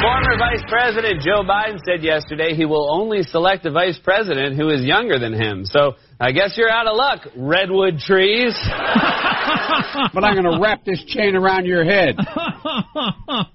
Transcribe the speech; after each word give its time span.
Former 0.00 0.36
Vice 0.38 0.62
President 0.68 1.22
Joe 1.22 1.42
Biden 1.42 1.78
said 1.84 2.02
yesterday 2.02 2.54
he 2.54 2.64
will 2.64 2.90
only 2.92 3.22
select 3.22 3.64
a 3.66 3.70
vice 3.70 3.98
president 4.02 4.56
who 4.56 4.68
is 4.68 4.82
younger 4.82 5.18
than 5.18 5.32
him. 5.32 5.64
So 5.64 5.94
I 6.18 6.32
guess 6.32 6.56
you're 6.56 6.70
out 6.70 6.86
of 6.86 6.96
luck, 6.96 7.20
redwood 7.36 7.98
trees. 8.00 8.54
but 10.14 10.24
I'm 10.24 10.34
going 10.40 10.50
to 10.52 10.58
wrap 10.60 10.84
this 10.84 11.02
chain 11.06 11.36
around 11.36 11.66
your 11.66 11.84
head. 11.84 12.16
I 12.26 13.46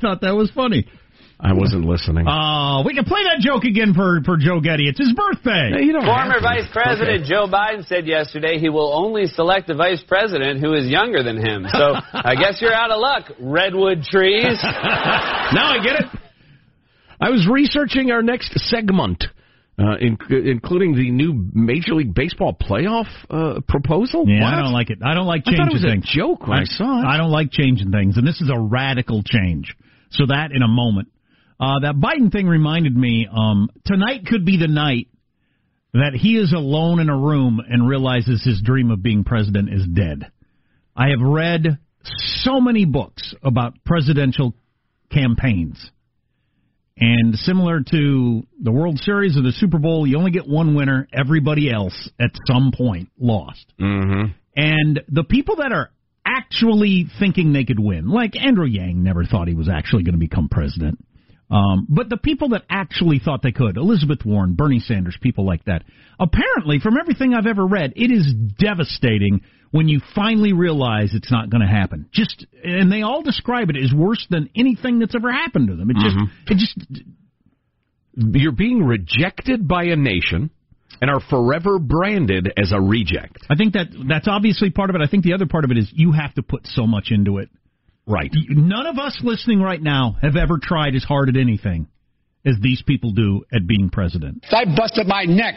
thought 0.00 0.20
that 0.22 0.34
was 0.34 0.50
funny. 0.54 0.86
I 1.40 1.52
wasn't 1.52 1.84
listening. 1.84 2.26
Oh, 2.28 2.82
we 2.84 2.94
can 2.94 3.04
play 3.04 3.22
that 3.22 3.38
joke 3.38 3.62
again 3.62 3.94
for, 3.94 4.20
for 4.24 4.36
Joe 4.36 4.58
Getty. 4.60 4.88
It's 4.88 4.98
his 4.98 5.12
birthday. 5.14 5.70
Hey, 5.70 5.92
Former. 5.92 6.40
Vice 6.42 6.66
President 6.72 7.22
Okay. 7.22 7.30
Joe 7.30 7.46
Biden 7.46 7.86
said 7.86 8.08
yesterday 8.08 8.58
he 8.58 8.68
will 8.68 8.92
only 8.92 9.26
select 9.26 9.70
a 9.70 9.76
vice 9.76 10.02
president 10.02 10.58
who 10.60 10.74
is 10.74 10.88
younger 10.88 11.22
than 11.22 11.36
him. 11.36 11.64
So 11.70 11.94
I 11.94 12.34
guess 12.34 12.60
you're 12.60 12.74
out 12.74 12.90
of 12.90 12.98
luck, 12.98 13.30
redwood 13.38 14.02
trees. 14.02 14.58
now 14.62 15.70
I 15.70 15.78
get 15.80 16.00
it. 16.00 16.06
I 17.20 17.30
was 17.30 17.48
researching 17.50 18.10
our 18.10 18.22
next 18.22 18.52
segment, 18.58 19.24
uh, 19.78 19.96
in, 20.00 20.18
including 20.30 20.94
the 20.94 21.10
new 21.10 21.48
Major 21.54 21.94
League 21.94 22.14
Baseball 22.14 22.52
playoff 22.54 23.06
uh, 23.30 23.60
proposal. 23.68 24.24
Yeah, 24.26 24.42
What? 24.42 24.54
I 24.54 24.62
don't 24.62 24.72
like 24.72 24.90
it. 24.90 24.98
I 25.04 25.14
don't 25.14 25.26
like 25.26 25.42
I 25.46 25.50
changing 25.50 25.64
thought 25.66 25.70
it 25.70 25.74
was 25.74 25.84
a 25.84 25.88
things. 25.88 26.10
joke 26.12 26.46
when 26.48 26.58
I 26.58 26.64
saw 26.64 27.00
it. 27.00 27.06
I 27.06 27.16
don't 27.16 27.30
like 27.30 27.50
changing 27.52 27.92
things, 27.92 28.16
and 28.16 28.26
this 28.26 28.40
is 28.40 28.50
a 28.52 28.58
radical 28.58 29.22
change. 29.24 29.76
So 30.10 30.26
that 30.26 30.50
in 30.52 30.62
a 30.62 30.68
moment. 30.68 31.08
Uh, 31.60 31.80
that 31.82 31.96
Biden 31.96 32.30
thing 32.32 32.46
reminded 32.46 32.96
me. 32.96 33.28
Um, 33.30 33.68
tonight 33.84 34.26
could 34.26 34.44
be 34.44 34.58
the 34.58 34.68
night 34.68 35.08
that 35.92 36.12
he 36.14 36.36
is 36.36 36.52
alone 36.52 37.00
in 37.00 37.08
a 37.08 37.16
room 37.16 37.60
and 37.66 37.88
realizes 37.88 38.42
his 38.44 38.60
dream 38.62 38.90
of 38.90 39.02
being 39.02 39.24
president 39.24 39.72
is 39.72 39.84
dead. 39.92 40.30
I 40.96 41.08
have 41.08 41.20
read 41.20 41.78
so 42.42 42.60
many 42.60 42.84
books 42.84 43.34
about 43.42 43.84
presidential 43.84 44.54
campaigns. 45.10 45.90
And 47.00 47.36
similar 47.36 47.80
to 47.90 48.46
the 48.60 48.72
World 48.72 48.98
Series 48.98 49.36
or 49.36 49.42
the 49.42 49.52
Super 49.52 49.78
Bowl, 49.78 50.06
you 50.06 50.18
only 50.18 50.30
get 50.30 50.48
one 50.48 50.74
winner. 50.74 51.06
Everybody 51.12 51.70
else 51.72 52.10
at 52.20 52.30
some 52.46 52.72
point 52.76 53.10
lost. 53.18 53.72
Mm-hmm. 53.80 54.32
And 54.56 55.00
the 55.08 55.24
people 55.24 55.56
that 55.56 55.72
are 55.72 55.90
actually 56.26 57.06
thinking 57.18 57.52
they 57.52 57.64
could 57.64 57.78
win, 57.78 58.08
like 58.08 58.36
Andrew 58.36 58.66
Yang 58.66 59.02
never 59.02 59.24
thought 59.24 59.48
he 59.48 59.54
was 59.54 59.68
actually 59.68 60.02
going 60.02 60.14
to 60.14 60.18
become 60.18 60.48
president. 60.48 60.98
Um, 61.50 61.86
but 61.88 62.10
the 62.10 62.18
people 62.18 62.50
that 62.50 62.64
actually 62.68 63.20
thought 63.20 63.40
they 63.42 63.52
could, 63.52 63.76
Elizabeth 63.78 64.18
Warren, 64.24 64.54
Bernie 64.54 64.80
Sanders, 64.80 65.16
people 65.20 65.46
like 65.46 65.64
that, 65.64 65.82
apparently, 66.20 66.78
from 66.78 66.96
everything 67.00 67.32
I've 67.32 67.46
ever 67.46 67.66
read, 67.66 67.94
it 67.96 68.10
is 68.10 68.32
devastating 68.58 69.40
when 69.70 69.88
you 69.88 70.00
finally 70.14 70.52
realize 70.52 71.14
it's 71.14 71.32
not 71.32 71.50
going 71.50 71.62
to 71.62 71.66
happen. 71.66 72.08
Just, 72.12 72.46
and 72.62 72.90
they 72.92 73.02
all 73.02 73.22
describe 73.22 73.70
it 73.70 73.76
as 73.76 73.92
worse 73.94 74.26
than 74.30 74.50
anything 74.54 74.98
that's 74.98 75.14
ever 75.14 75.32
happened 75.32 75.68
to 75.68 75.76
them. 75.76 75.90
It 75.90 75.96
just, 75.96 76.16
it 76.46 76.56
just, 76.58 77.02
You're 78.14 78.52
being 78.52 78.82
rejected 78.82 79.66
by 79.66 79.84
a 79.84 79.96
nation 79.96 80.50
and 81.00 81.10
are 81.10 81.20
forever 81.20 81.78
branded 81.78 82.52
as 82.56 82.72
a 82.72 82.80
reject. 82.80 83.38
I 83.48 83.56
think 83.56 83.74
that 83.74 83.88
that's 84.08 84.28
obviously 84.28 84.70
part 84.70 84.90
of 84.90 84.96
it. 84.96 85.02
I 85.02 85.06
think 85.06 85.24
the 85.24 85.34
other 85.34 85.46
part 85.46 85.64
of 85.64 85.70
it 85.70 85.78
is 85.78 85.90
you 85.92 86.12
have 86.12 86.34
to 86.34 86.42
put 86.42 86.66
so 86.66 86.86
much 86.86 87.08
into 87.10 87.38
it. 87.38 87.50
Right. 88.08 88.30
None 88.48 88.86
of 88.86 88.98
us 88.98 89.18
listening 89.22 89.60
right 89.60 89.80
now 89.80 90.16
have 90.22 90.34
ever 90.34 90.58
tried 90.60 90.94
as 90.94 91.04
hard 91.04 91.28
at 91.28 91.36
anything 91.36 91.88
as 92.44 92.54
these 92.60 92.82
people 92.82 93.12
do 93.12 93.44
at 93.52 93.66
being 93.66 93.90
president. 93.90 94.46
I 94.50 94.64
busted 94.64 95.06
my 95.06 95.24
neck. 95.24 95.54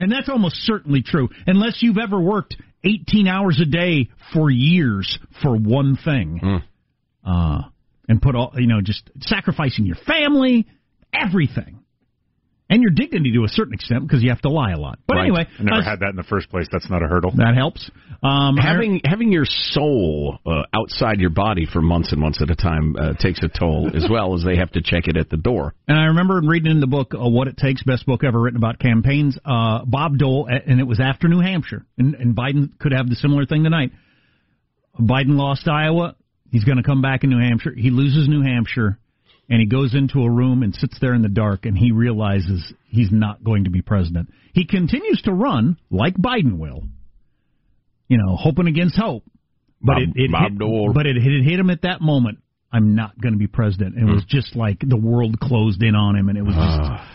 And 0.00 0.10
that's 0.10 0.28
almost 0.28 0.56
certainly 0.56 1.02
true, 1.02 1.28
unless 1.46 1.78
you've 1.80 1.98
ever 1.98 2.18
worked 2.20 2.56
18 2.82 3.28
hours 3.28 3.60
a 3.60 3.66
day 3.66 4.08
for 4.32 4.50
years 4.50 5.18
for 5.42 5.54
one 5.56 5.96
thing. 6.02 6.40
Uh, 7.24 7.62
and 8.08 8.20
put 8.20 8.34
all, 8.34 8.52
you 8.56 8.66
know, 8.66 8.80
just 8.82 9.08
sacrificing 9.20 9.86
your 9.86 9.96
family, 10.06 10.66
everything. 11.12 11.81
And 12.72 12.80
your 12.82 12.90
dignity 12.90 13.32
to 13.32 13.44
a 13.44 13.48
certain 13.48 13.74
extent 13.74 14.02
because 14.06 14.22
you 14.22 14.30
have 14.30 14.40
to 14.40 14.48
lie 14.48 14.72
a 14.72 14.78
lot. 14.78 14.98
But 15.06 15.16
Right. 15.18 15.22
anyway, 15.24 15.46
I 15.58 15.62
never 15.62 15.80
uh, 15.82 15.84
had 15.84 16.00
that 16.00 16.10
in 16.10 16.16
the 16.16 16.22
first 16.22 16.48
place. 16.48 16.66
That's 16.72 16.88
not 16.88 17.02
a 17.02 17.06
hurdle. 17.06 17.30
that 17.36 17.54
helps. 17.54 17.90
Um, 18.22 18.58
I- 18.58 18.62
having 18.62 19.00
having 19.04 19.30
your 19.30 19.44
soul 19.44 20.38
uh, 20.46 20.62
outside 20.74 21.20
your 21.20 21.30
body 21.30 21.66
for 21.66 21.82
months 21.82 22.12
and 22.12 22.20
months 22.20 22.40
at 22.40 22.50
a 22.50 22.56
time 22.56 22.96
uh, 22.96 23.12
takes 23.18 23.42
a 23.42 23.48
toll, 23.48 23.90
as 23.94 24.06
well 24.10 24.34
as 24.34 24.42
they 24.42 24.56
have 24.56 24.70
to 24.72 24.80
check 24.82 25.06
it 25.06 25.16
at 25.16 25.28
the 25.28 25.36
door. 25.36 25.74
And 25.86 25.98
I 25.98 26.04
remember 26.06 26.40
reading 26.42 26.70
in 26.70 26.80
the 26.80 26.86
book 26.86 27.14
uh, 27.14 27.28
"What 27.28 27.46
It 27.48 27.56
Takes," 27.58 27.82
best 27.82 28.06
book 28.06 28.24
ever 28.24 28.40
written 28.40 28.56
about 28.56 28.78
campaigns. 28.78 29.36
Uh, 29.44 29.84
Bob 29.84 30.16
Dole, 30.18 30.48
and 30.48 30.80
it 30.80 30.84
was 30.86 30.98
after 31.00 31.28
New 31.28 31.40
Hampshire, 31.40 31.84
and, 31.98 32.14
and 32.14 32.34
Biden 32.34 32.78
could 32.78 32.92
have 32.92 33.08
the 33.08 33.16
similar 33.16 33.44
thing 33.44 33.64
tonight. 33.64 33.92
Biden 34.98 35.36
lost 35.36 35.68
Iowa. 35.68 36.16
He's 36.50 36.64
going 36.64 36.76
to 36.76 36.82
come 36.82 37.00
back 37.02 37.24
in 37.24 37.30
New 37.30 37.38
Hampshire. 37.40 37.72
He 37.74 37.90
loses 37.90 38.28
New 38.28 38.42
Hampshire, 38.42 38.98
and 39.52 39.60
he 39.60 39.66
goes 39.66 39.94
into 39.94 40.22
a 40.22 40.30
room 40.30 40.62
and 40.62 40.74
sits 40.74 40.96
there 40.98 41.12
in 41.12 41.20
the 41.20 41.28
dark, 41.28 41.66
and 41.66 41.76
he 41.76 41.92
realizes 41.92 42.72
he's 42.88 43.10
not 43.12 43.44
going 43.44 43.64
to 43.64 43.70
be 43.70 43.82
president. 43.82 44.30
He 44.54 44.64
continues 44.64 45.20
to 45.26 45.32
run 45.34 45.76
like 45.90 46.14
Biden 46.14 46.56
will, 46.56 46.84
you 48.08 48.16
know, 48.16 48.34
hoping 48.34 48.66
against 48.66 48.96
hope. 48.96 49.24
But 49.78 49.96
Bob- 49.96 50.02
it, 50.04 50.08
it 50.14 50.32
Bob 50.32 50.52
hit, 50.52 50.58
Dole. 50.58 50.92
but 50.94 51.04
it, 51.04 51.18
it 51.18 51.44
hit 51.44 51.60
him 51.60 51.68
at 51.68 51.82
that 51.82 52.00
moment. 52.00 52.38
I'm 52.72 52.94
not 52.94 53.20
going 53.20 53.34
to 53.34 53.38
be 53.38 53.46
president. 53.46 53.98
It 53.98 54.06
was 54.06 54.22
hmm. 54.22 54.28
just 54.38 54.56
like 54.56 54.78
the 54.80 54.96
world 54.96 55.38
closed 55.38 55.82
in 55.82 55.94
on 55.94 56.16
him, 56.16 56.30
and 56.30 56.38
it 56.38 56.42
was 56.42 56.54
just 56.54 56.80
ah, 56.80 57.14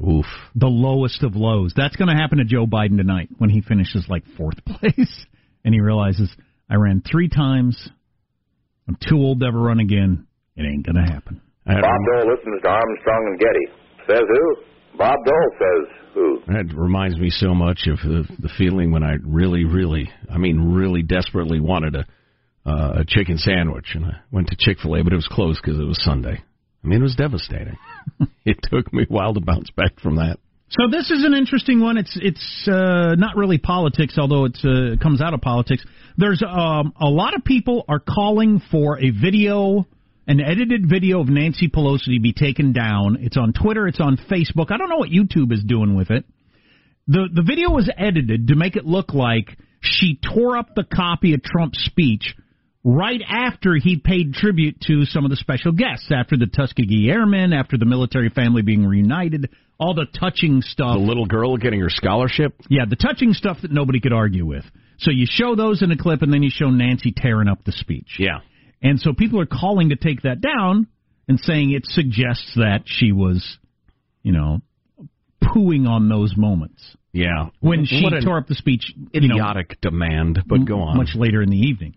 Oof. 0.00 0.26
the 0.54 0.68
lowest 0.68 1.24
of 1.24 1.34
lows. 1.34 1.72
That's 1.74 1.96
going 1.96 2.10
to 2.10 2.14
happen 2.14 2.38
to 2.38 2.44
Joe 2.44 2.66
Biden 2.66 2.96
tonight 2.96 3.28
when 3.38 3.50
he 3.50 3.60
finishes 3.60 4.06
like 4.08 4.22
fourth 4.36 4.64
place, 4.64 5.26
and 5.64 5.74
he 5.74 5.80
realizes 5.80 6.30
I 6.70 6.76
ran 6.76 7.02
three 7.02 7.28
times. 7.28 7.88
I'm 8.86 8.96
too 9.04 9.16
old 9.16 9.40
to 9.40 9.46
ever 9.46 9.58
run 9.58 9.80
again. 9.80 10.28
It 10.54 10.62
ain't 10.62 10.86
going 10.86 11.04
to 11.04 11.12
happen. 11.12 11.42
That, 11.66 11.82
Bob 11.82 12.00
Dole 12.06 12.30
listens 12.30 12.62
to 12.62 12.68
Armstrong 12.68 13.22
and 13.30 13.38
Getty. 13.38 13.66
Says 14.06 14.26
who? 14.26 14.44
Bob 14.98 15.18
Dole 15.26 15.50
says 15.58 15.82
who? 16.14 16.40
that 16.46 16.72
reminds 16.74 17.18
me 17.18 17.28
so 17.28 17.54
much 17.54 17.86
of 17.86 17.98
the, 17.98 18.24
the 18.38 18.48
feeling 18.56 18.90
when 18.90 19.02
I 19.02 19.16
really, 19.22 19.64
really, 19.64 20.10
I 20.32 20.38
mean, 20.38 20.72
really 20.72 21.02
desperately 21.02 21.60
wanted 21.60 21.96
a 21.96 22.06
uh, 22.66 23.00
a 23.00 23.04
chicken 23.06 23.38
sandwich, 23.38 23.86
and 23.94 24.04
I 24.04 24.16
went 24.32 24.48
to 24.48 24.56
Chick 24.58 24.78
Fil 24.82 24.96
A, 24.96 25.04
but 25.04 25.12
it 25.12 25.16
was 25.16 25.28
closed 25.30 25.60
because 25.62 25.78
it 25.78 25.84
was 25.84 26.02
Sunday. 26.02 26.42
I 26.84 26.86
mean, 26.86 27.00
it 27.00 27.02
was 27.02 27.14
devastating. 27.14 27.76
it 28.44 28.58
took 28.64 28.92
me 28.92 29.04
a 29.08 29.12
while 29.12 29.34
to 29.34 29.40
bounce 29.40 29.70
back 29.70 30.00
from 30.00 30.16
that. 30.16 30.38
So 30.68 30.88
this 30.90 31.12
is 31.12 31.24
an 31.24 31.32
interesting 31.32 31.80
one. 31.80 31.96
It's 31.96 32.18
it's 32.20 32.68
uh, 32.68 33.14
not 33.16 33.36
really 33.36 33.58
politics, 33.58 34.16
although 34.18 34.46
it's, 34.46 34.64
uh, 34.64 34.94
it 34.94 35.00
comes 35.00 35.20
out 35.20 35.32
of 35.32 35.40
politics. 35.40 35.84
There's 36.16 36.42
um, 36.42 36.92
a 37.00 37.06
lot 37.06 37.34
of 37.36 37.44
people 37.44 37.84
are 37.88 38.00
calling 38.00 38.60
for 38.72 38.98
a 38.98 39.10
video, 39.10 39.86
an 40.26 40.40
edited 40.40 40.88
video 40.88 41.20
of 41.20 41.28
Nancy 41.28 41.68
Pelosi 41.68 42.16
to 42.16 42.20
be 42.20 42.32
taken 42.32 42.72
down. 42.72 43.18
It's 43.20 43.36
on 43.36 43.52
Twitter. 43.52 43.86
It's 43.86 44.00
on 44.00 44.16
Facebook. 44.16 44.70
I 44.70 44.76
don't 44.76 44.88
know 44.88 44.96
what 44.96 45.10
YouTube 45.10 45.52
is 45.52 45.62
doing 45.64 45.94
with 45.94 46.10
it. 46.10 46.24
the 47.06 47.28
The 47.32 47.42
video 47.42 47.70
was 47.70 47.90
edited 47.96 48.48
to 48.48 48.56
make 48.56 48.76
it 48.76 48.84
look 48.84 49.14
like 49.14 49.56
she 49.80 50.18
tore 50.22 50.56
up 50.56 50.74
the 50.74 50.84
copy 50.84 51.34
of 51.34 51.42
Trump's 51.42 51.84
speech 51.84 52.34
right 52.82 53.20
after 53.28 53.74
he 53.74 53.98
paid 53.98 54.32
tribute 54.32 54.80
to 54.82 55.04
some 55.04 55.24
of 55.24 55.30
the 55.30 55.36
special 55.36 55.72
guests, 55.72 56.10
after 56.12 56.36
the 56.36 56.46
Tuskegee 56.46 57.10
Airmen, 57.10 57.52
after 57.52 57.76
the 57.76 57.84
military 57.84 58.28
family 58.28 58.62
being 58.62 58.86
reunited, 58.86 59.50
all 59.78 59.94
the 59.94 60.06
touching 60.18 60.62
stuff. 60.62 60.94
The 60.94 61.04
little 61.04 61.26
girl 61.26 61.56
getting 61.56 61.80
her 61.80 61.90
scholarship. 61.90 62.54
Yeah, 62.68 62.84
the 62.88 62.96
touching 62.96 63.32
stuff 63.32 63.58
that 63.62 63.72
nobody 63.72 64.00
could 64.00 64.12
argue 64.12 64.46
with. 64.46 64.64
So 64.98 65.10
you 65.10 65.26
show 65.28 65.54
those 65.56 65.82
in 65.82 65.90
a 65.90 65.96
clip, 65.96 66.22
and 66.22 66.32
then 66.32 66.42
you 66.42 66.50
show 66.50 66.70
Nancy 66.70 67.12
tearing 67.14 67.48
up 67.48 67.64
the 67.64 67.72
speech. 67.72 68.16
Yeah. 68.18 68.38
And 68.88 69.00
so 69.00 69.12
people 69.12 69.40
are 69.40 69.46
calling 69.46 69.88
to 69.90 69.96
take 69.96 70.22
that 70.22 70.40
down 70.40 70.86
and 71.28 71.40
saying 71.40 71.72
it 71.72 71.84
suggests 71.86 72.52
that 72.56 72.82
she 72.86 73.10
was, 73.12 73.58
you 74.22 74.32
know, 74.32 74.60
pooing 75.42 75.88
on 75.88 76.08
those 76.08 76.34
moments 76.36 76.96
Yeah. 77.12 77.48
when 77.60 77.84
she 77.84 78.02
What 78.02 78.22
tore 78.22 78.38
up 78.38 78.46
the 78.46 78.54
speech. 78.54 78.92
you 79.12 79.20
know, 79.28 79.34
idiotic 79.36 79.80
demand, 79.80 80.42
but 80.46 80.64
go 80.64 80.80
on. 80.82 80.96
much 80.96 81.14
later 81.14 81.42
in 81.42 81.50
the 81.50 81.58
evening. 81.58 81.94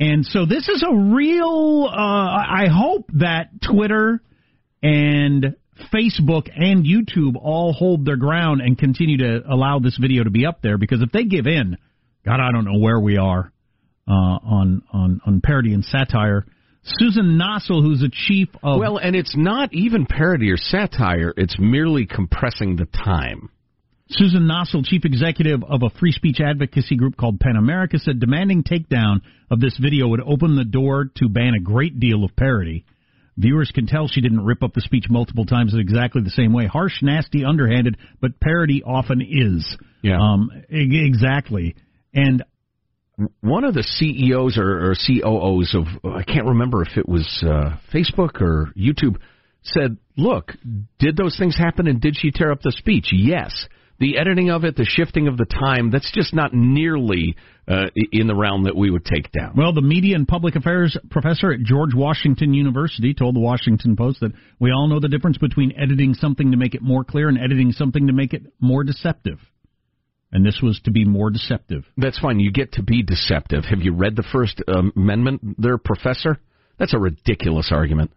And 0.00 0.24
so 0.24 0.44
this 0.46 0.68
is 0.68 0.84
a 0.88 0.94
real. 0.94 1.88
Uh, 1.90 1.96
I 1.96 2.66
hope 2.70 3.10
that 3.14 3.60
Twitter 3.60 4.20
and 4.82 5.56
Facebook 5.92 6.48
and 6.54 6.84
YouTube 6.84 7.36
all 7.40 7.72
hold 7.72 8.04
their 8.04 8.16
ground 8.16 8.60
and 8.60 8.76
continue 8.78 9.18
to 9.18 9.42
allow 9.48 9.78
this 9.80 9.96
video 9.96 10.24
to 10.24 10.30
be 10.30 10.46
up 10.46 10.62
there 10.62 10.78
because 10.78 11.02
if 11.02 11.10
they 11.12 11.24
give 11.24 11.46
in, 11.46 11.76
God, 12.24 12.40
I 12.40 12.52
don't 12.52 12.64
know 12.64 12.78
where 12.78 12.98
we 13.00 13.16
are 13.16 13.52
uh, 14.08 14.12
on 14.12 14.82
on 14.92 15.20
on 15.26 15.40
parody 15.40 15.74
and 15.74 15.84
satire. 15.84 16.46
Susan 16.82 17.38
Nossel, 17.38 17.82
who's 17.82 18.00
the 18.00 18.10
chief 18.10 18.48
of 18.62 18.78
Well, 18.80 18.96
and 18.96 19.14
it's 19.14 19.36
not 19.36 19.72
even 19.74 20.06
parody 20.06 20.50
or 20.50 20.56
satire, 20.56 21.34
it's 21.36 21.56
merely 21.58 22.06
compressing 22.06 22.76
the 22.76 22.86
time. 22.86 23.50
Susan 24.10 24.48
Nossel, 24.48 24.86
chief 24.86 25.04
executive 25.04 25.62
of 25.62 25.82
a 25.82 25.90
free 25.98 26.12
speech 26.12 26.40
advocacy 26.40 26.96
group 26.96 27.16
called 27.16 27.40
PEN 27.40 27.56
America, 27.56 27.98
said 27.98 28.20
demanding 28.20 28.62
takedown 28.62 29.20
of 29.50 29.60
this 29.60 29.76
video 29.76 30.08
would 30.08 30.22
open 30.22 30.56
the 30.56 30.64
door 30.64 31.10
to 31.16 31.28
ban 31.28 31.52
a 31.54 31.62
great 31.62 32.00
deal 32.00 32.24
of 32.24 32.34
parody. 32.34 32.86
Viewers 33.36 33.70
can 33.72 33.86
tell 33.86 34.08
she 34.08 34.22
didn't 34.22 34.44
rip 34.44 34.62
up 34.62 34.72
the 34.72 34.80
speech 34.80 35.04
multiple 35.10 35.44
times 35.44 35.74
in 35.74 35.80
exactly 35.80 36.22
the 36.22 36.30
same 36.30 36.52
way. 36.52 36.66
Harsh, 36.66 37.02
nasty, 37.02 37.44
underhanded, 37.44 37.96
but 38.20 38.40
parody 38.40 38.82
often 38.82 39.20
is. 39.20 39.76
Yeah. 40.02 40.18
Um, 40.18 40.50
exactly. 40.70 41.76
And 42.14 42.42
One 43.40 43.64
of 43.64 43.74
the 43.74 43.82
CEOs 43.82 44.58
or, 44.58 44.90
or 44.90 44.94
COOs 44.94 45.74
of, 45.74 45.86
I 46.04 46.22
can't 46.22 46.46
remember 46.46 46.82
if 46.82 46.96
it 46.96 47.08
was 47.08 47.26
uh, 47.44 47.76
Facebook 47.92 48.40
or 48.40 48.72
YouTube, 48.76 49.16
said, 49.62 49.96
Look, 50.16 50.52
did 50.98 51.16
those 51.16 51.36
things 51.36 51.56
happen 51.56 51.86
and 51.86 52.00
did 52.00 52.16
she 52.16 52.30
tear 52.30 52.52
up 52.52 52.62
the 52.62 52.72
speech? 52.72 53.08
Yes. 53.12 53.66
The 54.00 54.16
editing 54.16 54.50
of 54.50 54.62
it, 54.62 54.76
the 54.76 54.84
shifting 54.84 55.26
of 55.26 55.36
the 55.36 55.44
time, 55.44 55.90
that's 55.90 56.12
just 56.12 56.32
not 56.32 56.54
nearly 56.54 57.34
uh, 57.66 57.86
in 58.12 58.28
the 58.28 58.34
realm 58.34 58.64
that 58.64 58.76
we 58.76 58.90
would 58.90 59.04
take 59.04 59.32
down. 59.32 59.54
Well, 59.56 59.72
the 59.72 59.82
media 59.82 60.14
and 60.14 60.26
public 60.26 60.54
affairs 60.54 60.96
professor 61.10 61.52
at 61.52 61.62
George 61.62 61.94
Washington 61.94 62.54
University 62.54 63.12
told 63.12 63.34
the 63.34 63.40
Washington 63.40 63.96
Post 63.96 64.20
that 64.20 64.32
we 64.60 64.70
all 64.70 64.86
know 64.86 65.00
the 65.00 65.08
difference 65.08 65.38
between 65.38 65.72
editing 65.76 66.14
something 66.14 66.52
to 66.52 66.56
make 66.56 66.76
it 66.76 66.82
more 66.82 67.02
clear 67.02 67.28
and 67.28 67.38
editing 67.38 67.72
something 67.72 68.06
to 68.06 68.12
make 68.12 68.32
it 68.32 68.42
more 68.60 68.84
deceptive. 68.84 69.40
And 70.30 70.44
this 70.44 70.60
was 70.62 70.80
to 70.84 70.90
be 70.90 71.04
more 71.04 71.30
deceptive. 71.30 71.84
That's 71.96 72.18
fine. 72.18 72.38
You 72.38 72.52
get 72.52 72.72
to 72.72 72.82
be 72.82 73.02
deceptive. 73.02 73.64
Have 73.64 73.80
you 73.80 73.94
read 73.94 74.14
the 74.14 74.22
First 74.22 74.62
um, 74.68 74.92
Amendment 74.94 75.56
there, 75.58 75.78
Professor? 75.78 76.38
That's 76.78 76.94
a 76.94 76.98
ridiculous 76.98 77.70
argument. 77.72 78.10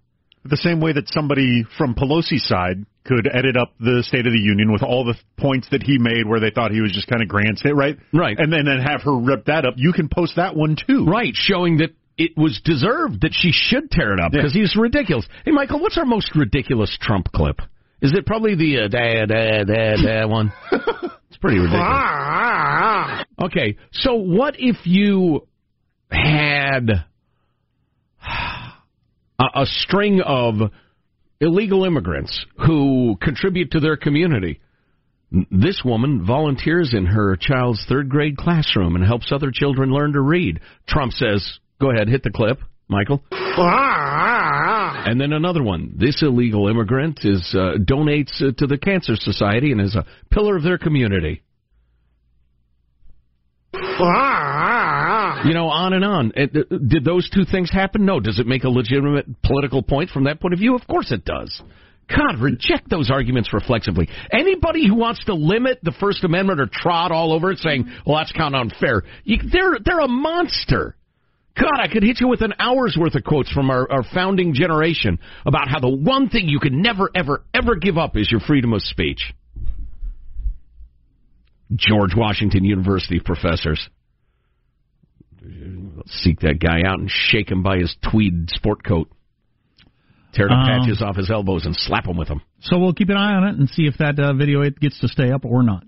The 0.43 0.57
same 0.57 0.81
way 0.81 0.91
that 0.93 1.07
somebody 1.07 1.63
from 1.77 1.93
Pelosi's 1.93 2.45
side 2.47 2.85
could 3.05 3.29
edit 3.31 3.55
up 3.55 3.73
the 3.79 4.03
State 4.05 4.25
of 4.25 4.33
the 4.33 4.39
Union 4.39 4.71
with 4.71 4.83
all 4.83 5.05
the 5.05 5.15
points 5.37 5.67
that 5.71 5.83
he 5.83 5.97
made 5.99 6.27
where 6.27 6.39
they 6.39 6.49
thought 6.49 6.71
he 6.71 6.81
was 6.81 6.91
just 6.91 7.07
kind 7.07 7.21
of 7.21 7.27
grandstand, 7.27 7.77
right? 7.77 7.97
Right. 8.11 8.37
And 8.37 8.51
then, 8.51 8.65
then 8.65 8.79
have 8.79 9.03
her 9.03 9.15
rip 9.15 9.45
that 9.45 9.65
up. 9.65 9.75
You 9.77 9.93
can 9.93 10.09
post 10.09 10.35
that 10.35 10.55
one 10.55 10.75
too. 10.75 11.05
Right, 11.05 11.33
showing 11.33 11.77
that 11.77 11.91
it 12.17 12.31
was 12.35 12.59
deserved 12.63 13.21
that 13.21 13.33
she 13.33 13.51
should 13.51 13.89
tear 13.89 14.13
it 14.13 14.19
up 14.19 14.31
because 14.31 14.53
he's 14.53 14.75
ridiculous. 14.75 15.25
Hey, 15.45 15.51
Michael, 15.51 15.79
what's 15.79 15.97
our 15.97 16.05
most 16.05 16.35
ridiculous 16.35 16.95
Trump 17.01 17.31
clip? 17.31 17.61
Is 18.01 18.13
it 18.13 18.25
probably 18.25 18.55
the 18.55 18.85
uh, 18.85 18.87
da 18.87 19.25
da 19.25 19.63
da 19.63 19.95
da 19.95 20.27
one? 20.27 20.51
it's 20.71 21.37
pretty 21.39 21.59
ridiculous. 21.59 21.87
Okay, 23.39 23.77
so 23.91 24.15
what 24.15 24.55
if 24.57 24.77
you 24.85 25.47
had 26.09 26.89
a, 29.39 29.43
a 29.55 29.65
string 29.65 30.21
of 30.21 30.55
illegal 31.39 31.85
immigrants 31.85 32.45
who 32.65 33.17
contribute 33.21 33.71
to 33.71 33.79
their 33.79 33.97
community? 33.97 34.59
This 35.49 35.81
woman 35.85 36.25
volunteers 36.25 36.93
in 36.93 37.05
her 37.05 37.37
child's 37.39 37.85
third 37.87 38.09
grade 38.09 38.35
classroom 38.35 38.95
and 38.95 39.05
helps 39.05 39.31
other 39.31 39.51
children 39.53 39.91
learn 39.91 40.13
to 40.13 40.21
read. 40.21 40.59
Trump 40.87 41.13
says, 41.13 41.59
Go 41.79 41.91
ahead, 41.91 42.09
hit 42.09 42.23
the 42.23 42.31
clip, 42.31 42.59
Michael. 42.89 43.23
And 45.03 45.19
then 45.19 45.33
another 45.33 45.63
one. 45.63 45.95
This 45.97 46.21
illegal 46.21 46.67
immigrant 46.67 47.19
is 47.23 47.53
uh, 47.53 47.77
donates 47.79 48.41
uh, 48.41 48.51
to 48.57 48.67
the 48.67 48.77
Cancer 48.77 49.15
Society 49.15 49.71
and 49.71 49.81
is 49.81 49.95
a 49.95 50.05
pillar 50.29 50.55
of 50.55 50.63
their 50.63 50.77
community. 50.77 51.41
You 55.45 55.53
know, 55.53 55.69
on 55.69 55.93
and 55.93 56.05
on. 56.05 56.31
Uh, 56.37 56.41
uh, 56.41 56.77
Did 56.87 57.03
those 57.03 57.29
two 57.29 57.45
things 57.45 57.71
happen? 57.71 58.05
No. 58.05 58.19
Does 58.19 58.39
it 58.39 58.45
make 58.45 58.63
a 58.63 58.69
legitimate 58.69 59.41
political 59.41 59.81
point 59.81 60.11
from 60.11 60.25
that 60.25 60.39
point 60.39 60.53
of 60.53 60.59
view? 60.59 60.75
Of 60.75 60.87
course 60.87 61.11
it 61.11 61.25
does. 61.25 61.61
God, 62.15 62.39
reject 62.39 62.89
those 62.89 63.09
arguments 63.09 63.53
reflexively. 63.53 64.09
Anybody 64.31 64.87
who 64.87 64.95
wants 64.95 65.23
to 65.25 65.33
limit 65.33 65.79
the 65.81 65.93
First 65.99 66.23
Amendment 66.23 66.59
or 66.59 66.67
trot 66.71 67.11
all 67.11 67.31
over 67.31 67.51
it 67.51 67.59
saying, 67.59 67.89
well, 68.05 68.17
that's 68.17 68.33
kind 68.33 68.53
of 68.53 68.61
unfair, 68.61 69.03
you, 69.23 69.37
they're, 69.51 69.77
they're 69.83 69.99
a 69.99 70.07
monster. 70.07 70.95
God, 71.57 71.79
I 71.79 71.87
could 71.87 72.03
hit 72.03 72.21
you 72.21 72.27
with 72.27 72.41
an 72.41 72.53
hour's 72.59 72.97
worth 72.99 73.15
of 73.15 73.23
quotes 73.23 73.51
from 73.51 73.69
our, 73.69 73.91
our 73.91 74.03
founding 74.13 74.53
generation 74.53 75.19
about 75.45 75.67
how 75.69 75.79
the 75.79 75.89
one 75.89 76.29
thing 76.29 76.47
you 76.47 76.59
can 76.59 76.81
never, 76.81 77.09
ever, 77.13 77.43
ever 77.53 77.75
give 77.75 77.97
up 77.97 78.15
is 78.15 78.31
your 78.31 78.39
freedom 78.39 78.73
of 78.73 78.81
speech. 78.81 79.33
George 81.75 82.15
Washington 82.15 82.63
University 82.63 83.19
professors. 83.19 83.89
Seek 86.05 86.39
that 86.41 86.59
guy 86.59 86.87
out 86.87 86.99
and 86.99 87.09
shake 87.09 87.49
him 87.49 87.63
by 87.63 87.77
his 87.77 87.95
tweed 88.09 88.49
sport 88.49 88.83
coat. 88.85 89.09
Tear 90.33 90.47
the 90.47 90.53
Um, 90.53 90.65
patches 90.65 91.01
off 91.01 91.17
his 91.17 91.29
elbows 91.29 91.65
and 91.65 91.75
slap 91.75 92.05
him 92.05 92.15
with 92.15 92.27
them. 92.29 92.41
So 92.61 92.79
we'll 92.79 92.93
keep 92.93 93.09
an 93.09 93.17
eye 93.17 93.33
on 93.33 93.47
it 93.47 93.57
and 93.57 93.69
see 93.69 93.83
if 93.83 93.97
that 93.97 94.17
uh, 94.19 94.33
video 94.33 94.61
it 94.61 94.79
gets 94.79 94.99
to 95.01 95.07
stay 95.07 95.31
up 95.31 95.43
or 95.43 95.63
not. 95.63 95.83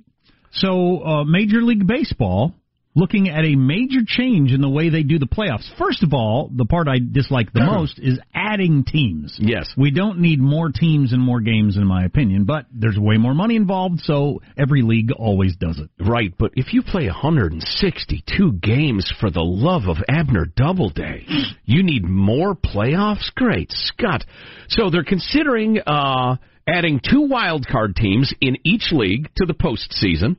So 0.51 1.03
uh, 1.03 1.23
Major 1.23 1.61
League 1.61 1.87
Baseball 1.87 2.53
looking 2.95 3.29
at 3.29 3.43
a 3.45 3.55
major 3.55 4.01
change 4.05 4.51
in 4.51 4.61
the 4.61 4.69
way 4.69 4.89
they 4.89 5.03
do 5.03 5.19
the 5.19 5.25
playoffs. 5.25 5.65
First 5.77 6.03
of 6.03 6.13
all, 6.13 6.49
the 6.53 6.65
part 6.65 6.87
I 6.87 6.97
dislike 6.99 7.51
the 7.51 7.63
most 7.65 7.99
is 7.99 8.19
adding 8.33 8.83
teams. 8.83 9.35
Yes. 9.39 9.71
We 9.77 9.91
don't 9.91 10.19
need 10.19 10.39
more 10.39 10.69
teams 10.69 11.13
and 11.13 11.21
more 11.21 11.41
games, 11.41 11.77
in 11.77 11.85
my 11.85 12.05
opinion, 12.05 12.45
but 12.45 12.65
there's 12.71 12.97
way 12.97 13.17
more 13.17 13.33
money 13.33 13.55
involved, 13.55 14.01
so 14.01 14.41
every 14.57 14.81
league 14.81 15.11
always 15.11 15.55
does 15.55 15.79
it. 15.79 15.89
Right, 16.03 16.33
but 16.37 16.51
if 16.55 16.73
you 16.73 16.83
play 16.83 17.05
162 17.05 18.51
games 18.53 19.11
for 19.19 19.31
the 19.31 19.41
love 19.41 19.83
of 19.87 19.97
Abner 20.07 20.45
Doubleday, 20.45 21.25
you 21.65 21.83
need 21.83 22.03
more 22.03 22.55
playoffs? 22.55 23.33
Great 23.35 23.71
Scott. 23.71 24.23
So 24.69 24.89
they're 24.89 25.03
considering 25.03 25.79
uh, 25.85 26.37
adding 26.67 26.99
two 26.99 27.27
wild 27.27 27.67
card 27.67 27.95
teams 27.95 28.33
in 28.41 28.57
each 28.63 28.91
league 28.91 29.29
to 29.35 29.45
the 29.45 29.53
postseason, 29.53 30.37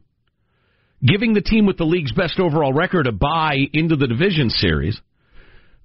giving 1.07 1.35
the 1.35 1.41
team 1.41 1.67
with 1.67 1.77
the 1.77 1.85
league's 1.85 2.13
best 2.13 2.39
overall 2.39 2.73
record 2.73 3.07
a 3.07 3.13
bye 3.13 3.59
into 3.73 3.97
the 3.97 4.07
division 4.07 4.51
series. 4.51 4.99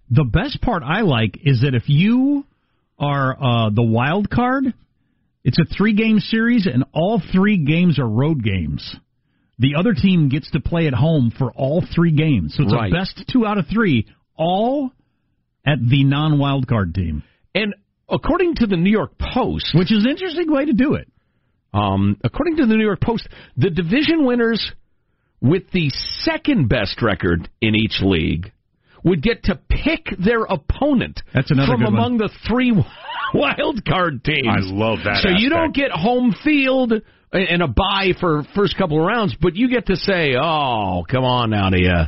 The 0.09 0.23
best 0.23 0.61
part 0.61 0.83
I 0.83 1.01
like 1.01 1.38
is 1.43 1.61
that 1.61 1.75
if 1.75 1.83
you 1.88 2.45
are 2.97 3.38
uh, 3.39 3.69
the 3.69 3.83
wild 3.83 4.29
card, 4.29 4.65
it's 5.43 5.59
a 5.59 5.65
three 5.65 5.93
game 5.93 6.19
series 6.19 6.67
and 6.67 6.83
all 6.93 7.21
three 7.31 7.57
games 7.57 7.99
are 7.99 8.07
road 8.07 8.43
games. 8.43 8.95
The 9.59 9.75
other 9.77 9.93
team 9.93 10.29
gets 10.29 10.49
to 10.51 10.61
play 10.61 10.88
at 10.88 10.93
home 10.93 11.31
for 11.38 11.51
all 11.51 11.83
three 11.93 12.11
games. 12.11 12.55
So 12.55 12.63
it's 12.63 12.73
Right. 12.73 12.91
a 12.91 12.95
best 12.95 13.23
two 13.31 13.45
out 13.45 13.57
of 13.57 13.67
three, 13.67 14.07
all 14.35 14.91
at 15.65 15.79
the 15.85 16.05
non 16.05 16.39
wild 16.39 16.67
card 16.67 16.95
team. 16.95 17.23
And 17.53 17.75
according 18.07 18.55
to 18.55 18.67
the 18.67 18.77
New 18.77 18.89
York 18.91 19.11
Post, 19.19 19.71
which 19.75 19.91
is 19.91 20.05
an 20.05 20.09
interesting 20.09 20.51
way 20.51 20.65
to 20.65 20.73
do 20.73 20.93
it. 20.95 21.07
Um, 21.73 22.17
according 22.23 22.57
to 22.57 22.65
the 22.65 22.75
New 22.75 22.83
York 22.85 23.01
Post, 23.01 23.27
the 23.57 23.69
division 23.69 24.25
winners 24.25 24.71
with 25.41 25.63
the 25.72 25.89
second 26.22 26.67
best 26.69 27.01
record 27.01 27.50
in 27.62 27.75
each 27.75 28.00
league 28.01 28.51
would 29.03 29.22
get 29.22 29.43
to 29.43 29.60
pick 29.69 30.08
their 30.17 30.43
opponent 30.43 31.22
That's 31.34 31.51
another 31.51 31.74
from 31.74 31.79
good 31.79 31.86
one. 31.86 31.93
among 31.96 32.17
the 32.17 32.29
three 32.48 32.72
wild 33.34 33.86
card 33.86 34.24
teams. 34.24 34.48
I 34.48 34.60
love 34.62 35.00
that 35.05 35.22
So 35.24 35.29
you 35.38 35.50
don't 35.50 35.74
get 35.74 35.91
home 35.91 36.36
field 36.43 36.93
and 37.31 37.62
a 37.62 37.67
bye 37.67 38.13
for 38.19 38.43
first 38.55 38.77
couple 38.77 39.00
of 39.00 39.05
rounds, 39.05 39.36
but 39.39 39.55
you 39.55 39.69
get 39.69 39.86
to 39.86 39.96
say, 39.96 40.34
"Oh, 40.36 41.05
come 41.08 41.24
on 41.24 41.51
now, 41.51 41.69
the 41.69 41.88
uh, 41.88 42.08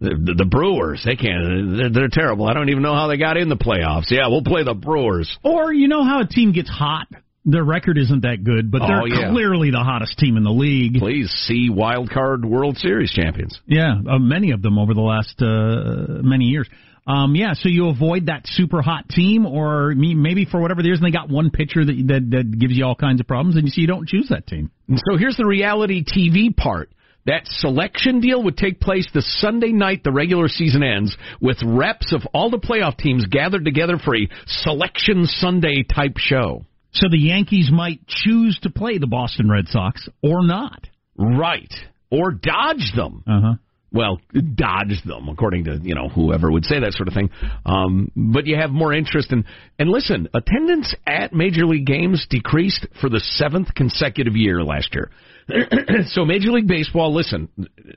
the, 0.00 0.10
the, 0.10 0.34
the 0.38 0.44
Brewers, 0.44 1.02
they 1.04 1.16
can't. 1.16 1.76
They're, 1.76 1.90
they're 1.90 2.08
terrible. 2.10 2.46
I 2.46 2.52
don't 2.54 2.68
even 2.68 2.82
know 2.82 2.94
how 2.94 3.08
they 3.08 3.16
got 3.16 3.36
in 3.36 3.48
the 3.48 3.56
playoffs. 3.56 4.10
Yeah, 4.10 4.28
we'll 4.28 4.44
play 4.44 4.62
the 4.62 4.74
Brewers. 4.74 5.36
Or 5.42 5.72
you 5.72 5.88
know 5.88 6.04
how 6.04 6.20
a 6.20 6.26
team 6.26 6.52
gets 6.52 6.68
hot? 6.68 7.08
Their 7.44 7.64
record 7.64 7.96
isn't 7.96 8.22
that 8.22 8.44
good, 8.44 8.70
but 8.70 8.80
they're 8.86 9.00
Oh, 9.02 9.06
yeah. 9.06 9.30
clearly 9.30 9.70
the 9.70 9.82
hottest 9.82 10.18
team 10.18 10.36
in 10.36 10.42
the 10.42 10.50
league. 10.52 10.98
Please 10.98 11.30
see 11.30 11.70
wild 11.70 12.10
card 12.10 12.44
World 12.44 12.76
Series 12.76 13.10
champions. 13.10 13.58
Yeah, 13.66 13.94
uh, 14.08 14.18
many 14.18 14.50
of 14.50 14.60
them 14.60 14.78
over 14.78 14.92
the 14.92 15.00
last 15.00 15.40
uh, 15.40 16.22
many 16.22 16.46
years. 16.46 16.68
Um, 17.06 17.34
yeah, 17.34 17.54
so 17.54 17.70
you 17.70 17.88
avoid 17.88 18.26
that 18.26 18.42
super 18.44 18.82
hot 18.82 19.08
team, 19.08 19.46
or 19.46 19.94
me- 19.94 20.14
maybe 20.14 20.44
for 20.44 20.60
whatever 20.60 20.82
reason 20.82 21.02
they 21.02 21.10
got 21.10 21.30
one 21.30 21.50
pitcher 21.50 21.82
that, 21.84 22.04
that 22.08 22.30
that 22.30 22.58
gives 22.58 22.76
you 22.76 22.84
all 22.84 22.94
kinds 22.94 23.20
of 23.20 23.26
problems, 23.26 23.56
and 23.56 23.64
you 23.64 23.70
see 23.70 23.80
you 23.80 23.86
don't 23.86 24.06
choose 24.06 24.28
that 24.28 24.46
team. 24.46 24.70
So 24.88 25.16
here's 25.16 25.36
the 25.38 25.46
reality 25.46 26.04
TV 26.04 26.54
part. 26.54 26.90
That 27.26 27.42
selection 27.46 28.20
deal 28.20 28.42
would 28.44 28.56
take 28.56 28.80
place 28.80 29.08
the 29.12 29.22
Sunday 29.22 29.72
night 29.72 30.04
the 30.04 30.12
regular 30.12 30.48
season 30.48 30.82
ends, 30.82 31.16
with 31.40 31.56
reps 31.64 32.12
of 32.12 32.22
all 32.34 32.50
the 32.50 32.58
playoff 32.58 32.96
teams 32.98 33.26
gathered 33.26 33.64
together 33.64 33.96
for 33.98 34.14
a 34.14 34.28
Selection 34.46 35.24
Sunday 35.26 35.82
type 35.82 36.16
show. 36.18 36.64
So 36.92 37.08
the 37.10 37.18
Yankees 37.18 37.70
might 37.72 38.06
choose 38.06 38.58
to 38.62 38.70
play 38.70 38.98
the 38.98 39.06
Boston 39.06 39.48
Red 39.48 39.68
Sox 39.68 40.08
or 40.22 40.44
not. 40.44 40.86
Right. 41.16 41.72
Or 42.10 42.32
dodge 42.32 42.92
them. 42.94 43.22
Uh 43.26 43.40
huh. 43.40 43.54
Well, 43.92 44.20
dodge 44.32 45.02
them, 45.04 45.28
according 45.28 45.64
to 45.64 45.80
you 45.82 45.96
know 45.96 46.08
whoever 46.08 46.50
would 46.50 46.64
say 46.64 46.78
that 46.78 46.92
sort 46.92 47.08
of 47.08 47.14
thing. 47.14 47.30
Um, 47.66 48.10
but 48.14 48.46
you 48.46 48.56
have 48.56 48.70
more 48.70 48.92
interest 48.92 49.32
in. 49.32 49.44
And 49.80 49.88
listen, 49.88 50.28
attendance 50.32 50.94
at 51.06 51.32
major 51.32 51.66
league 51.66 51.86
games 51.86 52.24
decreased 52.30 52.86
for 53.00 53.08
the 53.08 53.18
seventh 53.18 53.74
consecutive 53.74 54.36
year 54.36 54.62
last 54.62 54.94
year. 54.94 55.10
so 56.06 56.24
Major 56.24 56.52
League 56.52 56.68
Baseball, 56.68 57.12
listen, 57.12 57.48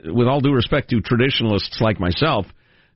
with 0.04 0.28
all 0.28 0.42
due 0.42 0.54
respect 0.54 0.90
to 0.90 1.02
traditionalists 1.02 1.80
like 1.80 2.00
myself, 2.00 2.48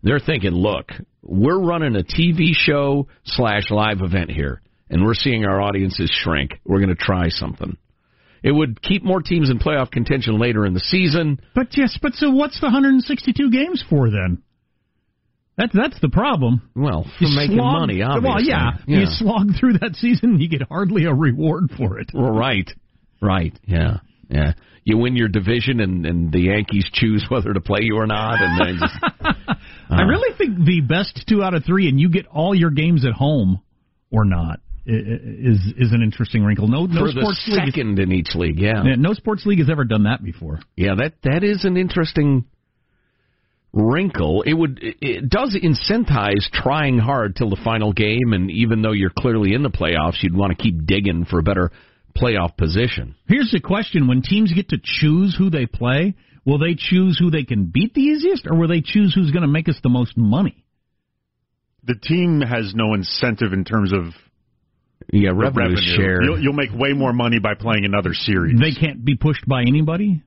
they're 0.01 0.19
thinking, 0.19 0.51
look, 0.51 0.91
we're 1.21 1.59
running 1.59 1.95
a 1.95 2.03
TV 2.03 2.53
show 2.53 3.07
slash 3.25 3.69
live 3.69 4.01
event 4.01 4.31
here, 4.31 4.61
and 4.89 5.03
we're 5.05 5.13
seeing 5.13 5.45
our 5.45 5.61
audiences 5.61 6.09
shrink. 6.11 6.59
We're 6.65 6.79
going 6.79 6.89
to 6.89 6.95
try 6.95 7.29
something. 7.29 7.77
It 8.43 8.51
would 8.51 8.81
keep 8.81 9.03
more 9.03 9.21
teams 9.21 9.49
in 9.49 9.59
playoff 9.59 9.91
contention 9.91 10.39
later 10.39 10.65
in 10.65 10.73
the 10.73 10.79
season. 10.79 11.41
But 11.55 11.75
yes, 11.77 11.97
but 12.01 12.13
so 12.13 12.29
what's 12.31 12.59
the 12.59 12.67
162 12.67 13.49
games 13.51 13.83
for 13.89 14.09
then? 14.09 14.43
That's 15.57 15.73
that's 15.73 15.99
the 16.01 16.09
problem. 16.09 16.69
Well, 16.75 17.03
for 17.17 17.25
You 17.25 17.35
making 17.35 17.57
slog- 17.57 17.79
money, 17.81 17.99
Well, 17.99 18.11
obviously. 18.27 18.49
yeah, 18.49 18.71
you 18.85 19.05
slog 19.07 19.47
through 19.59 19.79
that 19.79 19.95
season, 19.95 20.39
you 20.39 20.47
get 20.47 20.61
hardly 20.61 21.05
a 21.05 21.13
reward 21.13 21.71
for 21.75 21.99
it. 21.99 22.11
Right, 22.13 22.69
right, 23.21 23.57
yeah, 23.65 23.97
yeah. 24.29 24.53
You 24.83 24.99
win 24.99 25.15
your 25.15 25.27
division, 25.29 25.79
and, 25.81 26.05
and 26.05 26.31
the 26.31 26.41
Yankees 26.41 26.87
choose 26.93 27.25
whether 27.29 27.51
to 27.53 27.59
play 27.59 27.79
you 27.81 27.95
or 27.97 28.05
not, 28.05 28.35
and 28.39 28.61
then 28.61 28.77
just, 28.79 28.93
I 29.89 30.03
uh. 30.03 30.05
really 30.05 30.37
think 30.37 30.63
the 30.63 30.81
best 30.81 31.25
two 31.27 31.41
out 31.41 31.55
of 31.55 31.65
three, 31.65 31.89
and 31.89 31.99
you 31.99 32.09
get 32.09 32.27
all 32.27 32.53
your 32.53 32.69
games 32.69 33.03
at 33.03 33.13
home 33.13 33.59
or 34.11 34.25
not, 34.25 34.59
is 34.87 35.59
is 35.77 35.91
an 35.91 36.01
interesting 36.01 36.43
wrinkle. 36.43 36.67
No, 36.67 36.85
no 36.85 37.01
for 37.05 37.11
sports 37.11 37.43
league. 37.47 37.65
second 37.65 37.99
in 37.99 38.11
each 38.11 38.33
league, 38.35 38.59
yeah. 38.59 38.83
Yeah, 38.85 38.95
no 38.97 39.13
sports 39.13 39.45
league 39.45 39.59
has 39.59 39.69
ever 39.69 39.83
done 39.83 40.03
that 40.03 40.23
before. 40.23 40.59
Yeah, 40.75 40.95
that 40.95 41.15
that 41.23 41.43
is 41.43 41.65
an 41.65 41.75
interesting 41.77 42.45
wrinkle. 43.73 44.43
It 44.43 44.53
would 44.53 44.79
it- 44.81 44.97
it 45.01 45.29
does 45.29 45.55
incentivize 45.55 46.49
trying 46.51 46.97
hard 46.99 47.35
till 47.35 47.49
the 47.49 47.57
final 47.63 47.93
game, 47.93 48.33
and 48.33 48.49
even 48.49 48.81
though 48.81 48.93
you're 48.93 49.09
clearly 49.11 49.53
in 49.53 49.61
the 49.63 49.69
playoffs, 49.69 50.23
you'd 50.23 50.35
want 50.35 50.57
to 50.57 50.61
keep 50.63 50.85
digging 50.85 51.25
for 51.25 51.39
a 51.39 51.43
better 51.43 51.71
playoff 52.15 52.57
position. 52.57 53.15
Here's 53.27 53.51
the 53.51 53.59
question: 53.59 54.07
When 54.07 54.21
teams 54.21 54.53
get 54.53 54.69
to 54.69 54.79
choose 54.81 55.35
who 55.35 55.49
they 55.49 55.65
play, 55.65 56.15
will 56.45 56.57
they 56.57 56.75
choose 56.75 57.17
who 57.19 57.29
they 57.29 57.43
can 57.43 57.65
beat 57.65 57.93
the 57.93 58.01
easiest, 58.01 58.47
or 58.47 58.55
will 58.55 58.67
they 58.69 58.81
choose 58.81 59.13
who's 59.13 59.31
going 59.31 59.43
to 59.43 59.47
make 59.49 59.67
us 59.69 59.79
the 59.83 59.89
most 59.89 60.17
money? 60.17 60.63
The 61.83 61.95
team 61.95 62.41
has 62.41 62.73
no 62.75 62.93
incentive 62.93 63.53
in 63.53 63.63
terms 63.63 63.93
of 63.93 64.13
Yeah, 65.11 65.29
revenue, 65.33 65.69
revenue. 65.75 65.95
share. 65.95 66.21
You'll, 66.23 66.39
you'll 66.39 66.53
make 66.53 66.71
way 66.73 66.93
more 66.93 67.13
money 67.13 67.39
by 67.39 67.53
playing 67.55 67.85
another 67.85 68.13
series. 68.13 68.59
They 68.59 68.71
can't 68.73 69.03
be 69.05 69.15
pushed 69.15 69.45
by 69.47 69.61
anybody 69.61 70.21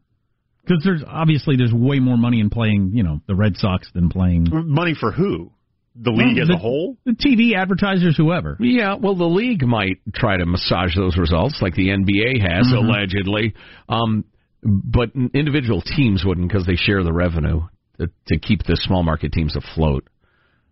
because 0.65 0.83
there's 0.85 1.03
obviously 1.07 1.57
there's 1.57 1.73
way 1.73 1.99
more 1.99 2.17
money 2.17 2.41
in 2.41 2.49
playing, 2.51 2.93
you 2.95 3.03
know, 3.03 3.21
the 3.27 3.35
Red 3.35 3.57
Sox 3.57 3.91
than 3.93 4.09
playing 4.09 4.47
Money 4.51 4.95
for 4.99 5.13
who? 5.13 5.53
The 5.97 6.11
league 6.13 6.37
Well, 6.37 6.43
as 6.43 6.49
the- 6.49 6.55
a 6.55 6.59
whole? 6.59 6.97
the 7.05 7.13
TV 7.13 7.55
advertisers, 7.57 8.17
whoever. 8.17 8.57
Yeah, 8.61 8.95
well, 8.95 9.17
the 9.17 9.25
league 9.29 9.67
might 9.67 9.99
try 10.15 10.37
to 10.37 10.47
massage 10.47 10.95
those 10.95 11.17
results, 11.19 11.61
like 11.61 11.75
the 11.75 11.89
NBA 11.91 12.39
has 12.41 12.67
Mhm. 12.69 12.77
allegedly. 12.79 13.55
Um, 13.89 14.25
but 14.63 15.11
individual 15.35 15.81
teams 15.83 16.25
wouldn't 16.25 16.49
because 16.49 16.65
they 16.67 16.77
share 16.77 17.03
the 17.03 17.13
revenue 17.13 17.63
to, 17.99 18.09
to 18.29 18.39
keep 18.39 18.63
the 18.63 18.77
small 18.77 19.03
market 19.03 19.33
teams 19.33 19.57
afloat. 19.57 20.07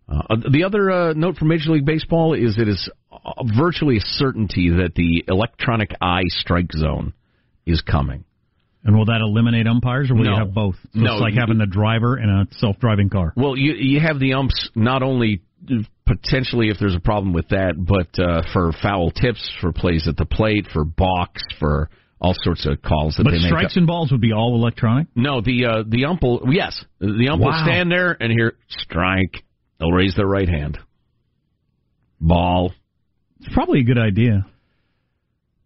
Uh, 0.07 0.37
the 0.49 0.63
other 0.63 0.89
uh, 0.89 1.13
note 1.13 1.37
from 1.37 1.49
Major 1.49 1.71
League 1.71 1.85
Baseball 1.85 2.33
is 2.33 2.57
it 2.57 2.67
is 2.67 2.89
uh, 3.08 3.08
virtually 3.57 3.97
a 3.97 4.01
certainty 4.01 4.69
that 4.69 4.95
the 4.95 5.23
electronic 5.27 5.91
eye 6.01 6.23
strike 6.27 6.71
zone 6.73 7.13
is 7.65 7.81
coming. 7.81 8.23
And 8.83 8.95
will 8.97 9.05
that 9.05 9.19
eliminate 9.21 9.67
umpires, 9.67 10.09
or 10.09 10.15
will 10.15 10.23
No. 10.23 10.31
you 10.31 10.37
have 10.39 10.53
both? 10.53 10.75
So 10.93 10.99
No, 10.99 11.13
it's 11.13 11.21
like 11.21 11.33
having 11.33 11.57
the 11.57 11.65
driver 11.65 12.15
and 12.15 12.29
a 12.31 12.47
self-driving 12.55 13.09
car. 13.09 13.33
Well, 13.35 13.57
you 13.57 13.73
you 13.73 13.99
have 13.99 14.19
the 14.19 14.33
umps 14.33 14.69
not 14.73 15.03
only 15.03 15.41
potentially 16.05 16.69
if 16.69 16.79
there's 16.79 16.95
a 16.95 16.99
problem 17.01 17.33
with 17.33 17.49
that, 17.49 17.73
but 17.77 18.17
uh, 18.17 18.41
for 18.53 18.71
foul 18.81 19.11
tips, 19.11 19.51
for 19.59 19.73
plays 19.73 20.07
at 20.07 20.15
the 20.15 20.25
plate, 20.25 20.65
for 20.71 20.85
balks, 20.85 21.43
for 21.59 21.89
all 22.21 22.33
sorts 22.41 22.65
of 22.65 22.81
calls 22.81 23.15
that 23.17 23.25
But 23.25 23.31
they 23.31 23.37
make. 23.39 23.51
But 23.51 23.57
strikes 23.59 23.75
and 23.75 23.85
balls 23.85 24.11
would 24.11 24.21
be 24.21 24.31
all 24.31 24.55
electronic. 24.55 25.07
No, 25.13 25.41
the 25.41 25.65
uh, 25.65 25.83
the 25.85 26.05
ump 26.05 26.23
will 26.23 26.41
yes, 26.49 26.81
the 26.99 27.27
ump 27.29 27.41
will 27.43 27.53
stand 27.63 27.91
there 27.91 28.15
and 28.19 28.31
hear 28.31 28.55
strike. 28.69 29.43
They'll 29.79 29.91
raise 29.91 30.15
their 30.15 30.25
right 30.27 30.47
hand. 30.49 30.77
Ball. 32.21 32.71
It's 33.39 33.53
probably 33.53 33.81
a 33.81 33.83
good 33.83 33.97
idea. 33.97 34.45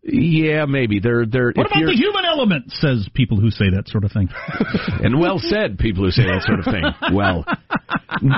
Yeah, 0.06 0.66
maybe 0.66 1.00
they're 1.00 1.26
they're. 1.26 1.54
What 1.56 1.68
about 1.68 1.86
the 1.86 1.94
human 1.94 2.26
element? 2.26 2.72
Says 2.74 3.08
people 3.14 3.40
who 3.40 3.50
say 3.50 3.70
that 3.74 3.88
sort 3.88 4.04
of 4.04 4.12
thing. 4.12 4.28
and 5.02 5.18
well 5.18 5.40
said, 5.40 5.80
people 5.80 6.04
who 6.04 6.12
say 6.12 6.24
that 6.24 6.44
sort 6.46 6.60
of 6.60 6.66
thing. 6.66 6.84
Well, 7.16 7.46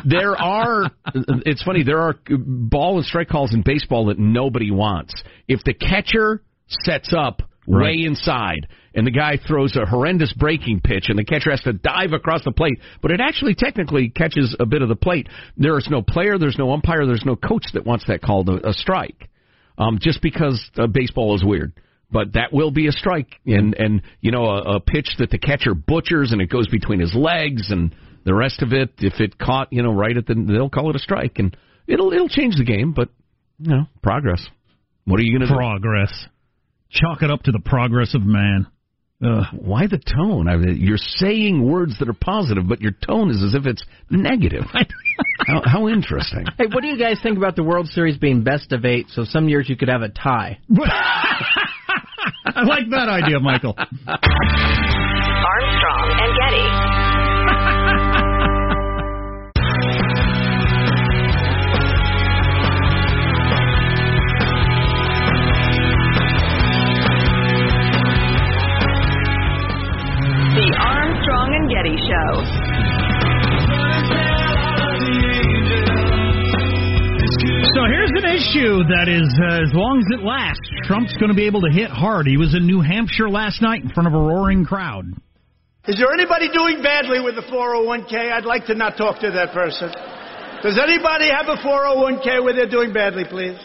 there 0.05 0.35
are. 0.39 0.91
It's 1.15 1.63
funny. 1.63 1.83
There 1.83 1.99
are 1.99 2.15
ball 2.29 2.97
and 2.97 3.05
strike 3.05 3.29
calls 3.29 3.51
in 3.51 3.63
baseball 3.65 4.05
that 4.07 4.19
nobody 4.19 4.69
wants. 4.69 5.15
If 5.47 5.63
the 5.63 5.73
catcher 5.73 6.43
sets 6.67 7.13
up 7.17 7.41
Right. 7.67 7.83
way 7.83 8.05
inside 8.05 8.67
and 8.93 9.05
the 9.05 9.11
guy 9.11 9.37
throws 9.45 9.75
a 9.75 9.85
horrendous 9.85 10.31
breaking 10.33 10.81
pitch 10.81 11.05
and 11.09 11.17
the 11.17 11.25
catcher 11.25 11.51
has 11.51 11.61
to 11.61 11.73
dive 11.73 12.13
across 12.13 12.43
the 12.43 12.51
plate, 12.51 12.79
but 13.01 13.11
it 13.11 13.19
actually 13.19 13.55
technically 13.55 14.09
catches 14.09 14.55
a 14.59 14.65
bit 14.65 14.81
of 14.81 14.87
the 14.89 14.95
plate. 14.95 15.27
There 15.57 15.77
is 15.77 15.87
no 15.89 16.01
player, 16.01 16.37
there's 16.37 16.57
no 16.57 16.71
umpire, 16.71 17.05
there's 17.05 17.25
no 17.25 17.35
coach 17.35 17.65
that 17.73 17.85
wants 17.85 18.05
that 18.07 18.21
called 18.21 18.49
a, 18.49 18.69
a 18.69 18.73
strike. 18.73 19.29
um, 19.77 19.99
just 20.01 20.21
because 20.21 20.63
uh, 20.77 20.87
baseball 20.87 21.35
is 21.35 21.43
weird. 21.43 21.73
But 22.11 22.33
that 22.33 22.53
will 22.53 22.71
be 22.71 22.87
a 22.87 22.91
strike, 22.91 23.27
and 23.47 23.73
and 23.73 24.03
you 24.21 24.31
know 24.31 24.45
a, 24.45 24.75
a 24.75 24.79
pitch 24.79 25.09
that 25.17 25.31
the 25.31 25.39
catcher 25.39 25.73
butchers, 25.73 26.31
and 26.31 26.39
it 26.39 26.51
goes 26.51 26.67
between 26.67 26.99
his 26.99 27.15
legs, 27.15 27.71
and 27.71 27.95
the 28.23 28.33
rest 28.33 28.61
of 28.61 28.73
it, 28.73 28.91
if 28.99 29.19
it 29.19 29.39
caught, 29.39 29.73
you 29.73 29.81
know, 29.81 29.91
right 29.91 30.15
at 30.15 30.27
the, 30.27 30.35
they'll 30.35 30.69
call 30.69 30.91
it 30.91 30.95
a 30.95 30.99
strike, 30.99 31.39
and 31.39 31.57
it'll 31.87 32.13
it'll 32.13 32.29
change 32.29 32.55
the 32.57 32.63
game. 32.63 32.93
But 32.93 33.09
you 33.59 33.71
know, 33.71 33.85
progress. 34.03 34.45
What 35.05 35.19
are 35.19 35.23
you 35.23 35.37
going 35.37 35.47
to 35.49 35.53
do? 35.53 35.57
Progress. 35.57 36.27
Chalk 36.89 37.21
it 37.21 37.31
up 37.31 37.43
to 37.43 37.51
the 37.51 37.59
progress 37.59 38.13
of 38.13 38.23
man. 38.23 38.67
Uh, 39.23 39.45
why 39.53 39.87
the 39.87 39.97
tone? 39.97 40.49
I 40.49 40.57
mean, 40.57 40.77
you're 40.79 40.97
saying 40.97 41.65
words 41.65 41.97
that 41.99 42.09
are 42.09 42.13
positive, 42.13 42.67
but 42.67 42.81
your 42.81 42.91
tone 42.91 43.31
is 43.31 43.41
as 43.41 43.55
if 43.55 43.65
it's 43.65 43.83
negative. 44.09 44.63
how, 45.47 45.61
how 45.65 45.87
interesting. 45.87 46.45
Hey, 46.57 46.65
what 46.71 46.81
do 46.81 46.87
you 46.87 46.99
guys 46.99 47.17
think 47.23 47.37
about 47.37 47.55
the 47.55 47.63
World 47.63 47.87
Series 47.87 48.17
being 48.17 48.43
best 48.43 48.73
of 48.73 48.83
eight? 48.83 49.07
So 49.09 49.23
some 49.23 49.47
years 49.47 49.69
you 49.69 49.77
could 49.77 49.87
have 49.89 50.01
a 50.01 50.09
tie. 50.09 50.59
I 52.45 52.63
like 52.63 52.89
that 52.91 53.07
idea, 53.09 53.39
Michael. 53.39 53.75
Armstrong 53.77 54.19
and 56.19 56.35
Getty. 56.41 58.01
Armstrong 71.85 71.97
Show. 71.97 72.33
So 77.75 77.81
here's 77.91 78.11
an 78.15 78.25
issue 78.25 78.83
that 78.87 79.07
is, 79.09 79.27
uh, 79.35 79.61
as 79.61 79.73
long 79.73 79.99
as 79.99 80.07
it 80.17 80.23
lasts, 80.23 80.63
Trump's 80.83 81.13
going 81.17 81.29
to 81.29 81.35
be 81.35 81.45
able 81.45 81.61
to 81.61 81.71
hit 81.71 81.91
hard. 81.91 82.25
He 82.25 82.37
was 82.37 82.55
in 82.55 82.65
New 82.65 82.81
Hampshire 82.81 83.29
last 83.29 83.61
night 83.61 83.83
in 83.83 83.89
front 83.89 84.07
of 84.07 84.13
a 84.13 84.17
roaring 84.17 84.65
crowd. 84.65 85.05
Is 85.87 85.97
there 85.97 86.11
anybody 86.13 86.49
doing 86.49 86.81
badly 86.81 87.19
with 87.19 87.35
the 87.35 87.43
401k? 87.43 88.31
I'd 88.31 88.45
like 88.45 88.65
to 88.67 88.75
not 88.75 88.97
talk 88.97 89.19
to 89.19 89.29
that 89.31 89.53
person. 89.53 89.91
Does 90.63 90.79
anybody 90.81 91.29
have 91.29 91.47
a 91.47 91.57
401k 91.61 92.43
where 92.43 92.53
they're 92.53 92.69
doing 92.69 92.93
badly, 92.93 93.25
please? 93.29 93.59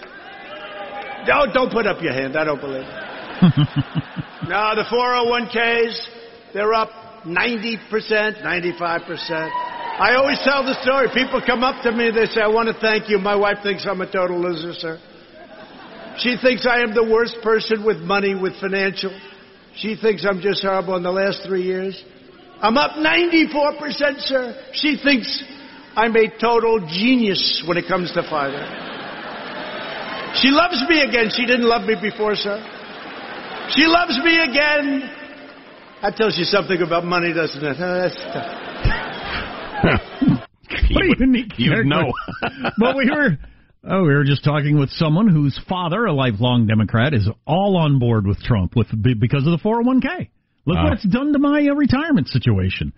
No, 1.27 1.47
don't 1.53 1.73
put 1.73 1.87
up 1.87 2.03
your 2.03 2.13
hand. 2.13 2.37
I 2.37 2.45
don't 2.45 2.61
believe 2.61 2.85
it. 2.85 3.01
no, 4.49 4.75
the 4.77 4.85
401ks, 4.91 6.53
they're 6.53 6.75
up 6.75 7.00
90%, 7.25 8.43
95%. 8.43 9.51
I 10.01 10.15
always 10.17 10.39
tell 10.43 10.65
the 10.65 10.81
story. 10.83 11.09
People 11.13 11.43
come 11.45 11.63
up 11.63 11.83
to 11.83 11.93
me, 11.93 12.11
they 12.11 12.27
say, 12.27 12.41
I 12.41 12.49
want 12.49 12.69
to 12.69 12.81
thank 12.81 13.09
you. 13.11 13.19
My 13.19 13.37
wife 13.37 13.59
thinks 13.63 13.85
I'm 13.87 14.01
a 14.01 14.11
total 14.11 14.41
loser, 14.41 14.73
sir. 14.73 14.99
She 16.19 16.37
thinks 16.41 16.67
I 16.67 16.81
am 16.81 16.95
the 16.95 17.05
worst 17.05 17.37
person 17.43 17.85
with 17.85 17.99
money, 17.99 18.35
with 18.35 18.59
financial. 18.61 19.13
She 19.77 19.97
thinks 19.97 20.25
I'm 20.25 20.41
just 20.41 20.63
horrible 20.63 20.97
in 20.97 21.03
the 21.03 21.13
last 21.13 21.43
three 21.47 21.63
years. 21.63 22.03
I'm 22.61 22.77
up 22.77 22.93
94%, 22.93 24.21
sir. 24.21 24.71
She 24.73 24.97
thinks 25.03 25.43
I'm 25.97 26.15
a 26.17 26.29
total 26.39 26.81
genius 26.89 27.65
when 27.67 27.77
it 27.77 27.87
comes 27.87 28.13
to 28.13 28.23
finance. 28.23 28.89
She 30.41 30.49
loves 30.49 30.83
me 30.89 31.03
again. 31.03 31.31
She 31.35 31.45
didn't 31.45 31.67
love 31.67 31.87
me 31.87 31.97
before, 32.01 32.35
sir. 32.37 32.61
She 33.71 33.85
loves 33.87 34.19
me 34.25 34.39
again. 34.39 35.20
That 36.03 36.17
tells 36.17 36.39
you 36.39 36.45
something 36.45 36.81
about 36.81 37.05
money, 37.05 37.33
doesn't 37.35 37.63
it? 37.63 37.77
Uh, 37.77 38.01
that's 38.01 38.17
tough. 38.33 38.71
what 40.93 41.05
a 41.05 41.15
unique 41.19 41.53
you 41.59 41.85
know. 41.85 42.13
but 42.79 42.97
we 42.97 43.11
were 43.11 43.37
oh, 43.85 44.03
we 44.03 44.09
were 44.15 44.25
just 44.25 44.43
talking 44.43 44.79
with 44.79 44.91
someone 44.91 45.29
whose 45.29 45.59
father, 45.69 46.07
a 46.07 46.13
lifelong 46.13 46.67
Democrat, 46.67 47.13
is 47.13 47.29
all 47.47 47.77
on 47.77 47.99
board 47.99 48.27
with 48.27 48.39
Trump 48.41 48.75
with 48.77 48.89
because 49.21 49.47
of 49.47 49.53
the 49.53 49.59
401k. 49.63 50.31
Look 50.67 50.79
Uh. 50.79 50.85
what 50.85 50.93
it's 50.95 51.09
done 51.09 51.33
to 51.35 51.39
my 51.39 51.67
uh, 51.69 51.75
retirement 51.75 52.29
situation. 52.29 52.93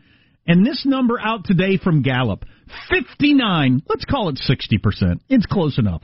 And 0.47 0.66
this 0.66 0.85
number 0.85 1.21
out 1.21 1.44
today 1.44 1.76
from 1.78 2.02
Gallup, 2.02 2.44
59, 2.90 3.82
let's 3.88 4.04
call 4.04 4.28
it 4.28 4.40
60%. 4.44 5.21
It's 5.28 5.47
close 5.47 5.78
enough. 5.78 6.02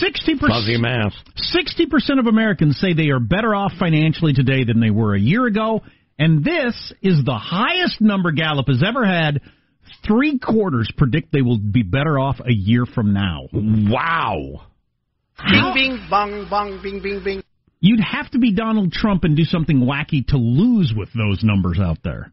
60%. 0.00 0.38
Fuzzy 0.38 0.78
math. 0.78 1.12
60% 1.36 2.20
of 2.20 2.26
Americans 2.26 2.78
say 2.78 2.92
they 2.94 3.08
are 3.08 3.18
better 3.18 3.52
off 3.52 3.72
financially 3.80 4.32
today 4.32 4.62
than 4.62 4.78
they 4.78 4.90
were 4.90 5.16
a 5.16 5.20
year 5.20 5.44
ago, 5.44 5.80
and 6.20 6.44
this 6.44 6.92
is 7.02 7.24
the 7.24 7.36
highest 7.36 8.00
number 8.00 8.30
Gallup 8.30 8.68
has 8.68 8.82
ever 8.86 9.04
had. 9.04 9.40
Three 10.06 10.38
quarters 10.38 10.88
predict 10.96 11.32
they 11.32 11.42
will 11.42 11.58
be 11.58 11.82
better 11.82 12.18
off 12.18 12.38
a 12.38 12.52
year 12.52 12.86
from 12.86 13.12
now. 13.12 13.48
Wow. 13.52 14.66
Bing, 15.50 15.72
bing, 15.74 16.06
bong, 16.08 16.46
bong, 16.48 16.80
bing, 16.82 17.02
bing, 17.02 17.24
bing. 17.24 17.42
You'd 17.80 18.00
have 18.00 18.30
to 18.32 18.38
be 18.38 18.52
Donald 18.52 18.92
Trump 18.92 19.24
and 19.24 19.34
do 19.36 19.44
something 19.44 19.80
wacky 19.80 20.26
to 20.28 20.36
lose 20.36 20.92
with 20.94 21.08
those 21.14 21.42
numbers 21.42 21.80
out 21.82 21.98
there. 22.04 22.30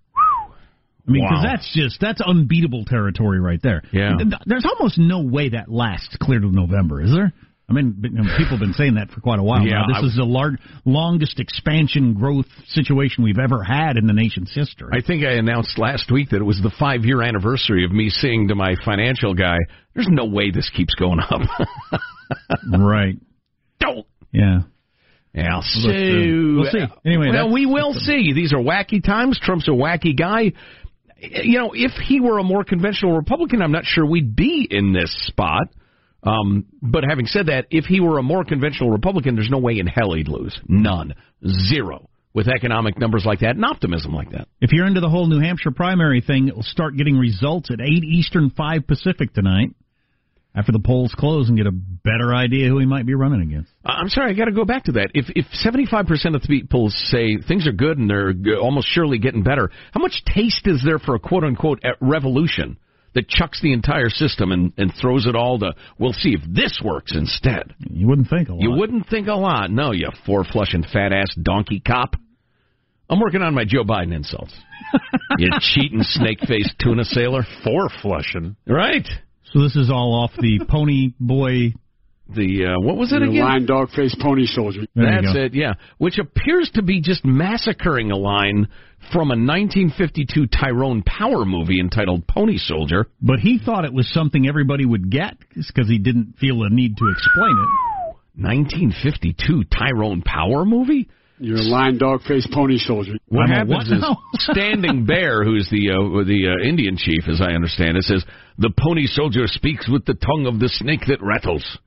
I 1.07 1.11
mean, 1.11 1.23
because 1.23 1.43
Wow. 1.43 1.49
that's 1.51 1.73
just 1.73 2.01
that's 2.01 2.19
unbeatable 2.19 2.83
territory 2.83 3.39
right 3.39 3.61
there. 3.63 3.81
Yeah. 3.93 4.17
There's 4.45 4.65
almost 4.65 4.97
no 4.97 5.21
way 5.21 5.49
that 5.49 5.71
lasts 5.71 6.17
clear 6.21 6.39
to 6.41 6.51
November, 6.51 7.01
is 7.01 7.11
there? 7.11 7.31
I 7.69 7.73
mean, 7.73 7.95
but, 7.99 8.11
you 8.11 8.17
know, 8.17 8.23
people 8.37 8.51
have 8.57 8.61
been 8.61 8.73
saying 8.73 8.95
that 8.95 9.11
for 9.11 9.19
quite 9.19 9.39
a 9.39 9.43
while 9.43 9.61
Yeah, 9.61 9.79
now. 9.81 9.87
This 9.87 10.03
I- 10.03 10.05
is 10.07 10.15
the 10.15 10.23
large, 10.23 10.55
longest 10.85 11.37
expansion 11.39 12.13
growth 12.13 12.45
situation 12.67 13.25
we've 13.25 13.39
ever 13.39 13.61
had 13.61 13.97
in 13.97 14.07
the 14.07 14.13
nation's 14.13 14.53
history. 14.53 14.89
I 14.93 15.01
think 15.01 15.25
I 15.25 15.33
announced 15.33 15.77
last 15.77 16.09
week 16.09 16.29
that 16.29 16.37
it 16.37 16.45
was 16.45 16.61
the 16.61 16.69
five 16.79 17.03
year 17.03 17.21
anniversary 17.21 17.83
of 17.83 17.91
me 17.91 18.09
saying 18.09 18.47
to 18.49 18.55
my 18.55 18.75
financial 18.85 19.33
guy, 19.33 19.57
"There's 19.93 20.07
no 20.09 20.25
way 20.25 20.49
this 20.51 20.69
keeps 20.69 20.95
going 20.95 21.19
up." 21.19 21.41
right. 22.79 23.15
Don't. 23.81 24.05
Yeah. 24.31 24.59
Yeah, 25.33 25.59
so 25.61 25.89
we'll 25.89 26.71
see. 26.71 26.85
Anyway, 27.05 27.29
well, 27.31 27.51
we 27.51 27.65
will 27.65 27.93
see. 27.93 28.31
These 28.33 28.53
are 28.53 28.59
wacky 28.59 29.03
times. 29.03 29.37
Trump's 29.39 29.67
a 29.67 29.71
wacky 29.71 30.17
guy. 30.17 30.53
You 31.19 31.59
know, 31.59 31.71
if 31.75 31.91
he 31.91 32.21
were 32.21 32.39
a 32.39 32.43
more 32.43 32.63
conventional 32.63 33.13
Republican, 33.15 33.61
I'm 33.61 33.71
not 33.73 33.83
sure 33.85 34.05
we'd 34.05 34.35
be 34.35 34.65
in 34.69 34.93
this 34.93 35.13
spot. 35.27 35.67
Um, 36.27 36.65
but 36.81 37.03
having 37.07 37.25
said 37.25 37.47
that, 37.47 37.67
if 37.69 37.85
he 37.85 37.99
were 37.99 38.17
a 38.17 38.23
more 38.23 38.43
conventional 38.43 38.91
Republican, 38.91 39.35
there's 39.35 39.49
no 39.49 39.59
way 39.59 39.79
in 39.79 39.87
hell 39.87 40.13
he'd 40.13 40.27
lose. 40.27 40.57
None. 40.67 41.13
Zero. 41.69 42.09
With 42.33 42.47
economic 42.49 42.99
numbers 42.99 43.23
like 43.25 43.39
that 43.39 43.55
and 43.55 43.65
optimism 43.65 44.13
like 44.13 44.31
that. 44.31 44.47
If 44.61 44.71
you're 44.71 44.85
into 44.85 44.99
the 44.99 45.09
whole 45.09 45.27
New 45.27 45.39
Hampshire 45.39 45.71
primary 45.71 46.21
thing, 46.21 46.47
it 46.47 46.55
will 46.55 46.61
start 46.63 46.95
getting 46.95 47.17
results 47.17 47.71
at 47.71 47.79
8 47.81 48.03
Eastern, 48.03 48.51
5 48.51 48.85
Pacific 48.85 49.33
tonight 49.33 49.69
after 50.53 50.71
the 50.71 50.79
polls 50.79 51.13
close 51.17 51.49
and 51.49 51.57
get 51.57 51.67
a 51.67 51.71
better 51.71 52.33
idea 52.33 52.67
who 52.67 52.79
he 52.79 52.85
might 52.85 53.05
be 53.05 53.13
running 53.13 53.41
against. 53.41 53.71
I'm 53.85 54.09
sorry, 54.09 54.31
I 54.31 54.33
got 54.33 54.45
to 54.45 54.51
go 54.51 54.65
back 54.65 54.85
to 54.85 54.93
that. 54.93 55.11
If 55.13 55.25
if 55.35 55.45
75% 55.63 56.35
of 56.35 56.41
the 56.41 56.47
people 56.47 56.89
say 56.89 57.37
things 57.47 57.67
are 57.67 57.71
good 57.71 57.97
and 57.97 58.09
they're 58.09 58.33
almost 58.57 58.87
surely 58.89 59.19
getting 59.19 59.43
better, 59.43 59.69
how 59.91 59.99
much 59.99 60.23
taste 60.25 60.65
is 60.65 60.83
there 60.83 60.99
for 60.99 61.15
a 61.15 61.19
quote 61.19 61.43
unquote 61.43 61.79
uh, 61.85 61.89
revolution 62.01 62.77
that 63.17 63.27
chucks 63.27 63.59
the 63.61 63.73
entire 63.73 64.09
system 64.09 64.51
and, 64.51 64.71
and 64.77 64.93
throws 64.93 65.25
it 65.25 65.35
all 65.35 65.57
to, 65.57 65.73
we'll 65.97 66.13
see 66.13 66.35
if 66.35 66.41
this 66.47 66.79
works 66.85 67.15
instead? 67.15 67.73
You 67.79 68.07
wouldn't 68.07 68.29
think 68.29 68.47
a 68.47 68.53
lot. 68.53 68.61
You 68.61 68.71
wouldn't 68.71 69.09
think 69.09 69.27
a 69.27 69.33
lot. 69.33 69.71
No, 69.71 69.91
you 69.91 70.09
four 70.23 70.43
flushing 70.43 70.83
fat 70.83 71.11
ass 71.11 71.33
donkey 71.41 71.79
cop. 71.79 72.15
I'm 73.09 73.19
working 73.19 73.41
on 73.41 73.55
my 73.55 73.65
Joe 73.65 73.83
Biden 73.83 74.13
insults. 74.13 74.53
you 75.39 75.49
cheating 75.59 76.03
snake 76.03 76.39
faced 76.47 76.75
tuna 76.79 77.05
sailor. 77.05 77.41
Four 77.63 77.89
flushing. 78.03 78.55
Right. 78.67 79.07
So 79.45 79.63
this 79.63 79.75
is 79.75 79.89
all 79.89 80.23
off 80.23 80.31
the 80.37 80.63
Pony 80.69 81.13
Boy. 81.19 81.73
The 82.29 82.65
uh, 82.65 82.81
what 82.81 82.97
was 82.97 83.13
it 83.13 83.19
The 83.19 83.29
again? 83.29 83.41
Lion 83.41 83.65
dog 83.65 83.89
face 83.91 84.15
pony 84.19 84.45
soldier. 84.45 84.81
There 84.95 85.21
That's 85.21 85.35
it, 85.35 85.53
yeah. 85.53 85.73
Which 85.97 86.17
appears 86.17 86.69
to 86.75 86.81
be 86.81 87.01
just 87.01 87.23
massacring 87.23 88.11
a 88.11 88.17
line 88.17 88.67
from 89.13 89.29
a 89.29 89.39
1952 89.39 90.47
Tyrone 90.47 91.03
Power 91.03 91.45
movie 91.45 91.79
entitled 91.79 92.27
Pony 92.27 92.57
Soldier. 92.57 93.07
But 93.21 93.39
he 93.39 93.59
thought 93.63 93.85
it 93.85 93.93
was 93.93 94.11
something 94.11 94.47
everybody 94.47 94.85
would 94.85 95.09
get 95.09 95.37
because 95.55 95.87
he 95.87 95.99
didn't 95.99 96.35
feel 96.39 96.63
a 96.63 96.69
need 96.69 96.97
to 96.97 97.07
explain 97.09 97.57
it. 97.57 97.87
1952 98.39 99.63
Tyrone 99.65 100.21
Power 100.21 100.65
movie? 100.65 101.09
You're 101.39 101.57
a 101.57 101.61
lion 101.61 101.97
dog 101.99 102.23
face 102.23 102.47
pony 102.51 102.77
soldier. 102.77 103.13
What 103.27 103.43
I'm 103.43 103.49
happens 103.49 103.89
what 103.89 104.09
is? 104.09 104.17
Standing 104.51 105.05
Bear, 105.05 105.43
who's 105.43 105.69
the 105.69 105.91
uh, 105.91 106.23
the 106.23 106.47
uh, 106.47 106.67
Indian 106.67 106.97
chief, 106.97 107.27
as 107.27 107.41
I 107.41 107.53
understand 107.53 107.95
it, 107.95 108.03
says 108.03 108.25
the 108.57 108.71
pony 108.75 109.05
soldier 109.05 109.45
speaks 109.45 109.87
with 109.87 110.05
the 110.05 110.15
tongue 110.15 110.47
of 110.47 110.59
the 110.59 110.69
snake 110.69 111.01
that 111.07 111.21
rattles. 111.21 111.77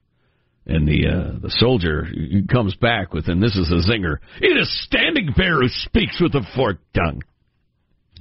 And 0.67 0.87
the 0.87 1.07
uh, 1.09 1.39
the 1.41 1.51
soldier 1.51 2.07
comes 2.53 2.77
back 2.77 3.13
with, 3.15 3.29
and 3.29 3.43
this 3.43 3.57
is 3.57 3.71
a 3.73 3.91
zinger. 3.91 4.19
It 4.41 4.57
is 4.57 4.69
a 4.69 4.83
Standing 4.85 5.33
Bear 5.37 5.57
who 5.61 5.69
speaks 5.69 6.21
with 6.21 6.35
a 6.35 6.43
forked 6.55 6.85
tongue. 6.95 7.23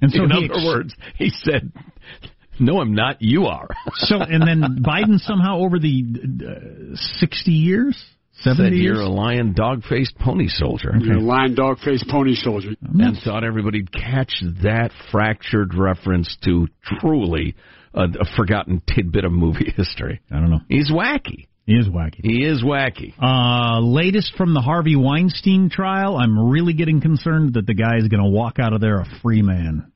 And 0.01 0.09
so 0.11 0.23
In 0.23 0.31
other 0.31 0.45
ex- 0.45 0.63
words, 0.65 0.95
he 1.17 1.29
said, 1.29 1.71
"No, 2.59 2.79
I'm 2.79 2.95
not. 2.95 3.17
You 3.19 3.47
are." 3.47 3.67
So 3.95 4.21
and 4.21 4.41
then 4.47 4.81
Biden 4.83 5.19
somehow 5.19 5.57
over 5.59 5.77
the 5.79 6.03
uh, 6.47 6.95
sixty 7.19 7.51
years, 7.51 8.01
Said 8.31 8.55
seventy 8.55 8.77
years. 8.77 8.95
you're 8.95 9.01
a 9.05 9.09
lion 9.09 9.53
dog-faced 9.53 10.17
pony 10.17 10.47
soldier. 10.47 10.93
You're 10.97 11.17
a 11.17 11.21
lion 11.21 11.53
dog 11.55 11.79
face 11.79 12.03
pony 12.09 12.35
soldier. 12.35 12.69
and 12.81 13.17
thought 13.23 13.43
everybody'd 13.43 13.91
catch 13.91 14.41
that 14.63 14.91
fractured 15.11 15.73
reference 15.75 16.37
to 16.45 16.67
truly 17.01 17.55
a, 17.93 18.03
a 18.05 18.25
forgotten 18.37 18.81
tidbit 18.87 19.25
of 19.25 19.33
movie 19.33 19.71
history. 19.75 20.21
I 20.31 20.35
don't 20.35 20.49
know. 20.49 20.61
He's 20.69 20.89
wacky. 20.89 21.47
He 21.69 21.75
is 21.75 21.87
wacky. 21.87 22.21
He 22.23 22.43
is 22.43 22.63
wacky. 22.63 23.13
Uh, 23.21 23.79
latest 23.81 24.33
from 24.35 24.55
the 24.55 24.59
Harvey 24.59 24.95
Weinstein 24.95 25.69
trial. 25.69 26.17
I'm 26.17 26.49
really 26.49 26.73
getting 26.73 26.99
concerned 26.99 27.53
that 27.53 27.67
the 27.67 27.75
guy 27.75 27.97
is 27.97 28.07
going 28.07 28.23
to 28.23 28.29
walk 28.29 28.57
out 28.57 28.73
of 28.73 28.81
there 28.81 28.99
a 28.99 29.05
free 29.21 29.43
man, 29.43 29.91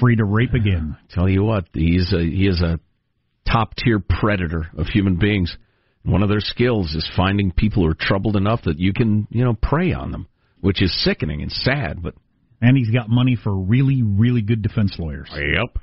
free 0.00 0.16
to 0.16 0.24
rape 0.24 0.54
again. 0.54 0.96
Tell 1.10 1.28
you 1.28 1.44
what, 1.44 1.66
he's 1.74 2.10
a, 2.14 2.20
he 2.20 2.46
is 2.48 2.62
a 2.62 2.80
top 3.46 3.74
tier 3.76 4.00
predator 4.00 4.68
of 4.78 4.86
human 4.86 5.16
beings. 5.16 5.54
One 6.04 6.22
of 6.22 6.30
their 6.30 6.40
skills 6.40 6.94
is 6.94 7.06
finding 7.14 7.52
people 7.52 7.84
who 7.84 7.90
are 7.90 7.96
troubled 7.98 8.36
enough 8.36 8.62
that 8.64 8.78
you 8.78 8.94
can, 8.94 9.28
you 9.30 9.44
know, 9.44 9.52
prey 9.52 9.92
on 9.92 10.10
them, 10.10 10.26
which 10.62 10.80
is 10.80 11.04
sickening 11.04 11.42
and 11.42 11.52
sad. 11.52 12.02
But 12.02 12.14
and 12.62 12.78
he's 12.78 12.90
got 12.90 13.10
money 13.10 13.36
for 13.36 13.54
really, 13.54 14.02
really 14.02 14.40
good 14.40 14.62
defense 14.62 14.96
lawyers. 14.98 15.28
Yep. 15.34 15.82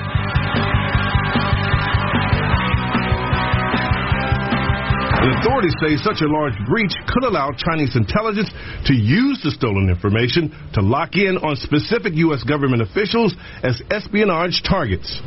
The 5.21 5.37
authorities 5.37 5.77
say 5.77 6.01
such 6.01 6.25
a 6.25 6.27
large 6.27 6.57
breach 6.65 6.93
could 7.05 7.23
allow 7.23 7.51
Chinese 7.53 7.95
intelligence 7.95 8.49
to 8.89 8.93
use 8.97 9.39
the 9.43 9.51
stolen 9.51 9.87
information 9.87 10.49
to 10.73 10.81
lock 10.81 11.13
in 11.13 11.37
on 11.37 11.55
specific 11.57 12.15
U.S. 12.25 12.41
government 12.41 12.81
officials 12.81 13.35
as 13.61 13.79
espionage 13.91 14.63
targets. 14.65 15.21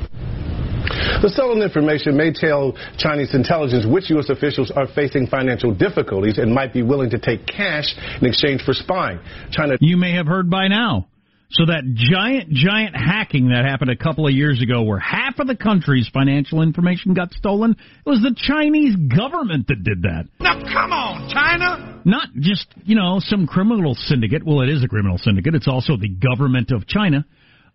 The 1.23 1.31
stolen 1.31 1.63
information 1.63 2.17
may 2.17 2.33
tell 2.33 2.75
Chinese 2.99 3.35
intelligence 3.35 3.87
which 3.87 4.11
U.S. 4.11 4.31
officials 4.31 4.73
are 4.75 4.89
facing 4.99 5.29
financial 5.29 5.73
difficulties 5.73 6.39
and 6.39 6.53
might 6.53 6.73
be 6.73 6.83
willing 6.83 7.11
to 7.11 7.19
take 7.19 7.47
cash 7.47 7.95
in 8.21 8.27
exchange 8.27 8.63
for 8.63 8.75
spying. 8.75 9.21
China. 9.53 9.77
You 9.79 9.97
may 9.97 10.13
have 10.17 10.27
heard 10.27 10.51
by 10.51 10.67
now. 10.67 11.07
So 11.51 11.67
that 11.67 11.85
giant, 11.95 12.51
giant 12.51 12.97
hacking 12.97 13.51
that 13.51 13.65
happened 13.65 13.91
a 13.91 13.97
couple 13.97 14.27
of 14.27 14.35
years 14.35 14.61
ago 14.61 14.83
where 14.83 14.99
half 15.35 15.41
of 15.41 15.47
the 15.47 15.57
country's 15.57 16.09
financial 16.13 16.63
information 16.63 17.15
got 17.15 17.33
stolen, 17.33 17.73
it 17.73 18.09
was 18.09 18.21
the 18.21 18.35
Chinese 18.37 18.97
government 18.97 19.67
that 19.69 19.83
did 19.83 20.03
that. 20.03 20.29
Now 20.41 20.61
come 20.61 20.93
on, 20.93 21.31
China! 21.31 22.03
Not 22.05 22.29
just, 22.39 22.67
you 22.85 22.97
know, 22.97 23.19
some 23.21 23.47
criminal 23.47 23.95
syndicate. 23.95 24.45
Well, 24.45 24.61
it 24.61 24.69
is 24.69 24.85
a 24.85 24.89
criminal 24.89 25.19
syndicate. 25.19 25.55
It's 25.55 25.69
also 25.69 25.97
the 25.97 26.09
government 26.09 26.71
of 26.71 26.87
China. 26.87 27.25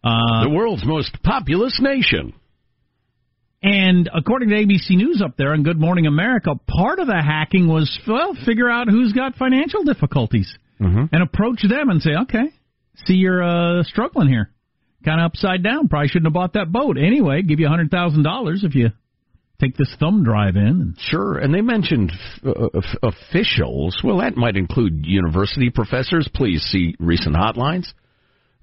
Uh, 0.04 0.44
the 0.44 0.50
world's 0.50 0.86
most 0.86 1.18
populous 1.24 1.80
nation. 1.82 2.34
And 3.62 4.10
according 4.14 4.50
to 4.50 4.56
ABC 4.56 4.92
News 4.92 5.22
up 5.24 5.36
there 5.36 5.52
on 5.52 5.64
Good 5.64 5.80
Morning 5.80 6.06
America, 6.06 6.52
part 6.68 7.00
of 7.00 7.08
the 7.08 7.22
hacking 7.22 7.68
was, 7.68 8.00
well, 8.08 8.34
figure 8.46 8.70
out 8.70 8.88
who's 8.88 9.12
got 9.12 9.36
financial 9.36 9.84
difficulties 9.84 10.58
mm-hmm. 10.80 11.06
and 11.12 11.24
approach 11.24 11.62
them 11.68 11.90
and 11.90 12.02
say, 12.02 12.12
okay, 12.22 12.54
see 13.06 13.16
you're 13.16 13.44
uh, 13.44 13.84
struggling 13.84 14.30
here. 14.30 14.50
Kind 15.06 15.22
of 15.22 15.26
upside 15.26 15.64
down. 15.64 15.88
Probably 15.88 16.08
shouldn't 16.10 16.28
have 16.28 16.34
bought 16.34 16.54
that 16.54 16.72
boat. 16.72 16.98
Anyway, 16.98 17.42
give 17.42 17.60
you 17.60 17.68
a 17.68 17.70
$100,000 17.70 18.64
if 18.64 18.76
you 18.76 18.90
take 19.62 19.76
this 19.78 19.94
thumb 20.00 20.24
drive 20.24 20.56
in. 20.56 20.96
Sure. 21.00 21.38
And 21.38 21.54
they 21.54 21.62
mentioned 21.62 22.12
f- 22.12 22.56
uh, 22.56 22.80
officials. 23.04 24.02
Well, 24.04 24.20
that 24.20 24.36
might 24.36 24.56
include 24.56 25.06
university 25.06 25.70
professors. 25.70 26.30
Please 26.34 26.62
see 26.64 26.96
recent 27.00 27.36
hotlines. 27.36 27.88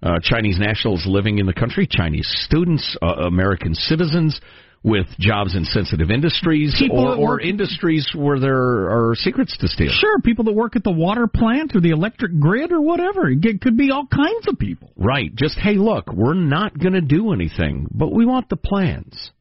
Uh, 0.02 0.18
Chinese 0.22 0.58
nationals 0.58 1.04
living 1.06 1.38
in 1.38 1.46
the 1.46 1.54
country, 1.54 1.88
Chinese 1.90 2.28
students, 2.44 2.96
uh, 3.00 3.06
American 3.06 3.74
citizens 3.74 4.40
with 4.86 5.06
jobs 5.18 5.56
in 5.56 5.64
sensitive 5.64 6.12
industries 6.12 6.80
or, 6.92 7.16
or 7.16 7.40
industries 7.40 8.08
where 8.14 8.38
there 8.38 8.54
are 8.54 9.16
secrets 9.16 9.56
to 9.58 9.66
steal. 9.66 9.90
Sure, 9.90 10.20
people 10.20 10.44
that 10.44 10.52
work 10.52 10.76
at 10.76 10.84
the 10.84 10.92
water 10.92 11.26
plant 11.26 11.74
or 11.74 11.80
the 11.80 11.90
electric 11.90 12.38
grid 12.38 12.70
or 12.70 12.80
whatever. 12.80 13.28
It 13.28 13.60
could 13.60 13.76
be 13.76 13.90
all 13.90 14.06
kinds 14.06 14.46
of 14.46 14.60
people. 14.60 14.92
Right. 14.94 15.34
Just, 15.34 15.58
hey, 15.58 15.74
look, 15.74 16.12
we're 16.12 16.34
not 16.34 16.78
going 16.78 16.92
to 16.92 17.00
do 17.00 17.32
anything, 17.32 17.88
but 17.90 18.12
we 18.12 18.24
want 18.24 18.48
the 18.48 18.56
plans. 18.56 19.32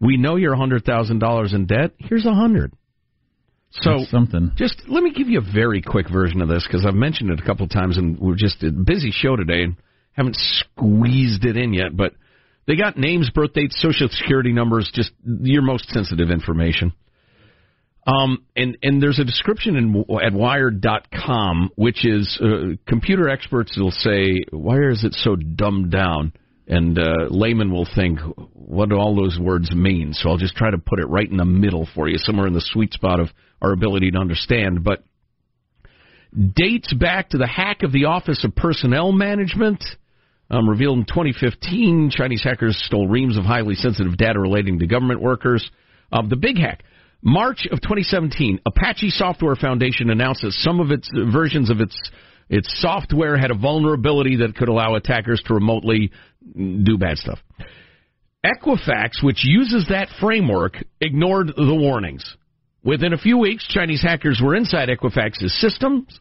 We 0.00 0.16
know 0.16 0.34
you're 0.34 0.54
a 0.54 0.58
$100,000 0.58 1.54
in 1.54 1.66
debt. 1.66 1.92
Here's 1.98 2.26
a 2.26 2.30
100 2.30 2.72
so 3.74 3.98
That's 3.98 4.10
something. 4.10 4.50
Just 4.56 4.82
let 4.86 5.02
me 5.02 5.12
give 5.14 5.28
you 5.28 5.38
a 5.38 5.52
very 5.54 5.80
quick 5.80 6.10
version 6.10 6.42
of 6.42 6.48
this 6.48 6.66
because 6.66 6.84
I've 6.84 6.94
mentioned 6.94 7.30
it 7.30 7.40
a 7.40 7.46
couple 7.46 7.64
of 7.64 7.70
times 7.70 7.96
and 7.96 8.18
we're 8.18 8.34
just 8.34 8.62
a 8.62 8.70
busy 8.70 9.10
show 9.10 9.34
today 9.34 9.62
and 9.62 9.76
haven't 10.12 10.36
squeezed 10.36 11.44
it 11.46 11.56
in 11.56 11.72
yet, 11.72 11.96
but 11.96 12.12
they 12.66 12.76
got 12.76 12.96
names, 12.96 13.30
birth 13.30 13.52
dates, 13.52 13.80
social 13.80 14.08
security 14.08 14.52
numbers, 14.52 14.90
just 14.94 15.10
your 15.24 15.62
most 15.62 15.88
sensitive 15.90 16.30
information. 16.30 16.92
Um, 18.06 18.44
and, 18.56 18.76
and 18.82 19.00
there's 19.00 19.20
a 19.20 19.24
description 19.24 19.76
in, 19.76 20.04
at 20.24 20.32
Wired.com, 20.32 21.70
which 21.76 22.04
is 22.04 22.38
uh, 22.42 22.74
computer 22.86 23.28
experts 23.28 23.76
will 23.78 23.92
say, 23.92 24.44
why 24.50 24.76
is 24.90 25.04
it 25.04 25.14
so 25.14 25.36
dumbed 25.36 25.92
down? 25.92 26.32
And 26.66 26.98
uh, 26.98 27.26
layman 27.30 27.72
will 27.72 27.86
think, 27.94 28.18
what 28.52 28.88
do 28.88 28.96
all 28.96 29.14
those 29.14 29.38
words 29.38 29.72
mean? 29.74 30.14
So 30.14 30.30
I'll 30.30 30.36
just 30.36 30.56
try 30.56 30.70
to 30.70 30.78
put 30.78 31.00
it 31.00 31.06
right 31.06 31.28
in 31.28 31.36
the 31.36 31.44
middle 31.44 31.88
for 31.94 32.08
you, 32.08 32.18
somewhere 32.18 32.46
in 32.46 32.54
the 32.54 32.64
sweet 32.64 32.92
spot 32.92 33.20
of 33.20 33.28
our 33.60 33.72
ability 33.72 34.10
to 34.12 34.18
understand. 34.18 34.82
But 34.82 35.04
dates 36.54 36.92
back 36.92 37.30
to 37.30 37.38
the 37.38 37.46
hack 37.46 37.82
of 37.82 37.92
the 37.92 38.06
Office 38.06 38.44
of 38.44 38.54
Personnel 38.54 39.12
Management. 39.12 39.84
Um, 40.52 40.68
revealed 40.68 40.98
in 40.98 41.04
2015, 41.06 42.10
Chinese 42.12 42.42
hackers 42.44 42.76
stole 42.84 43.08
reams 43.08 43.38
of 43.38 43.44
highly 43.44 43.74
sensitive 43.74 44.18
data 44.18 44.38
relating 44.38 44.78
to 44.80 44.86
government 44.86 45.22
workers. 45.22 45.68
Um, 46.12 46.28
the 46.28 46.36
big 46.36 46.58
hack. 46.58 46.82
March 47.22 47.66
of 47.70 47.80
2017, 47.80 48.60
Apache 48.66 49.10
Software 49.10 49.56
Foundation 49.56 50.10
announced 50.10 50.42
that 50.42 50.52
some 50.52 50.78
of 50.78 50.90
its 50.90 51.10
versions 51.32 51.70
of 51.70 51.80
its 51.80 51.98
its 52.50 52.68
software 52.82 53.38
had 53.38 53.50
a 53.50 53.54
vulnerability 53.54 54.36
that 54.36 54.54
could 54.54 54.68
allow 54.68 54.94
attackers 54.94 55.42
to 55.46 55.54
remotely 55.54 56.12
do 56.54 56.98
bad 56.98 57.16
stuff. 57.16 57.38
Equifax, 58.44 59.22
which 59.22 59.42
uses 59.42 59.86
that 59.88 60.08
framework, 60.20 60.76
ignored 61.00 61.46
the 61.56 61.74
warnings. 61.74 62.36
Within 62.84 63.14
a 63.14 63.18
few 63.18 63.38
weeks, 63.38 63.66
Chinese 63.68 64.02
hackers 64.02 64.40
were 64.44 64.54
inside 64.54 64.90
Equifax's 64.90 65.58
systems, 65.60 66.20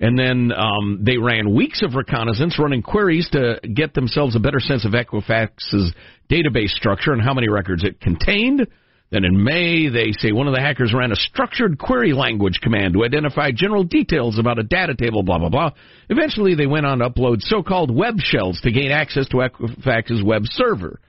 and 0.00 0.18
then 0.18 0.50
um, 0.56 1.00
they 1.02 1.18
ran 1.18 1.54
weeks 1.54 1.82
of 1.82 1.94
reconnaissance, 1.94 2.58
running 2.58 2.82
queries 2.82 3.28
to 3.30 3.60
get 3.74 3.92
themselves 3.92 4.34
a 4.34 4.40
better 4.40 4.58
sense 4.58 4.86
of 4.86 4.92
Equifax's 4.92 5.92
database 6.30 6.70
structure 6.70 7.12
and 7.12 7.20
how 7.20 7.34
many 7.34 7.50
records 7.50 7.84
it 7.84 8.00
contained. 8.00 8.66
Then 9.10 9.24
in 9.24 9.42
May, 9.42 9.88
they 9.88 10.12
say 10.12 10.32
one 10.32 10.46
of 10.46 10.54
the 10.54 10.60
hackers 10.60 10.94
ran 10.94 11.12
a 11.12 11.16
structured 11.16 11.78
query 11.78 12.12
language 12.14 12.60
command 12.62 12.94
to 12.94 13.04
identify 13.04 13.50
general 13.52 13.84
details 13.84 14.38
about 14.38 14.58
a 14.58 14.62
data 14.62 14.94
table, 14.94 15.22
blah, 15.22 15.38
blah, 15.38 15.48
blah. 15.48 15.70
Eventually, 16.08 16.54
they 16.54 16.66
went 16.66 16.86
on 16.86 17.00
to 17.00 17.10
upload 17.10 17.42
so-called 17.42 17.94
web 17.94 18.14
shells 18.18 18.60
to 18.62 18.70
gain 18.70 18.92
access 18.92 19.28
to 19.28 19.38
Equifax's 19.38 20.22
web 20.22 20.42
server. 20.46 21.00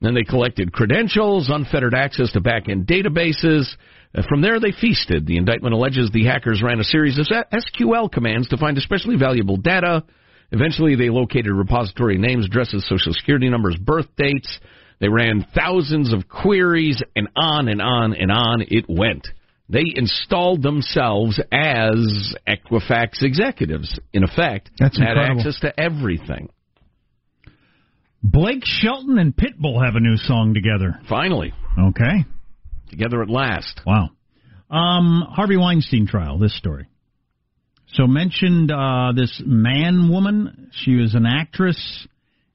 Then 0.00 0.14
they 0.14 0.22
collected 0.22 0.72
credentials, 0.72 1.50
unfettered 1.50 1.94
access 1.94 2.30
to 2.32 2.40
back-end 2.40 2.86
databases. 2.86 3.66
Uh, 4.14 4.22
from 4.28 4.40
there, 4.40 4.58
they 4.58 4.72
feasted. 4.72 5.26
The 5.26 5.36
indictment 5.36 5.74
alleges 5.74 6.10
the 6.10 6.24
hackers 6.24 6.62
ran 6.62 6.80
a 6.80 6.84
series 6.84 7.18
of 7.18 7.26
SQL 7.26 8.10
commands 8.10 8.48
to 8.48 8.56
find 8.56 8.78
especially 8.78 9.16
valuable 9.16 9.56
data. 9.56 10.04
Eventually, 10.50 10.94
they 10.96 11.10
located 11.10 11.52
repository 11.52 12.16
names, 12.16 12.46
addresses, 12.46 12.86
social 12.88 13.12
security 13.12 13.48
numbers, 13.50 13.76
birth 13.76 14.06
dates. 14.16 14.58
They 15.00 15.08
ran 15.08 15.46
thousands 15.54 16.12
of 16.12 16.26
queries, 16.28 17.02
and 17.14 17.28
on 17.36 17.68
and 17.68 17.82
on 17.82 18.14
and 18.14 18.32
on 18.32 18.62
it 18.62 18.86
went. 18.88 19.28
They 19.68 19.84
installed 19.94 20.62
themselves 20.62 21.38
as 21.52 22.34
Equifax 22.48 23.22
executives, 23.22 24.00
in 24.14 24.24
effect, 24.24 24.70
That's 24.78 24.98
had 24.98 25.08
incredible. 25.10 25.40
access 25.40 25.60
to 25.60 25.78
everything. 25.78 26.48
Blake 28.22 28.64
Shelton 28.64 29.18
and 29.18 29.36
Pitbull 29.36 29.84
have 29.84 29.94
a 29.94 30.00
new 30.00 30.16
song 30.16 30.54
together. 30.54 30.98
Finally. 31.08 31.52
Okay. 31.78 32.24
Together 32.90 33.22
at 33.22 33.30
last. 33.30 33.80
Wow. 33.86 34.10
Um, 34.70 35.24
Harvey 35.28 35.56
Weinstein 35.56 36.06
trial, 36.06 36.38
this 36.38 36.56
story. 36.56 36.86
So 37.94 38.06
mentioned 38.06 38.70
uh, 38.70 39.12
this 39.16 39.42
man 39.44 40.10
woman. 40.10 40.70
She 40.72 40.96
was 40.96 41.14
an 41.14 41.24
actress, 41.24 42.06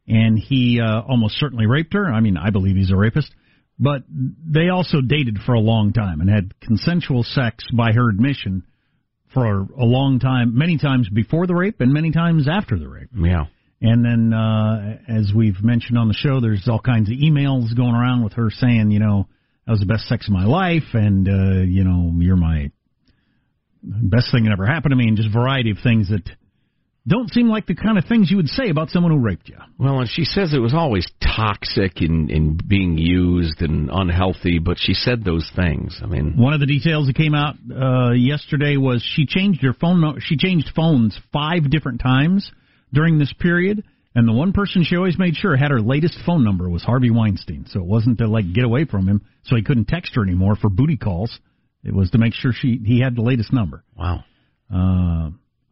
and 0.07 0.37
he 0.37 0.79
uh, 0.79 1.01
almost 1.01 1.37
certainly 1.39 1.65
raped 1.65 1.93
her. 1.93 2.05
I 2.05 2.19
mean, 2.19 2.37
I 2.37 2.51
believe 2.51 2.75
he's 2.75 2.91
a 2.91 2.95
rapist. 2.95 3.33
But 3.79 4.03
they 4.07 4.69
also 4.69 5.01
dated 5.01 5.39
for 5.45 5.53
a 5.53 5.59
long 5.59 5.93
time 5.93 6.21
and 6.21 6.29
had 6.29 6.59
consensual 6.61 7.23
sex 7.23 7.65
by 7.75 7.91
her 7.91 8.09
admission 8.09 8.63
for 9.33 9.61
a 9.61 9.83
long 9.83 10.19
time, 10.19 10.55
many 10.55 10.77
times 10.77 11.09
before 11.09 11.47
the 11.47 11.55
rape 11.55 11.81
and 11.81 11.91
many 11.91 12.11
times 12.11 12.47
after 12.47 12.77
the 12.77 12.87
rape. 12.87 13.09
Yeah. 13.15 13.45
And 13.81 14.05
then, 14.05 14.31
uh, 14.31 14.99
as 15.09 15.33
we've 15.35 15.61
mentioned 15.63 15.97
on 15.97 16.07
the 16.07 16.13
show, 16.13 16.39
there's 16.39 16.67
all 16.69 16.79
kinds 16.79 17.09
of 17.09 17.17
emails 17.17 17.75
going 17.75 17.95
around 17.95 18.23
with 18.23 18.33
her 18.33 18.49
saying, 18.51 18.91
you 18.91 18.99
know, 18.99 19.27
that 19.65 19.71
was 19.71 19.79
the 19.79 19.85
best 19.85 20.07
sex 20.07 20.27
of 20.27 20.33
my 20.33 20.45
life, 20.45 20.93
and 20.93 21.27
uh, 21.27 21.61
you 21.63 21.83
know, 21.83 22.13
you're 22.19 22.35
my 22.35 22.71
best 23.81 24.31
thing 24.31 24.43
that 24.45 24.51
ever 24.51 24.65
happened 24.65 24.91
to 24.91 24.95
me, 24.95 25.07
and 25.07 25.17
just 25.17 25.29
a 25.29 25.31
variety 25.31 25.71
of 25.71 25.77
things 25.83 26.09
that 26.09 26.23
don't 27.05 27.31
seem 27.33 27.49
like 27.49 27.65
the 27.65 27.75
kind 27.75 27.97
of 27.97 28.05
things 28.05 28.31
you 28.31 28.37
would 28.37 28.47
say 28.47 28.69
about 28.69 28.89
someone 28.89 29.11
who 29.11 29.19
raped 29.19 29.49
you. 29.49 29.57
Well, 29.77 29.99
and 29.99 30.09
she 30.09 30.23
says 30.23 30.53
it 30.53 30.59
was 30.59 30.73
always 30.73 31.05
toxic 31.21 31.97
and, 31.97 32.31
and 32.31 32.65
being 32.65 32.97
used 32.97 33.61
and 33.61 33.89
unhealthy, 33.91 34.59
but 34.59 34.77
she 34.79 34.93
said 34.93 35.23
those 35.23 35.49
things. 35.53 35.99
I 36.01 36.07
mean, 36.07 36.35
One 36.37 36.53
of 36.53 36.61
the 36.61 36.65
details 36.65 37.07
that 37.07 37.15
came 37.17 37.35
out 37.35 37.55
uh, 37.69 38.11
yesterday 38.11 38.77
was 38.77 39.03
she 39.15 39.25
changed 39.25 39.61
her 39.63 39.73
phone. 39.73 40.17
She 40.21 40.37
changed 40.37 40.71
phones 40.73 41.17
five 41.33 41.69
different 41.69 41.99
times 41.99 42.49
during 42.93 43.19
this 43.19 43.33
period, 43.33 43.83
and 44.15 44.27
the 44.27 44.33
one 44.33 44.53
person 44.53 44.83
she 44.83 44.95
always 44.95 45.17
made 45.17 45.35
sure 45.35 45.55
had 45.55 45.71
her 45.71 45.81
latest 45.81 46.17
phone 46.25 46.43
number 46.43 46.69
was 46.69 46.83
Harvey 46.83 47.09
Weinstein. 47.09 47.65
So 47.67 47.79
it 47.79 47.85
wasn't 47.85 48.19
to 48.19 48.27
like 48.27 48.53
get 48.53 48.63
away 48.63 48.85
from 48.85 49.07
him, 49.07 49.21
so 49.43 49.55
he 49.55 49.63
couldn't 49.63 49.87
text 49.87 50.15
her 50.15 50.23
anymore 50.23 50.55
for 50.55 50.69
booty 50.69 50.97
calls. 50.97 51.39
It 51.83 51.93
was 51.93 52.11
to 52.11 52.17
make 52.17 52.33
sure 52.33 52.53
she 52.53 52.79
he 52.83 53.01
had 53.01 53.15
the 53.15 53.21
latest 53.21 53.51
number. 53.51 53.83
wow. 53.97 54.23
Uh, 54.73 55.29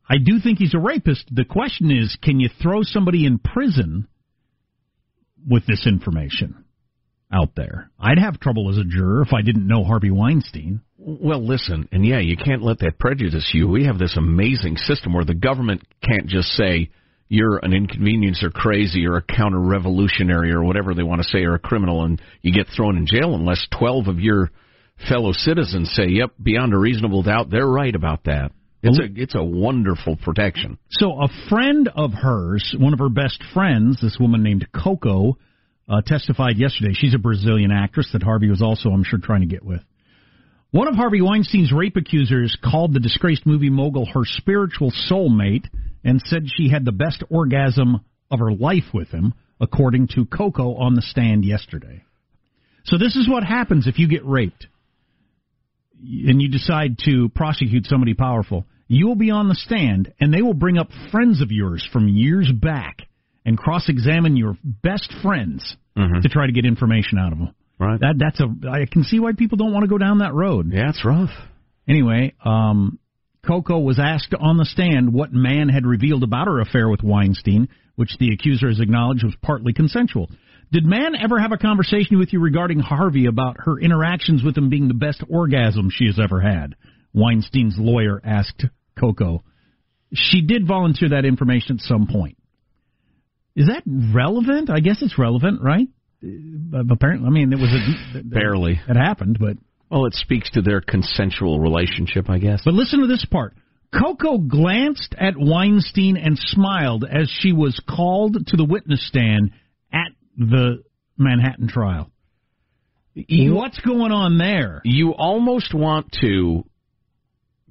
I 0.10 0.17
do 0.17 0.39
think 0.43 0.60
he's 0.60 0.73
a 0.73 0.80
rapist. 0.80 1.23
The 1.32 1.45
question 1.45 1.89
is, 1.89 2.17
can 2.21 2.39
you 2.41 2.49
throw 2.62 2.84
somebody 2.84 3.25
in 3.25 3.39
prison 3.39 4.10
with 5.47 5.65
this 5.65 5.88
information 5.88 6.65
out 7.32 7.56
there? 7.56 7.89
I'd 7.97 8.19
have 8.19 8.39
trouble 8.39 8.69
as 8.69 8.77
a 8.77 8.84
juror 8.84 9.21
if 9.21 9.34
I 9.34 9.41
didn't 9.41 9.65
know 9.65 9.86
Harvey 9.86 10.12
Weinstein. 10.12 10.82
Well, 10.97 11.41
listen, 11.47 11.88
and 11.93 12.06
yeah, 12.06 12.19
you 12.19 12.36
can't 12.36 12.62
let 12.62 12.80
that 12.80 12.99
prejudice 12.99 13.51
you. 13.54 13.69
We 13.69 13.86
have 13.86 13.97
this 13.97 14.17
amazing 14.17 14.75
system 14.75 15.13
where 15.13 15.25
the 15.25 15.34
government 15.34 15.82
can't 16.04 16.27
just 16.27 16.49
say 16.49 16.89
you're 17.32 17.60
an 17.63 17.72
inconvenience 17.72 18.44
or 18.44 18.52
crazy 18.52 19.08
or 19.08 19.15
a 19.15 19.22
counter 19.22 19.60
revolutionary 19.60 20.52
or 20.52 20.62
whatever 20.63 20.94
they 20.94 21.02
want 21.02 21.22
to 21.22 21.28
say 21.30 21.39
or 21.46 21.56
a 21.56 21.60
criminal 21.60 22.04
and 22.04 22.22
you 22.41 22.52
get 22.52 22.67
thrown 22.76 22.98
in 22.98 23.08
jail 23.08 23.36
unless 23.36 23.65
12 23.80 24.08
of 24.08 24.20
your 24.20 24.52
fellow 25.08 25.32
citizens 25.32 25.89
say, 25.94 26.10
"Yep, 26.10 26.34
beyond 26.44 26.74
a 26.74 26.78
reasonable 26.78 27.24
doubt, 27.24 27.50
they're 27.50 27.65
right 27.65 27.96
about 27.96 28.26
that." 28.26 28.52
It's 28.84 29.00
a 29.00 29.22
it's 29.22 29.36
a 29.36 29.44
wonderful 29.44 30.17
protection. 30.17 30.78
So 30.89 31.22
a 31.22 31.30
friend 31.48 31.89
of 31.96 32.12
hers, 32.13 32.76
one 32.78 32.91
of 32.91 33.00
her 33.00 33.10
best 33.10 33.41
friends, 33.54 34.02
this 34.02 34.17
woman 34.20 34.44
named 34.44 34.67
Coco, 34.74 35.38
uh, 35.88 36.02
testified 36.06 36.58
yesterday. 36.58 36.91
She's 36.94 37.13
a 37.13 37.20
Brazilian 37.20 37.72
actress 37.72 38.10
that 38.12 38.24
Harvey 38.24 38.50
was 38.50 38.62
also, 38.62 38.89
I'm 38.89 39.06
sure, 39.06 39.20
trying 39.20 39.41
to 39.41 39.48
get 39.48 39.63
with. 39.63 39.82
One 40.72 40.89
of 40.89 40.96
Harvey 40.96 41.22
Weinstein's 41.22 41.72
rape 41.72 41.96
accusers 41.96 42.58
called 42.62 42.94
the 42.94 43.00
disgraced 43.00 43.46
movie 43.46 43.70
mogul 43.70 44.06
her 44.13 44.26
spiritual 44.26 44.91
soulmate 45.10 45.67
and 46.04 46.22
said 46.26 46.44
she 46.48 46.70
had 46.70 46.86
the 46.86 46.92
best 46.92 47.24
orgasm 47.30 48.02
of 48.30 48.40
her 48.40 48.52
life 48.52 48.94
with 48.94 49.10
him, 49.10 49.34
according 49.60 50.08
to 50.16 50.26
Coco 50.26 50.76
on 50.76 50.96
the 50.96 51.02
stand 51.02 51.46
yesterday. 51.46 52.04
So 52.86 52.98
this 52.98 53.16
is 53.16 53.30
what 53.30 53.44
happens 53.44 53.88
if 53.88 54.00
you 54.00 54.08
get 54.08 54.26
raped 54.26 54.68
and 56.02 56.42
you 56.42 56.50
decide 56.50 56.98
to 57.06 57.30
prosecute 57.30 57.86
somebody 57.86 58.14
powerful. 58.14 58.66
You 58.88 59.08
will 59.08 59.16
be 59.16 59.32
on 59.32 59.48
the 59.48 59.56
stand 59.56 60.14
and 60.20 60.34
they 60.34 60.42
will 60.42 60.54
bring 60.54 60.78
up 60.78 60.90
friends 61.12 61.42
of 61.42 61.52
yours 61.52 61.88
from 61.94 62.08
years 62.08 62.52
back 62.52 63.04
and 63.46 63.58
cross 63.58 63.88
examine 63.88 64.36
your 64.36 64.58
best 64.64 65.14
friends 65.22 65.76
to 66.22 66.30
try 66.30 66.48
to 66.48 66.52
get 66.52 66.66
information 66.66 67.18
out 67.20 67.32
of 67.32 67.38
them. 67.38 67.56
Right. 67.80 68.00
That 68.00 68.16
that's 68.18 68.40
a 68.40 68.48
I 68.70 68.86
can 68.92 69.04
see 69.04 69.20
why 69.20 69.34
people 69.34 69.58
don't 69.58 69.74
want 69.74 69.84
to 69.84 69.90
go 69.90 69.98
down 69.98 70.20
that 70.20 70.34
road. 70.34 70.72
Yeah, 70.72 70.90
it's 70.90 71.04
rough. 71.04 71.32
Anyway, 71.88 72.34
um 72.44 73.00
Coco 73.45 73.80
was 73.80 73.99
asked 73.99 74.34
on 74.39 74.58
the 74.58 74.65
stand 74.65 75.13
what 75.13 75.34
Mann 75.34 75.69
had 75.69 75.86
revealed 75.86 76.23
about 76.23 76.47
her 76.47 76.60
affair 76.60 76.89
with 76.89 77.04
Weinstein, 77.04 77.69
which 77.95 78.17
the 78.19 78.32
accuser 78.34 78.67
has 78.67 78.80
acknowledged 78.80 79.23
was 79.23 79.36
partly 79.41 79.73
consensual. 79.73 80.30
Did 80.71 80.86
Mann 80.86 81.15
ever 81.15 81.39
have 81.39 81.51
a 81.51 81.58
conversation 81.58 82.17
with 82.17 82.32
you 82.32 82.39
regarding 82.39 82.80
Harvey 82.80 83.25
about 83.25 83.58
her 83.60 83.80
interactions 83.80 84.43
with 84.43 84.58
him 84.58 84.69
being 84.69 84.88
the 84.88 84.93
best 84.93 85.23
orgasm 85.30 85.89
she 85.91 86.06
has 86.06 86.19
ever 86.19 86.39
had? 86.39 86.75
Weinstein's 87.13 87.75
lawyer 87.77 88.21
asked 88.23 88.65
Coco. 88.97 89.43
She 90.13 90.41
did 90.41 90.67
volunteer 90.67 91.10
that 91.10 91.25
information 91.25 91.77
at 91.77 91.82
some 91.82 92.08
point. 92.08 92.38
Is 93.56 93.67
that 93.67 93.84
relevant? 93.86 94.69
I 94.69 94.80
guess 94.80 95.01
it's 95.01 95.17
relevant, 95.17 95.62
right? 95.62 95.88
Uh, 96.23 96.84
apparently, 96.89 97.27
I 97.27 97.32
mean, 97.32 97.51
it 97.51 97.60
was 97.60 97.73
a 98.15 98.23
Barely. 98.23 98.80
It 98.88 98.95
happened, 98.95 99.38
but 99.39 99.58
Well, 99.91 100.06
it 100.06 100.13
speaks 100.13 100.49
to 100.51 100.62
their 100.62 100.80
consensual 100.80 101.60
relationship, 101.60 102.30
I 102.30 102.38
guess. 102.38 102.62
But 102.63 102.73
listen 102.73 103.01
to 103.01 103.08
this 103.08 103.25
part. 103.25 103.54
Coco 103.93 104.38
glanced 104.38 105.13
at 105.19 105.34
Weinstein 105.38 106.15
and 106.15 106.38
smiled 106.39 107.04
as 107.04 107.30
she 107.30 107.51
was 107.51 107.77
called 107.89 108.47
to 108.47 108.56
the 108.56 108.63
witness 108.63 109.06
stand 109.06 109.51
at 109.91 110.13
the 110.38 110.84
Manhattan 111.17 111.67
trial. 111.67 112.10
You- 113.13 113.54
What's 113.54 113.82
going 113.82 114.13
on 114.13 114.38
there? 114.38 114.82
You 114.86 115.13
almost 115.13 115.73
want 115.73 116.15
to 116.21 116.63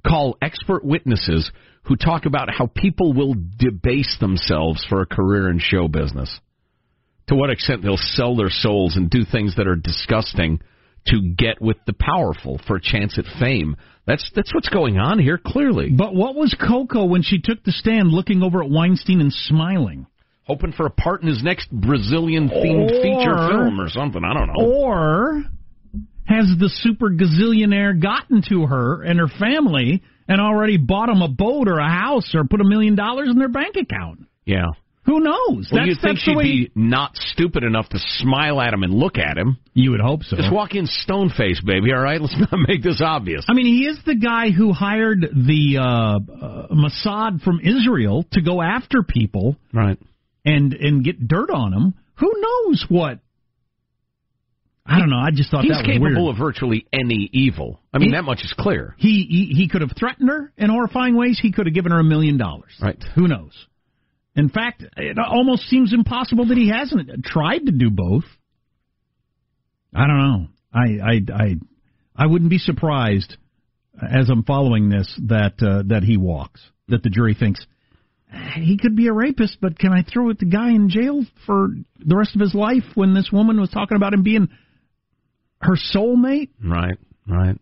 call 0.05 0.37
expert 0.43 0.85
witnesses 0.85 1.51
who 1.83 1.95
talk 1.95 2.27
about 2.27 2.53
how 2.53 2.67
people 2.67 3.13
will 3.13 3.33
debase 3.57 4.17
themselves 4.19 4.85
for 4.87 5.01
a 5.01 5.07
career 5.07 5.49
in 5.49 5.57
show 5.57 5.87
business. 5.87 6.39
To 7.29 7.35
what 7.35 7.49
extent 7.49 7.81
they'll 7.81 7.97
sell 7.97 8.35
their 8.35 8.51
souls 8.51 8.95
and 8.95 9.09
do 9.09 9.23
things 9.23 9.55
that 9.55 9.67
are 9.67 9.75
disgusting 9.75 10.59
to 11.07 11.33
get 11.37 11.61
with 11.61 11.77
the 11.85 11.93
powerful 11.93 12.59
for 12.67 12.75
a 12.75 12.81
chance 12.81 13.17
at 13.17 13.25
fame. 13.39 13.75
That's 14.05 14.29
that's 14.35 14.53
what's 14.53 14.69
going 14.69 14.97
on 14.97 15.19
here 15.19 15.39
clearly. 15.43 15.89
But 15.89 16.13
what 16.13 16.35
was 16.35 16.55
Coco 16.59 17.05
when 17.05 17.23
she 17.23 17.39
took 17.41 17.63
the 17.63 17.71
stand 17.71 18.09
looking 18.09 18.43
over 18.43 18.63
at 18.63 18.69
Weinstein 18.69 19.21
and 19.21 19.33
smiling? 19.33 20.07
Hoping 20.43 20.73
for 20.73 20.85
a 20.85 20.91
part 20.91 21.21
in 21.21 21.27
his 21.27 21.43
next 21.43 21.71
Brazilian 21.71 22.49
themed 22.49 22.89
feature 22.89 23.37
film 23.47 23.79
or 23.79 23.89
something. 23.89 24.21
I 24.23 24.33
don't 24.33 24.47
know. 24.47 24.65
Or 24.65 25.43
has 26.25 26.45
the 26.59 26.69
super 26.69 27.09
gazillionaire 27.09 28.01
gotten 28.01 28.41
to 28.49 28.65
her 28.65 29.03
and 29.03 29.19
her 29.19 29.27
family 29.27 30.01
and 30.27 30.41
already 30.41 30.77
bought 30.77 31.07
them 31.07 31.21
a 31.21 31.27
boat 31.27 31.67
or 31.67 31.79
a 31.79 31.89
house 31.89 32.33
or 32.33 32.43
put 32.43 32.61
a 32.61 32.65
million 32.65 32.95
dollars 32.95 33.29
in 33.29 33.37
their 33.37 33.49
bank 33.49 33.75
account? 33.75 34.21
Yeah. 34.45 34.67
Who 35.05 35.19
knows? 35.19 35.69
Well, 35.71 35.85
you'd 35.87 35.99
think 35.99 36.19
she'd 36.19 36.37
way 36.37 36.43
be 36.43 36.71
not 36.75 37.15
stupid 37.15 37.63
enough 37.63 37.89
to 37.89 37.97
smile 37.99 38.61
at 38.61 38.71
him 38.73 38.83
and 38.83 38.93
look 38.93 39.17
at 39.17 39.35
him. 39.37 39.57
you 39.73 39.91
would 39.91 39.99
hope 39.99 40.23
so. 40.23 40.37
Just 40.37 40.53
walk 40.53 40.75
in 40.75 40.85
stone 40.85 41.29
face, 41.35 41.59
baby. 41.59 41.91
All 41.91 42.01
right, 42.01 42.21
let's 42.21 42.37
not 42.39 42.59
make 42.67 42.83
this 42.83 43.01
obvious. 43.03 43.43
I 43.49 43.53
mean, 43.53 43.65
he 43.65 43.85
is 43.87 43.97
the 44.05 44.15
guy 44.15 44.51
who 44.51 44.73
hired 44.73 45.21
the 45.21 45.77
uh, 45.79 45.85
uh, 45.85 46.67
Mossad 46.73 47.41
from 47.41 47.59
Israel 47.61 48.25
to 48.33 48.41
go 48.41 48.61
after 48.61 49.01
people 49.03 49.55
Right. 49.73 49.97
and 50.45 50.73
and 50.73 51.03
get 51.03 51.27
dirt 51.27 51.49
on 51.49 51.71
them. 51.71 51.93
Who 52.19 52.31
knows 52.37 52.85
what? 52.87 53.19
I 54.85 54.99
don't 54.99 55.09
know. 55.09 55.17
I 55.19 55.29
just 55.31 55.49
thought 55.51 55.63
He's 55.63 55.71
that 55.71 55.85
was 55.85 55.95
capable 55.95 56.25
weird. 56.25 56.35
of 56.35 56.37
virtually 56.39 56.85
any 56.91 57.29
evil. 57.33 57.79
I 57.93 57.97
mean, 57.99 58.09
He- 58.09 58.15
that 58.15 58.23
much 58.23 58.43
is 58.43 58.53
clear. 58.57 58.95
He, 58.97 59.25
he 59.29 59.53
he 59.55 59.67
could 59.67 59.81
have 59.81 59.91
threatened 59.97 60.29
her 60.29 60.51
in 60.57 60.69
horrifying 60.69 61.15
ways. 61.15 61.39
He 61.41 61.51
could 61.51 61.65
have 61.67 61.73
given 61.75 61.91
her 61.91 61.99
a 61.99 62.03
million 62.03 62.37
dollars. 62.37 62.71
Right. 62.81 63.01
Who 63.15 63.27
knows? 63.27 63.53
In 64.35 64.49
fact, 64.49 64.83
it 64.95 65.17
almost 65.19 65.63
seems 65.63 65.93
impossible 65.93 66.47
that 66.47 66.57
he 66.57 66.69
hasn't 66.69 67.25
tried 67.25 67.65
to 67.65 67.71
do 67.71 67.89
both. 67.89 68.23
I 69.93 70.07
don't 70.07 70.17
know. 70.17 70.47
I 70.73 70.85
I 71.03 71.21
I 71.33 71.55
I 72.15 72.27
wouldn't 72.27 72.49
be 72.49 72.57
surprised 72.57 73.35
as 74.01 74.29
I'm 74.29 74.43
following 74.43 74.89
this 74.89 75.13
that 75.27 75.61
uh, 75.61 75.83
that 75.87 76.03
he 76.03 76.17
walks. 76.17 76.61
That 76.87 77.03
the 77.03 77.09
jury 77.09 77.35
thinks 77.37 77.65
he 78.55 78.77
could 78.77 78.95
be 78.95 79.07
a 79.07 79.13
rapist, 79.13 79.57
but 79.61 79.77
can 79.77 79.91
I 79.91 80.03
throw 80.03 80.31
the 80.31 80.45
guy 80.45 80.69
in 80.69 80.89
jail 80.89 81.25
for 81.45 81.69
the 81.99 82.15
rest 82.15 82.35
of 82.35 82.41
his 82.41 82.55
life 82.55 82.83
when 82.95 83.13
this 83.13 83.29
woman 83.31 83.59
was 83.59 83.69
talking 83.69 83.97
about 83.97 84.13
him 84.13 84.23
being 84.23 84.49
her 85.61 85.75
soulmate? 85.93 86.49
Right. 86.63 86.97
Right. 87.27 87.57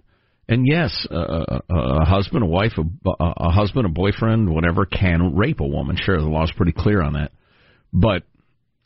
And 0.50 0.66
yes, 0.66 1.06
a, 1.12 1.62
a, 1.70 2.06
husband, 2.06 2.42
a 2.42 2.48
wife, 2.48 2.72
a, 2.76 3.12
a 3.20 3.52
husband, 3.52 3.86
a 3.86 3.90
boyfriend, 3.90 4.50
whatever, 4.50 4.84
can 4.84 5.36
rape 5.36 5.60
a 5.60 5.68
woman. 5.68 5.96
Sure, 5.96 6.18
the 6.18 6.26
law's 6.26 6.52
pretty 6.52 6.72
clear 6.72 7.04
on 7.04 7.14
that. 7.14 7.32
But 7.94 8.24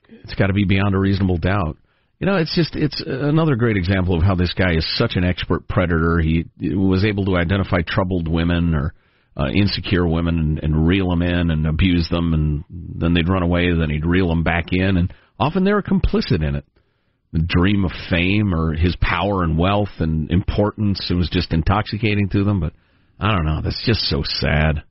it's 0.09 0.35
got 0.35 0.47
to 0.47 0.53
be 0.53 0.65
beyond 0.65 0.93
a 0.93 0.99
reasonable 0.99 1.37
doubt. 1.37 1.77
You 2.19 2.27
know, 2.27 2.35
it's 2.35 2.53
just 2.53 2.75
it's 2.75 3.01
another 3.05 3.55
great 3.55 3.77
example 3.77 4.17
of 4.17 4.23
how 4.23 4.35
this 4.35 4.53
guy 4.53 4.73
is 4.75 4.85
such 4.97 5.13
an 5.15 5.23
expert 5.23 5.69
predator. 5.69 6.19
He 6.19 6.45
was 6.59 7.05
able 7.05 7.23
to 7.25 7.37
identify 7.37 7.77
troubled 7.87 8.27
women 8.27 8.75
or 8.75 8.93
uh, 9.37 9.47
insecure 9.47 10.05
women 10.05 10.39
and, 10.39 10.59
and 10.59 10.87
reel 10.87 11.09
them 11.09 11.21
in 11.21 11.49
and 11.49 11.65
abuse 11.65 12.09
them, 12.09 12.33
and 12.33 12.65
then 12.69 13.13
they'd 13.13 13.29
run 13.29 13.41
away. 13.41 13.73
Then 13.73 13.89
he'd 13.89 14.05
reel 14.05 14.27
them 14.27 14.43
back 14.43 14.65
in, 14.73 14.97
and 14.97 15.13
often 15.39 15.63
they 15.63 15.71
were 15.71 15.81
complicit 15.81 16.45
in 16.45 16.55
it. 16.55 16.65
The 17.33 17.39
dream 17.45 17.83
of 17.83 17.91
fame 18.09 18.53
or 18.53 18.73
his 18.73 18.95
power 19.01 19.43
and 19.43 19.57
wealth 19.57 19.89
and 19.99 20.29
importance 20.31 21.07
it 21.09 21.15
was 21.15 21.29
just 21.29 21.51
intoxicating 21.51 22.29
to 22.29 22.43
them. 22.43 22.59
But 22.59 22.73
I 23.19 23.35
don't 23.35 23.45
know. 23.45 23.61
That's 23.61 23.83
just 23.85 24.01
so 24.01 24.21
sad. 24.23 24.83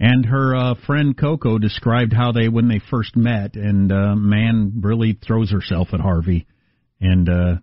And 0.00 0.26
her 0.26 0.56
uh, 0.56 0.74
friend 0.86 1.16
Coco 1.16 1.58
described 1.58 2.12
how 2.12 2.32
they 2.32 2.48
when 2.48 2.68
they 2.68 2.80
first 2.90 3.16
met, 3.16 3.54
and 3.54 3.92
uh, 3.92 4.16
Mann 4.16 4.80
really 4.82 5.12
throws 5.12 5.52
herself 5.52 5.88
at 5.92 6.00
Harvey, 6.00 6.46
and 7.00 7.28
uh, 7.28 7.54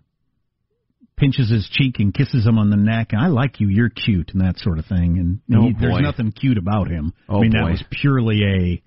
pinches 1.16 1.50
his 1.50 1.68
cheek 1.70 1.96
and 1.98 2.14
kisses 2.14 2.46
him 2.46 2.58
on 2.58 2.70
the 2.70 2.76
neck. 2.76 3.10
I 3.12 3.26
like 3.26 3.60
you, 3.60 3.68
you're 3.68 3.90
cute, 3.90 4.30
and 4.32 4.40
that 4.40 4.58
sort 4.58 4.78
of 4.78 4.86
thing. 4.86 5.18
And 5.18 5.40
Oh, 5.54 5.66
he, 5.66 5.74
there's 5.78 6.00
nothing 6.00 6.32
cute 6.32 6.56
about 6.56 6.88
him. 6.88 7.12
Oh, 7.28 7.38
I 7.38 7.40
mean, 7.42 7.50
that 7.50 7.64
was 7.64 7.84
purely 7.90 8.40
a 8.42 8.82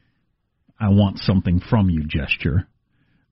I 0.80 0.90
want 0.90 1.20
something 1.20 1.60
from 1.60 1.90
you" 1.90 2.06
gesture. 2.08 2.68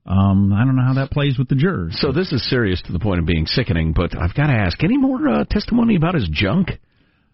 Um, 0.04 0.52
I 0.52 0.64
don't 0.64 0.74
know 0.74 0.82
how 0.84 0.94
that 0.94 1.10
plays 1.10 1.38
with 1.38 1.48
the 1.48 1.54
jurors. 1.54 1.96
So 2.00 2.10
this 2.10 2.32
is 2.32 2.48
serious 2.48 2.82
to 2.86 2.92
the 2.92 2.98
point 2.98 3.20
of 3.20 3.26
being 3.26 3.46
sickening. 3.46 3.92
But 3.92 4.16
I've 4.16 4.34
got 4.34 4.48
to 4.48 4.52
ask: 4.52 4.82
any 4.82 4.98
more 4.98 5.28
uh, 5.28 5.44
testimony 5.44 5.96
about 5.96 6.14
his 6.14 6.28
junk? 6.30 6.70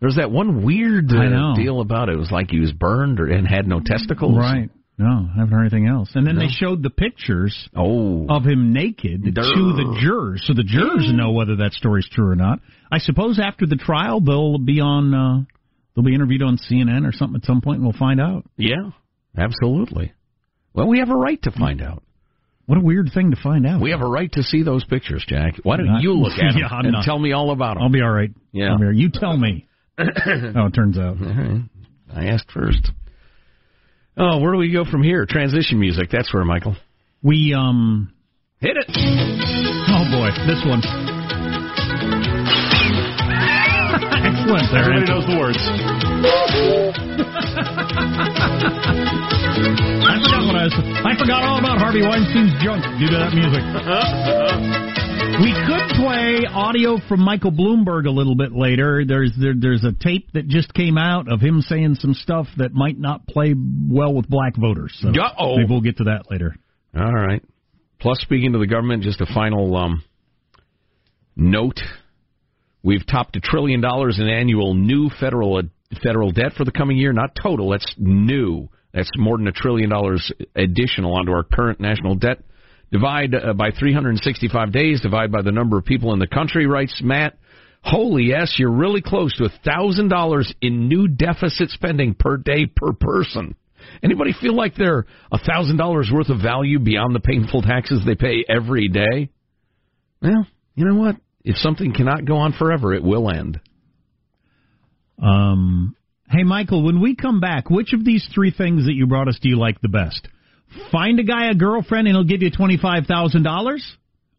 There's 0.00 0.16
that 0.16 0.30
one 0.30 0.64
weird 0.64 1.10
uh, 1.10 1.54
deal 1.56 1.80
about 1.80 2.08
it. 2.08 2.14
It 2.14 2.18
was 2.18 2.30
like 2.30 2.50
he 2.50 2.60
was 2.60 2.72
burned 2.72 3.20
or 3.20 3.26
and 3.26 3.48
had 3.48 3.66
no 3.66 3.80
testicles. 3.84 4.36
Right. 4.36 4.70
No, 4.98 5.28
I 5.32 5.38
haven't 5.38 5.52
heard 5.52 5.60
anything 5.60 5.86
else. 5.86 6.10
And 6.14 6.26
then 6.26 6.34
No. 6.34 6.40
they 6.40 6.48
showed 6.48 6.82
the 6.82 6.90
pictures 6.90 7.68
oh. 7.76 8.26
of 8.28 8.44
him 8.44 8.72
naked 8.72 9.22
Durr. 9.22 9.42
to 9.42 9.72
the 9.72 9.98
jurors, 10.00 10.42
so 10.44 10.54
the 10.54 10.64
jurors 10.64 11.12
know 11.12 11.30
whether 11.30 11.56
that 11.56 11.72
story's 11.72 12.08
true 12.08 12.28
or 12.28 12.34
not. 12.34 12.58
I 12.90 12.98
suppose 12.98 13.38
after 13.38 13.64
the 13.64 13.76
trial 13.76 14.20
they'll 14.20 14.58
be 14.58 14.80
on 14.80 15.14
uh 15.14 15.44
they'll 15.94 16.04
be 16.04 16.14
interviewed 16.14 16.42
on 16.42 16.58
CNN 16.58 17.06
or 17.06 17.12
something 17.12 17.40
at 17.40 17.46
some 17.46 17.60
point 17.60 17.76
and 17.76 17.84
we'll 17.84 17.98
find 17.98 18.20
out. 18.20 18.44
Yeah, 18.56 18.90
absolutely. 19.36 20.12
Well, 20.74 20.88
we 20.88 20.98
have 20.98 21.10
a 21.10 21.16
right 21.16 21.40
to 21.42 21.52
find 21.52 21.80
out. 21.80 22.02
What 22.68 22.76
a 22.78 22.82
weird 22.82 23.10
thing 23.14 23.30
to 23.30 23.36
find 23.42 23.66
out. 23.66 23.80
We 23.80 23.90
have 23.92 24.02
a 24.02 24.06
right 24.06 24.30
to 24.32 24.42
see 24.42 24.62
those 24.62 24.84
pictures, 24.84 25.24
Jack. 25.26 25.54
Why 25.62 25.78
don't 25.78 25.86
Not- 25.86 26.02
you 26.02 26.12
look 26.12 26.32
at 26.34 26.52
them 26.52 26.58
Yeah, 26.58 26.68
and 26.80 26.92
not. 26.92 27.04
tell 27.04 27.18
me 27.18 27.32
all 27.32 27.50
about 27.50 27.74
them? 27.74 27.82
I'll 27.82 27.88
be 27.90 28.02
all 28.02 28.10
right. 28.10 28.30
Yeah. 28.52 28.66
I'll 28.66 28.72
all 28.74 28.84
right. 28.84 28.94
You 28.94 29.08
tell 29.12 29.36
me. 29.36 29.66
oh, 29.98 30.04
it 30.66 30.74
turns 30.74 30.98
out. 30.98 31.16
I 32.14 32.26
asked 32.26 32.50
first. 32.52 32.90
Oh, 34.18 34.38
where 34.40 34.52
do 34.52 34.58
we 34.58 34.70
go 34.70 34.84
from 34.84 35.02
here? 35.02 35.24
Transition 35.26 35.80
music. 35.80 36.10
That's 36.12 36.32
where, 36.34 36.44
Michael. 36.44 36.76
We 37.22 37.54
um 37.56 38.12
hit 38.60 38.76
it. 38.76 38.84
Oh 38.86 40.04
boy, 40.12 40.28
this 40.46 40.62
one. 40.66 40.82
Excellent. 44.24 44.66
There, 44.72 44.82
Everybody 44.82 45.06
knows 45.06 45.26
the 45.26 45.36
words. 45.38 45.58
I 49.18 50.16
forgot 50.22 50.46
what 50.46 50.56
I 50.56 50.64
was. 50.64 50.74
I 51.04 51.12
forgot 51.18 51.42
all 51.44 51.58
about 51.58 51.78
Harvey 51.78 52.02
Weinstein's 52.02 52.54
junk 52.62 52.82
due 52.98 53.08
to 53.08 53.18
that 53.18 53.32
music. 53.34 53.62
We 55.40 55.52
could 55.52 55.94
play 55.94 56.46
audio 56.50 56.98
from 57.08 57.20
Michael 57.20 57.52
Bloomberg 57.52 58.06
a 58.06 58.10
little 58.10 58.34
bit 58.34 58.52
later. 58.52 59.04
There's 59.06 59.32
there, 59.38 59.52
there's 59.56 59.84
a 59.84 59.92
tape 59.92 60.32
that 60.32 60.48
just 60.48 60.74
came 60.74 60.98
out 60.98 61.30
of 61.30 61.40
him 61.40 61.60
saying 61.60 61.96
some 62.00 62.14
stuff 62.14 62.48
that 62.56 62.72
might 62.72 62.98
not 62.98 63.24
play 63.28 63.54
well 63.56 64.14
with 64.14 64.28
black 64.28 64.56
voters. 64.56 64.96
So 65.00 65.10
Uh-oh. 65.10 65.58
maybe 65.58 65.70
we'll 65.70 65.80
get 65.80 65.98
to 65.98 66.04
that 66.04 66.28
later. 66.30 66.56
All 66.96 67.12
right. 67.12 67.40
Plus, 68.00 68.18
speaking 68.20 68.52
to 68.54 68.58
the 68.58 68.66
government, 68.66 69.04
just 69.04 69.20
a 69.20 69.26
final 69.32 69.76
um, 69.76 70.02
note: 71.36 71.80
we've 72.88 73.06
topped 73.06 73.36
a 73.36 73.40
trillion 73.40 73.82
dollars 73.82 74.18
in 74.18 74.26
annual 74.28 74.72
new 74.72 75.10
federal 75.20 75.60
federal 76.02 76.32
debt 76.32 76.52
for 76.56 76.64
the 76.64 76.72
coming 76.72 76.96
year. 76.96 77.12
Not 77.12 77.36
total. 77.40 77.68
That's 77.68 77.94
new. 77.98 78.68
That's 78.94 79.10
more 79.18 79.36
than 79.36 79.46
a 79.46 79.52
trillion 79.52 79.90
dollars 79.90 80.32
additional 80.56 81.14
onto 81.14 81.32
our 81.32 81.42
current 81.42 81.80
national 81.80 82.14
debt. 82.14 82.38
Divide 82.90 83.34
uh, 83.34 83.52
by 83.52 83.72
365 83.78 84.72
days. 84.72 85.02
Divide 85.02 85.30
by 85.30 85.42
the 85.42 85.52
number 85.52 85.76
of 85.76 85.84
people 85.84 86.14
in 86.14 86.18
the 86.18 86.26
country. 86.26 86.66
Writes 86.66 86.98
Matt. 87.04 87.36
Holy 87.82 88.24
yes, 88.24 88.56
you're 88.58 88.72
really 88.72 89.02
close 89.02 89.36
to 89.36 89.44
a 89.44 89.52
thousand 89.64 90.08
dollars 90.08 90.52
in 90.62 90.88
new 90.88 91.08
deficit 91.08 91.68
spending 91.68 92.14
per 92.14 92.38
day 92.38 92.64
per 92.64 92.94
person. 92.94 93.54
Anybody 94.02 94.32
feel 94.40 94.56
like 94.56 94.74
they're 94.76 95.04
a 95.30 95.38
thousand 95.38 95.76
dollars 95.76 96.10
worth 96.12 96.30
of 96.30 96.40
value 96.40 96.78
beyond 96.78 97.14
the 97.14 97.20
painful 97.20 97.60
taxes 97.60 98.00
they 98.06 98.14
pay 98.14 98.46
every 98.48 98.88
day? 98.88 99.28
Well, 100.22 100.46
you 100.74 100.86
know 100.86 100.96
what? 100.96 101.16
If 101.48 101.56
something 101.56 101.94
cannot 101.94 102.26
go 102.26 102.36
on 102.36 102.52
forever, 102.52 102.92
it 102.92 103.02
will 103.02 103.30
end. 103.30 103.58
Um, 105.20 105.96
hey, 106.30 106.42
Michael, 106.42 106.84
when 106.84 107.00
we 107.00 107.16
come 107.16 107.40
back, 107.40 107.70
which 107.70 107.94
of 107.94 108.04
these 108.04 108.28
three 108.34 108.50
things 108.50 108.84
that 108.84 108.92
you 108.92 109.06
brought 109.06 109.28
us 109.28 109.38
do 109.40 109.48
you 109.48 109.56
like 109.56 109.80
the 109.80 109.88
best? 109.88 110.28
Find 110.92 111.18
a 111.18 111.22
guy 111.22 111.48
a 111.50 111.54
girlfriend 111.54 112.06
and 112.06 112.14
he'll 112.14 112.24
give 112.24 112.42
you 112.42 112.50
$25,000? 112.50 113.78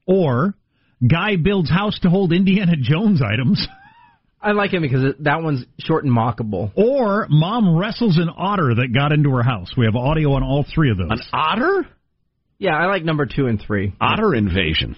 Or 0.05 0.53
guy 1.05 1.35
builds 1.35 1.71
house 1.71 1.97
to 2.01 2.11
hold 2.11 2.31
Indiana 2.31 2.73
Jones 2.79 3.23
items? 3.23 3.67
I 4.41 4.51
like 4.51 4.71
him 4.71 4.83
because 4.83 5.15
that 5.21 5.41
one's 5.41 5.65
short 5.79 6.05
and 6.05 6.15
mockable. 6.15 6.71
Or 6.75 7.25
mom 7.27 7.75
wrestles 7.75 8.17
an 8.17 8.29
otter 8.37 8.75
that 8.75 8.93
got 8.93 9.13
into 9.13 9.31
her 9.31 9.41
house. 9.41 9.71
We 9.75 9.85
have 9.85 9.95
audio 9.95 10.33
on 10.33 10.43
all 10.43 10.63
three 10.75 10.91
of 10.91 10.97
those. 10.99 11.09
An 11.09 11.21
otter? 11.33 11.87
Yeah, 12.59 12.77
I 12.77 12.85
like 12.85 13.03
number 13.03 13.25
two 13.25 13.47
and 13.47 13.59
three. 13.59 13.95
Otter 13.99 14.35
invasion. 14.35 14.95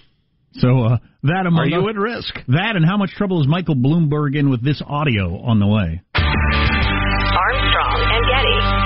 So 0.54 0.84
uh, 0.84 0.98
that 1.22 1.46
among 1.46 1.60
Are 1.60 1.66
you 1.66 1.82
oth- 1.82 1.90
at 1.90 1.96
risk? 1.96 2.34
That 2.48 2.76
and 2.76 2.84
how 2.84 2.96
much 2.96 3.10
trouble 3.12 3.40
is 3.40 3.48
Michael 3.48 3.76
Bloomberg 3.76 4.36
in 4.36 4.50
with 4.50 4.62
this 4.62 4.82
audio 4.86 5.40
on 5.40 5.58
the 5.60 5.66
way? 5.66 6.02
Armstrong 6.14 8.00
and 8.12 8.26
Getty. 8.28 8.82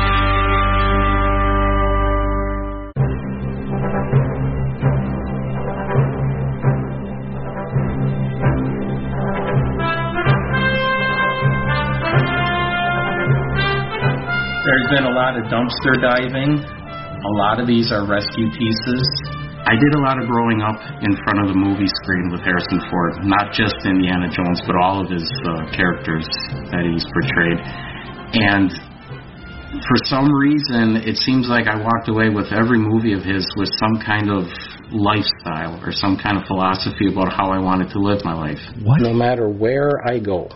There's 14.66 14.88
been 14.90 15.06
a 15.06 15.14
lot 15.14 15.38
of 15.38 15.46
dumpster 15.46 15.94
diving. 16.02 16.58
A 16.58 17.32
lot 17.38 17.60
of 17.60 17.66
these 17.68 17.92
are 17.92 18.04
rescue 18.04 18.50
pieces. 18.50 19.06
I 19.66 19.74
did 19.74 19.98
a 19.98 20.02
lot 20.06 20.22
of 20.22 20.30
growing 20.30 20.62
up 20.62 20.78
in 21.02 21.18
front 21.26 21.42
of 21.42 21.50
the 21.50 21.58
movie 21.58 21.90
screen 22.06 22.30
with 22.30 22.38
Harrison 22.46 22.78
Ford, 22.86 23.26
not 23.26 23.50
just 23.50 23.74
Indiana 23.82 24.30
Jones, 24.30 24.62
but 24.62 24.78
all 24.78 25.02
of 25.02 25.10
his 25.10 25.26
uh, 25.42 25.66
characters 25.74 26.22
that 26.70 26.86
he's 26.86 27.02
portrayed. 27.02 27.58
And 28.46 28.70
for 29.82 29.98
some 30.06 30.30
reason, 30.30 31.02
it 31.02 31.18
seems 31.18 31.50
like 31.50 31.66
I 31.66 31.82
walked 31.82 32.06
away 32.06 32.30
with 32.30 32.54
every 32.54 32.78
movie 32.78 33.12
of 33.12 33.26
his 33.26 33.42
with 33.58 33.68
some 33.82 33.98
kind 33.98 34.30
of 34.30 34.46
lifestyle 34.94 35.82
or 35.82 35.90
some 35.90 36.14
kind 36.14 36.38
of 36.38 36.46
philosophy 36.46 37.10
about 37.10 37.34
how 37.34 37.50
I 37.50 37.58
wanted 37.58 37.90
to 37.90 37.98
live 37.98 38.22
my 38.24 38.34
life. 38.34 38.62
No 38.78 39.12
matter 39.12 39.48
where 39.48 39.98
I 40.06 40.20
go, 40.20 40.48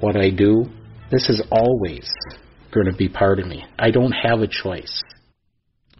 what 0.00 0.16
I 0.16 0.30
do, 0.30 0.64
this 1.10 1.28
is 1.28 1.42
always 1.52 2.08
going 2.72 2.86
to 2.86 2.96
be 2.96 3.08
part 3.08 3.38
of 3.38 3.46
me. 3.46 3.64
I 3.78 3.90
don't 3.90 4.12
have 4.12 4.40
a 4.40 4.48
choice. 4.48 5.02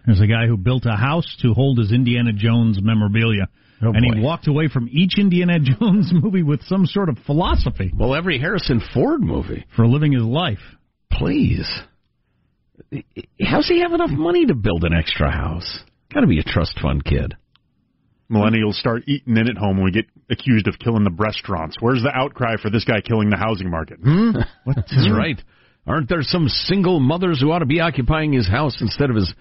There's 0.07 0.21
a 0.21 0.27
guy 0.27 0.47
who 0.47 0.57
built 0.57 0.85
a 0.87 0.97
house 0.97 1.37
to 1.43 1.53
hold 1.53 1.79
his 1.79 1.93
Indiana 1.93 2.33
Jones 2.33 2.79
memorabilia. 2.81 3.49
Oh, 3.83 3.89
and 3.93 4.07
boy. 4.09 4.17
he 4.17 4.23
walked 4.23 4.47
away 4.49 4.69
from 4.69 4.89
each 4.91 5.19
Indiana 5.19 5.59
Jones 5.63 6.11
movie 6.13 6.43
with 6.43 6.63
some 6.63 6.87
sort 6.87 7.09
of 7.09 7.19
philosophy 7.27 7.93
Well, 7.95 8.15
every 8.15 8.39
Harrison 8.39 8.81
Ford 8.95 9.21
movie. 9.21 9.65
for 9.75 9.87
living 9.87 10.13
his 10.13 10.23
life. 10.23 10.61
Please. 11.13 11.69
How's 13.41 13.69
he 13.69 13.81
have 13.81 13.93
enough 13.93 14.11
money 14.11 14.47
to 14.47 14.55
build 14.55 14.85
an 14.85 14.93
extra 14.95 15.31
house? 15.31 15.81
Got 16.13 16.21
to 16.21 16.27
be 16.27 16.39
a 16.39 16.43
trust 16.45 16.79
fund 16.81 17.05
kid. 17.05 17.35
Millennials 18.31 18.75
start 18.75 19.03
eating 19.07 19.37
in 19.37 19.49
at 19.49 19.57
home 19.57 19.77
when 19.77 19.85
we 19.85 19.91
get 19.93 20.07
accused 20.31 20.67
of 20.67 20.79
killing 20.79 21.05
the 21.05 21.13
restaurants. 21.17 21.77
Where's 21.81 22.03
the 22.03 22.11
outcry 22.13 22.57
for 22.61 22.71
this 22.71 22.85
guy 22.85 23.01
killing 23.01 23.31
the 23.31 23.37
housing 23.37 23.71
market? 23.71 23.99
Hmm? 24.03 24.31
That's 24.67 25.09
right. 25.13 25.41
Aren't 25.87 26.09
there 26.09 26.23
some 26.23 26.49
single 26.49 26.99
mothers 26.99 27.41
who 27.41 27.53
ought 27.53 27.61
to 27.61 27.67
be 27.67 27.81
occupying 27.81 28.33
his 28.33 28.49
house 28.49 28.77
instead 28.81 29.11
of 29.11 29.17
his 29.17 29.33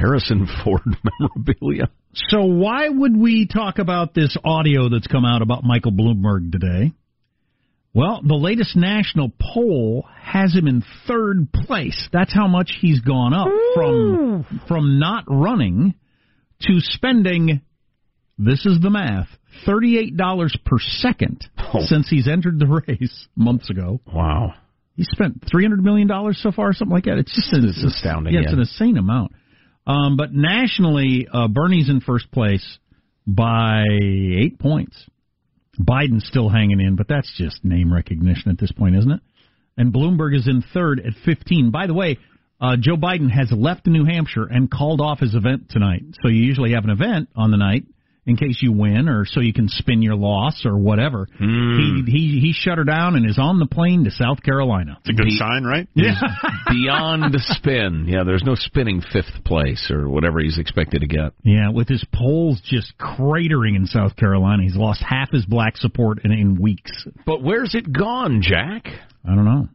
Harrison 0.00 0.48
Ford 0.64 0.82
memorabilia? 1.20 1.90
So 2.14 2.44
why 2.44 2.88
would 2.88 3.16
we 3.16 3.46
talk 3.46 3.78
about 3.78 4.14
this 4.14 4.36
audio 4.44 4.88
that's 4.88 5.06
come 5.06 5.24
out 5.24 5.42
about 5.42 5.62
Michael 5.62 5.92
Bloomberg 5.92 6.50
today? 6.52 6.92
Well, 7.92 8.20
the 8.24 8.36
latest 8.36 8.76
national 8.76 9.32
poll 9.40 10.06
has 10.20 10.54
him 10.54 10.68
in 10.68 10.84
third 11.08 11.52
place. 11.52 12.08
That's 12.12 12.32
how 12.32 12.46
much 12.46 12.72
he's 12.80 13.00
gone 13.00 13.34
up 13.34 13.48
from 13.74 14.62
from 14.68 15.00
not 15.00 15.24
running 15.26 15.94
to 16.62 16.78
spending 16.78 17.62
this 18.42 18.64
is 18.64 18.80
the 18.80 18.88
math, 18.88 19.28
$38 19.66 20.16
per 20.64 20.78
second 20.78 21.46
oh. 21.58 21.80
since 21.84 22.08
he's 22.08 22.26
entered 22.26 22.58
the 22.58 22.66
race 22.88 23.28
months 23.36 23.68
ago. 23.68 24.00
Wow. 24.06 24.54
He 24.96 25.04
spent 25.04 25.42
$300 25.42 25.78
million 25.80 26.08
so 26.34 26.50
far, 26.50 26.70
or 26.70 26.72
something 26.72 26.94
like 26.94 27.04
that. 27.04 27.18
It's 27.18 27.34
just 27.34 27.52
an, 27.52 27.68
astounding, 27.68 28.34
Yeah, 28.34 28.40
it's 28.40 28.48
yeah. 28.48 28.54
an 28.54 28.60
insane 28.60 28.96
amount. 28.96 29.32
Um, 29.86 30.16
but 30.16 30.32
nationally, 30.32 31.26
uh, 31.32 31.48
Bernie's 31.48 31.88
in 31.88 32.00
first 32.00 32.30
place 32.30 32.78
by 33.26 33.84
eight 34.02 34.58
points. 34.58 34.96
Biden's 35.80 36.26
still 36.26 36.48
hanging 36.48 36.80
in, 36.80 36.96
but 36.96 37.08
that's 37.08 37.32
just 37.36 37.64
name 37.64 37.92
recognition 37.92 38.50
at 38.50 38.58
this 38.58 38.72
point, 38.72 38.96
isn't 38.96 39.10
it? 39.10 39.20
And 39.76 39.92
Bloomberg 39.92 40.36
is 40.36 40.46
in 40.46 40.62
third 40.74 41.00
at 41.00 41.14
15. 41.24 41.70
By 41.70 41.86
the 41.86 41.94
way, 41.94 42.18
uh, 42.60 42.76
Joe 42.78 42.96
Biden 42.96 43.30
has 43.30 43.50
left 43.50 43.86
New 43.86 44.04
Hampshire 44.04 44.44
and 44.44 44.70
called 44.70 45.00
off 45.00 45.20
his 45.20 45.34
event 45.34 45.70
tonight. 45.70 46.02
So 46.22 46.28
you 46.28 46.42
usually 46.42 46.72
have 46.72 46.84
an 46.84 46.90
event 46.90 47.30
on 47.34 47.50
the 47.50 47.56
night 47.56 47.84
in 48.26 48.36
case 48.36 48.58
you 48.60 48.72
win 48.72 49.08
or 49.08 49.24
so 49.24 49.40
you 49.40 49.54
can 49.54 49.68
spin 49.68 50.02
your 50.02 50.16
loss 50.16 50.66
or 50.66 50.76
whatever. 50.76 51.26
He, 52.06 52.12
he 52.12 52.40
he 52.40 52.52
shut 52.52 52.76
her 52.76 52.84
down 52.84 53.16
and 53.16 53.28
is 53.28 53.38
on 53.38 53.58
the 53.58 53.66
plane 53.66 54.04
to 54.04 54.10
South 54.10 54.42
Carolina. 54.42 54.98
It's 55.00 55.10
a 55.10 55.12
good 55.14 55.26
Be- 55.26 55.38
sign, 55.38 55.64
right? 55.64 55.88
Yeah. 55.94 56.20
Beyond 56.70 57.32
the 57.34 57.40
spin. 57.40 58.06
Yeah, 58.08 58.24
there's 58.24 58.42
no 58.44 58.54
spinning 58.54 59.02
fifth 59.12 59.44
place 59.44 59.90
or 59.90 60.08
whatever 60.08 60.40
he's 60.40 60.58
expected 60.58 61.00
to 61.00 61.06
get. 61.06 61.32
Yeah, 61.42 61.70
with 61.70 61.88
his 61.88 62.04
polls 62.12 62.60
just 62.64 62.94
cratering 62.98 63.76
in 63.76 63.86
South 63.86 64.16
Carolina, 64.16 64.62
he's 64.62 64.76
lost 64.76 65.02
half 65.02 65.30
his 65.30 65.44
black 65.46 65.76
support 65.76 66.24
in, 66.24 66.32
in 66.32 66.60
weeks. 66.60 67.06
But 67.26 67.42
where's 67.42 67.74
it 67.74 67.92
gone, 67.92 68.40
Jack? 68.42 68.86
I 69.24 69.34
don't 69.34 69.44
know. 69.44 69.68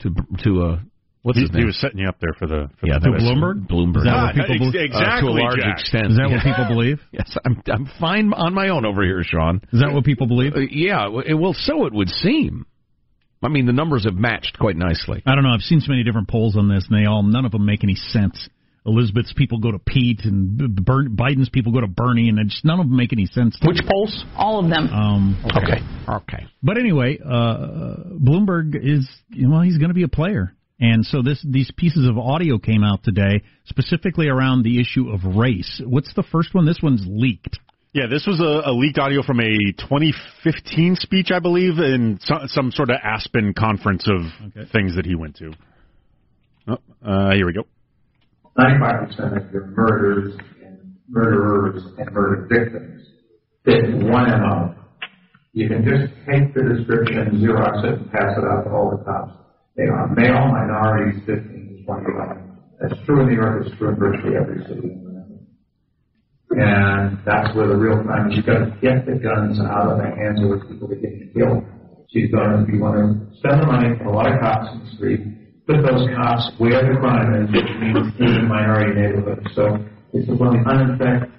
To 0.00 0.14
to 0.44 0.62
uh, 0.62 0.78
what's 1.22 1.38
he, 1.38 1.42
his 1.42 1.52
name? 1.52 1.60
he 1.60 1.66
was 1.66 1.78
setting 1.80 1.98
you 1.98 2.08
up 2.08 2.18
there 2.20 2.32
for 2.38 2.46
the. 2.46 2.70
For 2.80 2.86
yeah, 2.86 2.98
the 2.98 3.08
Bloomberg? 3.08 3.68
Bloomberg. 3.68 3.98
Is 3.98 4.04
that 4.04 4.22
what 4.22 4.34
people 4.34 4.56
ex- 4.56 4.72
believe? 4.72 4.84
exactly, 4.86 5.04
uh, 5.04 5.20
to 5.20 5.26
a 5.26 5.42
large 5.42 5.60
Jack. 5.60 5.78
extent. 5.78 6.06
Is 6.12 6.16
that 6.16 6.30
what 6.30 6.42
people 6.42 6.66
believe? 6.68 7.00
Yes, 7.12 7.36
I'm 7.44 7.62
I'm 7.66 7.90
fine 7.98 8.32
on 8.32 8.54
my 8.54 8.68
own 8.68 8.86
over 8.86 9.02
here, 9.02 9.22
Sean. 9.22 9.60
Is 9.72 9.80
that 9.80 9.92
what 9.92 10.04
people 10.04 10.26
believe? 10.26 10.54
Uh, 10.54 10.60
yeah, 10.70 11.08
well, 11.08 11.54
so 11.54 11.86
it 11.86 11.92
would 11.92 12.08
seem. 12.08 12.66
I 13.42 13.48
mean, 13.48 13.66
the 13.66 13.72
numbers 13.72 14.04
have 14.04 14.14
matched 14.14 14.58
quite 14.58 14.76
nicely. 14.76 15.22
I 15.24 15.34
don't 15.34 15.44
know. 15.44 15.50
I've 15.50 15.62
seen 15.62 15.80
so 15.80 15.90
many 15.90 16.04
different 16.04 16.28
polls 16.28 16.56
on 16.56 16.68
this, 16.68 16.86
and 16.90 16.98
they 16.98 17.06
all 17.06 17.22
none 17.22 17.44
of 17.46 17.52
them 17.52 17.64
make 17.64 17.82
any 17.82 17.94
sense. 17.94 18.48
Elizabeth's 18.86 19.32
people 19.34 19.58
go 19.58 19.70
to 19.72 19.78
Pete, 19.78 20.20
and 20.24 20.56
B- 20.56 20.66
Bern- 20.68 21.14
Biden's 21.16 21.48
people 21.50 21.72
go 21.72 21.80
to 21.80 21.86
Bernie, 21.86 22.28
and 22.28 22.38
it 22.38 22.48
just 22.48 22.64
none 22.64 22.80
of 22.80 22.86
them 22.88 22.96
make 22.96 23.12
any 23.12 23.26
sense. 23.26 23.58
To 23.60 23.68
Which 23.68 23.78
me. 23.82 23.88
polls? 23.90 24.24
All 24.36 24.58
of 24.62 24.70
them. 24.70 24.88
Um, 24.88 25.36
Okay. 25.44 25.80
Okay. 26.08 26.46
But 26.62 26.78
anyway, 26.78 27.18
uh, 27.24 27.96
Bloomberg 28.18 28.74
is 28.82 29.08
well, 29.38 29.60
he's 29.62 29.78
going 29.78 29.90
to 29.90 29.94
be 29.94 30.02
a 30.02 30.08
player, 30.08 30.54
and 30.78 31.04
so 31.04 31.22
this 31.22 31.42
these 31.48 31.70
pieces 31.76 32.08
of 32.08 32.18
audio 32.18 32.58
came 32.58 32.82
out 32.84 33.02
today 33.04 33.42
specifically 33.66 34.28
around 34.28 34.64
the 34.64 34.80
issue 34.80 35.08
of 35.10 35.36
race. 35.36 35.80
What's 35.84 36.12
the 36.14 36.24
first 36.24 36.54
one? 36.54 36.66
This 36.66 36.80
one's 36.82 37.04
leaked. 37.06 37.58
Yeah, 37.92 38.06
this 38.08 38.24
was 38.24 38.38
a, 38.38 38.70
a 38.70 38.72
leaked 38.72 38.98
audio 38.98 39.20
from 39.20 39.40
a 39.40 39.50
2015 39.78 40.94
speech, 40.94 41.30
I 41.34 41.40
believe, 41.40 41.78
in 41.78 42.20
some, 42.22 42.46
some 42.46 42.70
sort 42.70 42.88
of 42.88 42.96
Aspen 43.02 43.52
conference 43.52 44.06
of 44.06 44.68
things 44.70 44.94
that 44.94 45.04
he 45.04 45.16
went 45.16 45.36
to. 45.38 45.52
Oh, 46.68 46.78
uh, 47.04 47.34
here 47.34 47.46
we 47.46 47.52
go. 47.52 47.64
95% 48.56 49.44
of 49.44 49.52
your 49.52 49.66
murders 49.66 50.38
and 50.64 50.98
murderers 51.08 51.82
and 51.98 52.12
murder 52.12 52.46
victims 52.48 53.08
fit 53.64 53.92
one 54.08 54.30
MO. 54.40 54.74
You 55.52 55.68
can 55.68 55.82
just 55.82 56.14
take 56.30 56.54
the 56.54 56.62
description, 56.62 57.42
Xerox 57.42 57.84
it, 57.84 57.98
and 57.98 58.12
pass 58.12 58.38
it 58.38 58.44
out 58.44 58.64
to 58.64 58.70
all 58.70 58.96
the 58.96 59.02
cops. 59.02 59.32
They 59.76 59.84
are 59.84 60.06
male 60.14 60.46
minorities, 60.46 61.22
15 61.26 61.78
to 61.78 61.84
21. 61.84 62.58
That's 62.80 62.94
true 63.04 63.22
in 63.22 63.26
New 63.26 63.34
York, 63.34 63.66
it's 63.66 63.76
true 63.78 63.88
in 63.88 63.96
virtually 63.96 64.36
every 64.36 64.62
city. 64.68 65.09
And 66.50 67.18
that's 67.24 67.54
where 67.54 67.68
the 67.68 67.76
real 67.76 68.02
crime 68.02 68.30
is. 68.30 68.36
You've 68.36 68.46
got 68.46 68.58
to 68.58 68.74
get 68.82 69.06
the 69.06 69.22
guns 69.22 69.60
out 69.62 69.94
of 69.94 69.98
the 69.98 70.10
hands 70.10 70.42
of 70.42 70.50
the 70.50 70.66
people 70.66 70.88
that 70.88 70.98
get 70.98 71.32
killed. 71.32 71.62
So 72.10 72.18
you've 72.18 72.32
got 72.32 72.50
to, 72.50 72.66
you 72.66 72.82
want 72.82 72.98
to 72.98 73.38
spend 73.38 73.62
the 73.62 73.66
money, 73.70 73.94
put 73.94 74.06
a 74.06 74.10
lot 74.10 74.26
of 74.26 74.40
cops 74.42 74.74
in 74.74 74.82
the 74.82 74.90
street, 74.98 75.22
put 75.62 75.78
those 75.86 76.10
cops 76.18 76.50
where 76.58 76.82
the 76.82 76.98
crime 76.98 77.30
is, 77.38 77.54
which 77.54 77.70
means 77.78 78.10
in 78.18 78.50
minority 78.50 78.98
neighborhoods. 78.98 79.46
So 79.54 79.78
it's 80.12 80.26
one 80.26 80.58
of 80.58 80.58
the 80.58 80.66
unintended, 80.66 81.30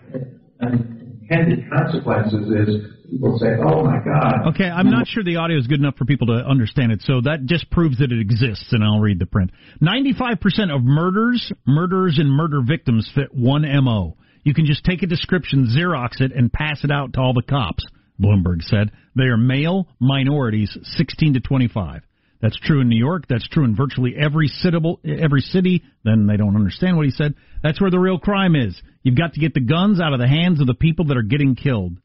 unintended 0.64 1.68
consequences 1.68 2.48
is 2.48 2.70
people 3.12 3.38
say, 3.38 3.60
oh 3.60 3.84
my 3.84 4.00
God. 4.00 4.56
Okay, 4.56 4.64
I'm 4.64 4.90
not 4.90 5.04
mm-hmm. 5.04 5.12
sure 5.12 5.24
the 5.24 5.36
audio 5.36 5.60
is 5.60 5.68
good 5.68 5.80
enough 5.80 5.98
for 5.98 6.06
people 6.06 6.28
to 6.28 6.40
understand 6.48 6.94
it, 6.94 7.02
so 7.04 7.20
that 7.22 7.46
just 7.46 7.70
proves 7.70 8.00
that 8.00 8.12
it 8.12 8.22
exists, 8.22 8.72
and 8.72 8.84
I'll 8.84 9.00
read 9.00 9.20
the 9.20 9.26
print. 9.26 9.52
95% 9.82 10.40
of 10.74 10.84
murders, 10.84 11.52
murderers, 11.68 12.18
and 12.18 12.32
murder 12.32 12.62
victims 12.66 13.12
fit 13.14 13.34
one 13.34 13.64
MO. 13.84 14.16
You 14.44 14.54
can 14.54 14.66
just 14.66 14.84
take 14.84 15.04
a 15.04 15.08
description, 15.08 15.68
Xerox 15.76 16.20
it, 16.20 16.32
and 16.32 16.52
pass 16.52 16.84
it 16.84 16.92
out 16.92 17.14
to 17.14 17.20
all 17.20 17.34
the 17.34 17.42
cops, 17.42 17.86
Bloomberg 18.20 18.62
said. 18.64 18.92
They 19.16 19.26
are 19.26 19.38
male 19.38 19.88
minorities, 20.00 20.76
16 20.82 21.36
to 21.36 21.40
25. 21.40 22.02
That's 22.42 22.60
true 22.60 22.82
in 22.82 22.90
New 22.90 22.98
York. 22.98 23.26
That's 23.30 23.48
true 23.48 23.66
in 23.66 23.76
virtually 23.76 24.16
every 24.18 24.48
city. 24.48 25.84
Then 26.04 26.26
they 26.26 26.38
don't 26.38 26.56
understand 26.56 26.98
what 26.98 27.06
he 27.06 27.12
said. 27.12 27.36
That's 27.62 27.80
where 27.80 27.92
the 27.92 28.00
real 28.00 28.18
crime 28.18 28.56
is. 28.56 28.82
You've 29.04 29.18
got 29.18 29.34
to 29.34 29.40
get 29.40 29.54
the 29.54 29.60
guns 29.60 30.02
out 30.02 30.14
of 30.14 30.20
the 30.20 30.28
hands 30.28 30.60
of 30.60 30.66
the 30.66 30.74
people 30.74 31.06
that 31.06 31.18
are 31.18 31.22
getting 31.22 31.56
killed. 31.56 31.98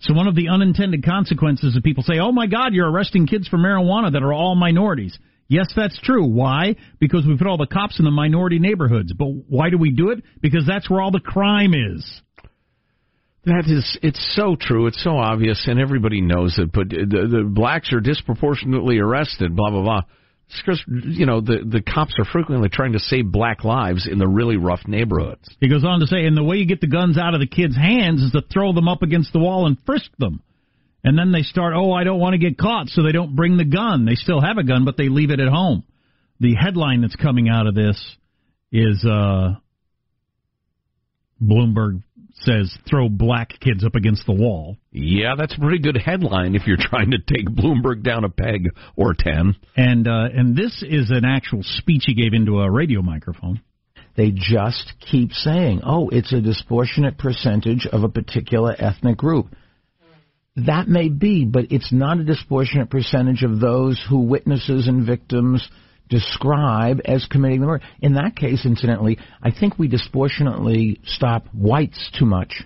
So 0.00 0.14
one 0.14 0.26
of 0.28 0.34
the 0.34 0.48
unintended 0.48 1.04
consequences 1.04 1.74
is 1.74 1.82
people 1.82 2.02
say, 2.02 2.18
"Oh 2.18 2.32
my 2.32 2.46
God, 2.46 2.72
you're 2.72 2.90
arresting 2.90 3.26
kids 3.26 3.48
for 3.48 3.56
marijuana 3.56 4.12
that 4.12 4.22
are 4.22 4.32
all 4.32 4.54
minorities." 4.54 5.18
Yes, 5.48 5.66
that's 5.74 5.98
true. 6.02 6.26
Why? 6.26 6.76
Because 7.00 7.24
we 7.26 7.36
put 7.36 7.46
all 7.46 7.56
the 7.56 7.66
cops 7.66 7.98
in 7.98 8.04
the 8.04 8.10
minority 8.10 8.58
neighborhoods. 8.58 9.12
But 9.14 9.28
why 9.48 9.70
do 9.70 9.78
we 9.78 9.90
do 9.90 10.10
it? 10.10 10.22
Because 10.40 10.64
that's 10.66 10.90
where 10.90 11.00
all 11.00 11.10
the 11.10 11.20
crime 11.20 11.72
is. 11.72 12.20
That 13.44 13.64
is, 13.66 13.98
it's 14.02 14.34
so 14.36 14.56
true. 14.60 14.88
It's 14.88 15.02
so 15.02 15.16
obvious, 15.16 15.64
and 15.66 15.80
everybody 15.80 16.20
knows 16.20 16.58
it. 16.58 16.70
But 16.70 16.90
the, 16.90 17.28
the 17.30 17.48
blacks 17.50 17.94
are 17.94 18.00
disproportionately 18.00 18.98
arrested. 18.98 19.56
Blah 19.56 19.70
blah 19.70 19.82
blah. 19.82 20.02
Because 20.48 20.82
you 20.86 21.24
know 21.24 21.40
the 21.40 21.58
the 21.64 21.80
cops 21.80 22.14
are 22.18 22.26
frequently 22.26 22.68
trying 22.68 22.92
to 22.92 22.98
save 22.98 23.30
black 23.32 23.64
lives 23.64 24.06
in 24.10 24.18
the 24.18 24.28
really 24.28 24.56
rough 24.58 24.80
neighborhoods. 24.86 25.48
He 25.60 25.68
goes 25.68 25.84
on 25.84 26.00
to 26.00 26.06
say, 26.06 26.26
and 26.26 26.36
the 26.36 26.42
way 26.42 26.56
you 26.56 26.66
get 26.66 26.82
the 26.82 26.88
guns 26.88 27.16
out 27.16 27.32
of 27.32 27.40
the 27.40 27.46
kids' 27.46 27.76
hands 27.76 28.22
is 28.22 28.32
to 28.32 28.42
throw 28.52 28.72
them 28.74 28.88
up 28.88 29.02
against 29.02 29.32
the 29.32 29.38
wall 29.38 29.66
and 29.66 29.78
frisk 29.86 30.10
them. 30.18 30.42
And 31.04 31.18
then 31.18 31.32
they 31.32 31.42
start, 31.42 31.74
oh, 31.76 31.92
I 31.92 32.04
don't 32.04 32.18
want 32.18 32.32
to 32.32 32.38
get 32.38 32.58
caught, 32.58 32.88
so 32.88 33.02
they 33.02 33.12
don't 33.12 33.36
bring 33.36 33.56
the 33.56 33.64
gun. 33.64 34.04
They 34.04 34.14
still 34.14 34.40
have 34.40 34.58
a 34.58 34.64
gun, 34.64 34.84
but 34.84 34.96
they 34.96 35.08
leave 35.08 35.30
it 35.30 35.40
at 35.40 35.48
home. 35.48 35.84
The 36.40 36.54
headline 36.54 37.02
that's 37.02 37.16
coming 37.16 37.48
out 37.48 37.66
of 37.66 37.74
this 37.74 38.16
is 38.72 39.04
uh, 39.04 39.54
Bloomberg 41.42 42.02
says, 42.40 42.76
throw 42.88 43.08
black 43.08 43.50
kids 43.60 43.84
up 43.84 43.94
against 43.94 44.26
the 44.26 44.32
wall. 44.32 44.76
Yeah, 44.92 45.34
that's 45.36 45.56
a 45.56 45.60
pretty 45.60 45.80
good 45.80 45.96
headline 45.96 46.54
if 46.54 46.66
you're 46.66 46.76
trying 46.80 47.10
to 47.10 47.18
take 47.18 47.48
Bloomberg 47.48 48.02
down 48.02 48.24
a 48.24 48.28
peg 48.28 48.70
or 48.96 49.14
ten. 49.18 49.56
And 49.76 50.06
uh, 50.06 50.28
and 50.34 50.56
this 50.56 50.84
is 50.86 51.10
an 51.10 51.24
actual 51.24 51.62
speech 51.62 52.04
he 52.06 52.14
gave 52.14 52.34
into 52.34 52.60
a 52.60 52.70
radio 52.70 53.02
microphone. 53.02 53.60
They 54.16 54.32
just 54.32 54.94
keep 55.10 55.32
saying, 55.32 55.82
oh, 55.84 56.08
it's 56.08 56.32
a 56.32 56.40
disproportionate 56.40 57.18
percentage 57.18 57.86
of 57.90 58.02
a 58.02 58.08
particular 58.08 58.74
ethnic 58.76 59.16
group. 59.16 59.54
That 60.66 60.88
may 60.88 61.08
be, 61.08 61.44
but 61.44 61.66
it's 61.70 61.92
not 61.92 62.18
a 62.18 62.24
disproportionate 62.24 62.90
percentage 62.90 63.44
of 63.44 63.60
those 63.60 64.02
who 64.08 64.20
witnesses 64.20 64.88
and 64.88 65.06
victims 65.06 65.68
describe 66.08 67.00
as 67.04 67.26
committing 67.26 67.60
the 67.60 67.66
murder. 67.66 67.84
In 68.00 68.14
that 68.14 68.34
case, 68.34 68.64
incidentally, 68.64 69.18
I 69.42 69.52
think 69.52 69.78
we 69.78 69.86
disproportionately 69.88 71.00
stop 71.04 71.46
whites 71.52 72.10
too 72.18 72.26
much 72.26 72.64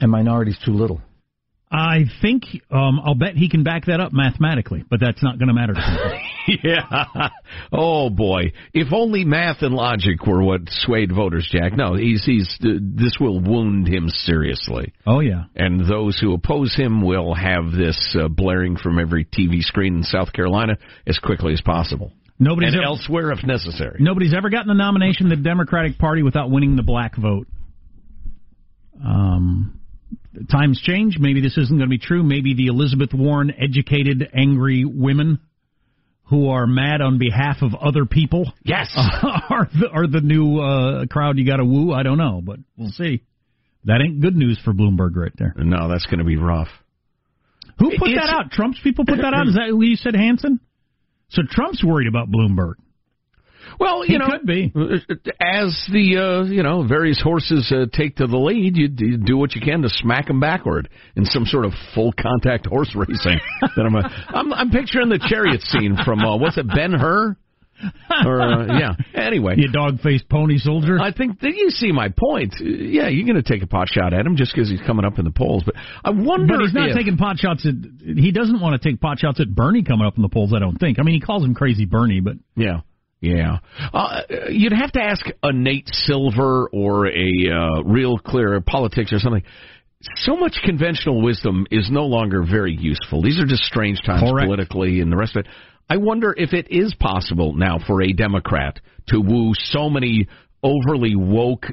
and 0.00 0.10
minorities 0.10 0.58
too 0.64 0.72
little. 0.72 1.00
I 1.74 2.04
think 2.20 2.44
um, 2.70 3.00
I'll 3.02 3.14
bet 3.14 3.34
he 3.34 3.48
can 3.48 3.62
back 3.62 3.86
that 3.86 3.98
up 3.98 4.12
mathematically, 4.12 4.84
but 4.90 5.00
that's 5.00 5.22
not 5.22 5.38
going 5.38 5.48
to 5.48 5.54
matter 5.54 5.72
to 5.72 6.18
yeah. 6.62 7.30
Oh 7.72 8.10
boy. 8.10 8.52
If 8.74 8.92
only 8.92 9.24
math 9.24 9.62
and 9.62 9.74
logic 9.74 10.26
were 10.26 10.42
what 10.42 10.60
swayed 10.68 11.14
voters, 11.14 11.48
Jack. 11.50 11.72
No, 11.74 11.94
he's 11.94 12.24
he's 12.26 12.58
uh, 12.62 12.78
this 12.78 13.16
will 13.18 13.40
wound 13.40 13.88
him 13.88 14.10
seriously. 14.10 14.92
Oh 15.06 15.20
yeah. 15.20 15.44
And 15.56 15.88
those 15.88 16.18
who 16.20 16.34
oppose 16.34 16.74
him 16.76 17.00
will 17.00 17.32
have 17.32 17.72
this 17.72 18.16
uh, 18.20 18.28
blaring 18.28 18.76
from 18.76 18.98
every 18.98 19.24
TV 19.24 19.62
screen 19.62 19.96
in 19.96 20.02
South 20.02 20.30
Carolina 20.34 20.76
as 21.06 21.18
quickly 21.18 21.54
as 21.54 21.62
possible. 21.62 22.12
Nobody's 22.38 22.74
and 22.74 22.82
ever, 22.82 22.84
elsewhere 22.84 23.32
if 23.32 23.44
necessary. 23.44 23.96
Nobody's 23.98 24.34
ever 24.34 24.50
gotten 24.50 24.68
the 24.68 24.74
nomination 24.74 25.26
in 25.26 25.30
the 25.30 25.42
Democratic 25.42 25.96
Party 25.96 26.22
without 26.22 26.50
winning 26.50 26.76
the 26.76 26.82
black 26.82 27.16
vote. 27.16 27.46
Um, 29.02 29.80
times 30.50 30.80
change. 30.80 31.18
Maybe 31.18 31.40
this 31.40 31.56
isn't 31.56 31.76
going 31.76 31.88
to 31.88 31.90
be 31.90 31.98
true. 31.98 32.22
Maybe 32.22 32.54
the 32.54 32.66
Elizabeth 32.66 33.10
Warren 33.12 33.52
educated, 33.58 34.28
angry 34.34 34.84
women 34.84 35.40
who 36.24 36.48
are 36.48 36.66
mad 36.66 37.00
on 37.02 37.18
behalf 37.18 37.58
of 37.62 37.74
other 37.74 38.06
people. 38.06 38.50
Yes, 38.64 38.90
are 38.96 39.68
the, 39.78 39.88
are 39.92 40.06
the 40.06 40.20
new 40.22 40.58
uh, 40.60 41.06
crowd 41.06 41.38
you 41.38 41.46
got 41.46 41.56
to 41.56 41.64
woo? 41.64 41.92
I 41.92 42.02
don't 42.02 42.18
know, 42.18 42.40
but 42.42 42.58
we'll 42.76 42.90
see. 42.92 43.22
That 43.84 44.00
ain't 44.00 44.20
good 44.20 44.36
news 44.36 44.58
for 44.64 44.72
Bloomberg 44.72 45.16
right 45.16 45.32
there. 45.36 45.54
No, 45.56 45.88
that's 45.88 46.06
going 46.06 46.20
to 46.20 46.24
be 46.24 46.36
rough. 46.36 46.68
Who 47.78 47.90
put 47.98 48.10
It's- 48.10 48.26
that 48.26 48.32
out? 48.34 48.50
Trump's 48.52 48.78
people 48.82 49.04
put 49.04 49.16
that 49.16 49.34
out. 49.34 49.48
Is 49.48 49.54
that 49.54 49.68
who 49.68 49.82
you 49.82 49.96
said, 49.96 50.14
Hanson? 50.14 50.60
So 51.30 51.42
Trump's 51.50 51.82
worried 51.82 52.06
about 52.08 52.30
Bloomberg. 52.30 52.74
Well, 53.78 54.02
He 54.02 54.12
you 54.14 54.18
know, 54.18 54.26
could 54.28 54.46
be. 54.46 54.72
as 55.40 55.86
the 55.92 56.16
uh, 56.18 56.44
you 56.50 56.62
know 56.62 56.86
various 56.86 57.20
horses 57.20 57.70
uh, 57.74 57.86
take 57.92 58.16
to 58.16 58.26
the 58.26 58.36
lead, 58.36 58.76
you, 58.76 58.88
you 58.98 59.16
do 59.18 59.36
what 59.36 59.54
you 59.54 59.60
can 59.60 59.82
to 59.82 59.88
smack 59.88 60.26
them 60.28 60.40
backward 60.40 60.88
in 61.16 61.24
some 61.24 61.44
sort 61.46 61.64
of 61.64 61.72
full 61.94 62.12
contact 62.20 62.66
horse 62.66 62.92
racing. 62.96 63.40
that 63.60 63.82
I'm, 63.84 63.94
uh, 63.94 64.08
I'm 64.28 64.52
I'm 64.52 64.70
picturing 64.70 65.08
the 65.08 65.18
chariot 65.28 65.62
scene 65.62 65.96
from 66.04 66.20
uh, 66.20 66.36
what's 66.36 66.58
it, 66.58 66.66
Ben 66.68 66.92
Hur? 66.92 67.36
Or 68.24 68.40
uh, 68.40 68.78
yeah. 68.78 68.92
Anyway, 69.14 69.54
You 69.56 69.68
dog-faced 69.72 70.28
pony 70.28 70.58
soldier. 70.58 71.00
I 71.00 71.10
think 71.12 71.40
that 71.40 71.52
you 71.56 71.70
see 71.70 71.90
my 71.90 72.10
point. 72.16 72.54
Yeah, 72.60 73.08
you're 73.08 73.26
going 73.26 73.42
to 73.42 73.48
take 73.48 73.62
a 73.62 73.66
pot 73.66 73.88
shot 73.90 74.12
at 74.14 74.24
him 74.24 74.36
just 74.36 74.54
because 74.54 74.70
he's 74.70 74.80
coming 74.86 75.04
up 75.04 75.18
in 75.18 75.24
the 75.24 75.32
polls, 75.32 75.64
but 75.66 75.74
I 76.04 76.10
wonder. 76.10 76.54
But 76.58 76.62
he's 76.62 76.74
not 76.74 76.90
if, 76.90 76.96
taking 76.96 77.16
pot 77.16 77.38
shots 77.38 77.66
at. 77.66 77.74
He 78.00 78.30
doesn't 78.30 78.60
want 78.60 78.80
to 78.80 78.88
take 78.88 79.00
pot 79.00 79.18
shots 79.18 79.40
at 79.40 79.52
Bernie 79.52 79.82
coming 79.82 80.06
up 80.06 80.14
in 80.16 80.22
the 80.22 80.28
polls. 80.28 80.52
I 80.54 80.60
don't 80.60 80.76
think. 80.76 81.00
I 81.00 81.02
mean, 81.02 81.14
he 81.16 81.20
calls 81.20 81.44
him 81.44 81.54
crazy 81.54 81.84
Bernie, 81.84 82.20
but 82.20 82.34
Yeah. 82.54 82.82
Yeah. 83.22 83.58
Uh, 83.94 84.22
you'd 84.50 84.72
have 84.72 84.92
to 84.92 85.00
ask 85.00 85.24
a 85.42 85.52
Nate 85.52 85.88
Silver 85.88 86.68
or 86.72 87.06
a 87.06 87.10
uh, 87.10 87.82
RealClearPolitics 87.84 89.12
or 89.12 89.20
something. 89.20 89.44
So 90.16 90.36
much 90.36 90.56
conventional 90.64 91.22
wisdom 91.22 91.66
is 91.70 91.88
no 91.90 92.04
longer 92.04 92.42
very 92.42 92.76
useful. 92.76 93.22
These 93.22 93.38
are 93.38 93.46
just 93.46 93.62
strange 93.62 94.00
times 94.04 94.28
Correct. 94.28 94.46
politically 94.46 95.00
and 95.00 95.12
the 95.12 95.16
rest 95.16 95.36
of 95.36 95.46
it. 95.46 95.52
I 95.88 95.98
wonder 95.98 96.34
if 96.36 96.52
it 96.52 96.70
is 96.70 96.94
possible 96.98 97.54
now 97.54 97.78
for 97.86 98.02
a 98.02 98.12
Democrat 98.12 98.80
to 99.08 99.20
woo 99.20 99.52
so 99.54 99.88
many 99.88 100.26
overly 100.64 101.14
woke, 101.14 101.66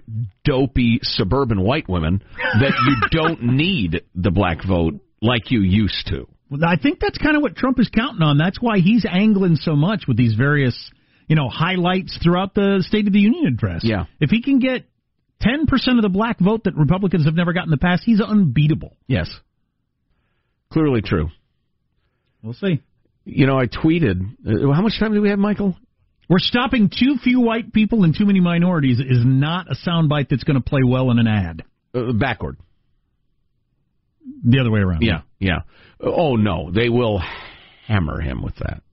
dopey 0.43 1.00
suburban 1.02 1.62
white 1.62 1.89
women 1.89 2.22
that 2.60 2.74
you 2.88 2.95
don't 3.20 3.41
need 3.41 4.04
the 4.14 4.32
black 4.32 4.66
vote 4.68 5.00
like 5.22 5.50
you 5.50 5.62
used 5.62 6.08
to. 6.08 6.28
I 6.64 6.78
think 6.78 7.00
that's 7.00 7.18
kind 7.18 7.36
of 7.36 7.41
what 7.41 7.56
Trump 7.56 7.80
is 7.80 7.89
counting 7.89 8.24
on. 8.24 8.38
That's 8.38 8.60
why 8.60 8.80
he's 8.80 9.06
angling 9.10 9.56
so 9.56 9.76
much 9.76 10.06
with 10.08 10.18
these 10.18 10.34
various, 10.34 10.91
you 11.30 11.36
know, 11.36 11.48
highlights 11.48 12.18
throughout 12.22 12.56
the 12.56 12.84
State 12.86 13.08
of 13.08 13.14
the 13.14 13.20
Union 13.20 13.46
address. 13.46 13.82
Yeah. 13.84 14.06
If 14.20 14.32
he 14.32 14.42
can 14.42 14.60
get 14.60 14.86
10% 15.42 15.64
of 15.96 16.02
the 16.02 16.10
black 16.10 16.40
vote 16.40 16.64
that 16.66 16.76
Republicans 16.76 17.26
have 17.26 17.36
never 17.36 17.54
gotten 17.54 17.68
in 17.68 17.72
the 17.72 17.78
past, 17.78 18.04
he's 18.04 18.20
unbeatable. 18.20 18.98
Yes. 19.08 19.30
Clearly 20.74 21.02
true. 21.02 21.30
We'll 22.42 22.54
see. 22.54 22.82
You 23.26 23.46
know, 23.46 23.60
I 23.60 23.68
tweeted. 23.68 24.22
Uh, 24.46 24.74
how 24.74 24.82
much 24.82 25.00
time 25.00 25.14
do 25.14 25.22
we 25.22 25.30
have, 25.30 25.40
Michael? 25.40 25.78
We're 26.28 26.40
stopping 26.40 26.90
too 26.90 27.18
few 27.24 27.42
white 27.42 27.74
people 27.74 28.04
and 28.04 28.16
too 28.18 28.26
many 28.26 28.40
minorities 28.40 29.00
is 29.00 29.24
not 29.24 29.68
a 29.72 29.76
soundbite 29.88 30.30
that's 30.30 30.44
going 30.44 30.62
to 30.62 30.68
play 30.68 30.82
well 30.86 31.12
in 31.12 31.20
an 31.20 31.28
ad. 31.28 31.64
Uh, 31.94 32.12
backward. 32.14 32.58
The 34.44 34.60
other 34.60 34.72
way 34.72 34.80
around. 34.80 35.02
Yeah, 35.02 35.22
yeah. 35.40 35.62
Oh 36.00 36.36
no, 36.36 36.72
they 36.72 36.90
will 36.90 37.22
hammer 37.88 38.22
him 38.22 38.44
with 38.44 38.56
that. 38.58 38.84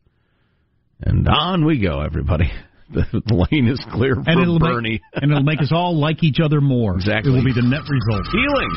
And 1.03 1.29
uh, 1.29 1.33
on 1.33 1.65
we 1.65 1.79
go, 1.79 2.01
everybody. 2.01 2.51
The, 2.89 3.05
lane 3.51 3.67
is 3.67 3.85
clear 3.91 4.15
for 4.15 4.31
and 4.31 4.41
it'll 4.41 4.61
Bernie. 4.61 4.91
Make, 4.93 5.03
and 5.15 5.33
it'll 5.33 5.43
make 5.43 5.61
us 5.61 5.73
all 5.73 5.99
like 5.99 6.23
each 6.23 6.39
other 6.39 6.61
more. 6.61 6.95
Exactly. 6.95 7.33
It 7.33 7.35
will 7.35 7.43
be 7.45 7.53
the 7.53 7.67
net 7.67 7.83
result. 7.89 8.29
Healing. 8.31 8.71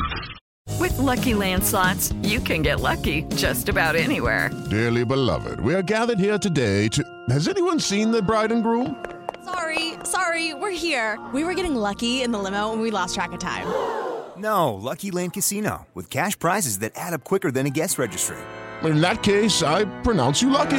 With 0.80 0.92
LuckyLand 0.94 1.62
Slots, 1.62 2.12
you 2.22 2.40
can 2.40 2.62
get 2.62 2.80
lucky 2.80 3.22
just 3.36 3.68
about 3.68 3.94
anywhere. 3.94 4.50
Dearly 4.68 5.04
beloved, 5.04 5.60
we 5.60 5.74
are 5.76 5.82
gathered 5.82 6.18
here 6.18 6.38
today 6.38 6.88
to. 6.88 7.04
Has 7.28 7.46
anyone 7.46 7.78
seen 7.78 8.10
the 8.10 8.20
bride 8.20 8.50
and 8.50 8.64
groom? 8.64 8.96
Sorry, 9.44 9.94
sorry, 10.02 10.54
we're 10.54 10.70
here. 10.72 11.16
We 11.32 11.44
were 11.44 11.54
getting 11.54 11.76
lucky 11.76 12.22
in 12.22 12.32
the 12.32 12.38
limo 12.38 12.72
and 12.72 12.82
we 12.82 12.90
lost 12.90 13.14
track 13.14 13.30
of 13.32 13.38
time. 13.38 13.66
No, 14.40 14.72
Lucky 14.72 15.10
Land 15.10 15.34
Casino, 15.34 15.86
with 15.92 16.08
cash 16.08 16.38
prizes 16.38 16.78
that 16.78 16.92
add 16.96 17.12
up 17.12 17.24
quicker 17.24 17.50
than 17.50 17.66
a 17.66 17.70
guest 17.70 17.98
registry. 17.98 18.38
In 18.82 19.02
that 19.02 19.22
case, 19.22 19.62
I 19.62 19.84
pronounce 20.00 20.40
you 20.40 20.48
lucky. 20.48 20.78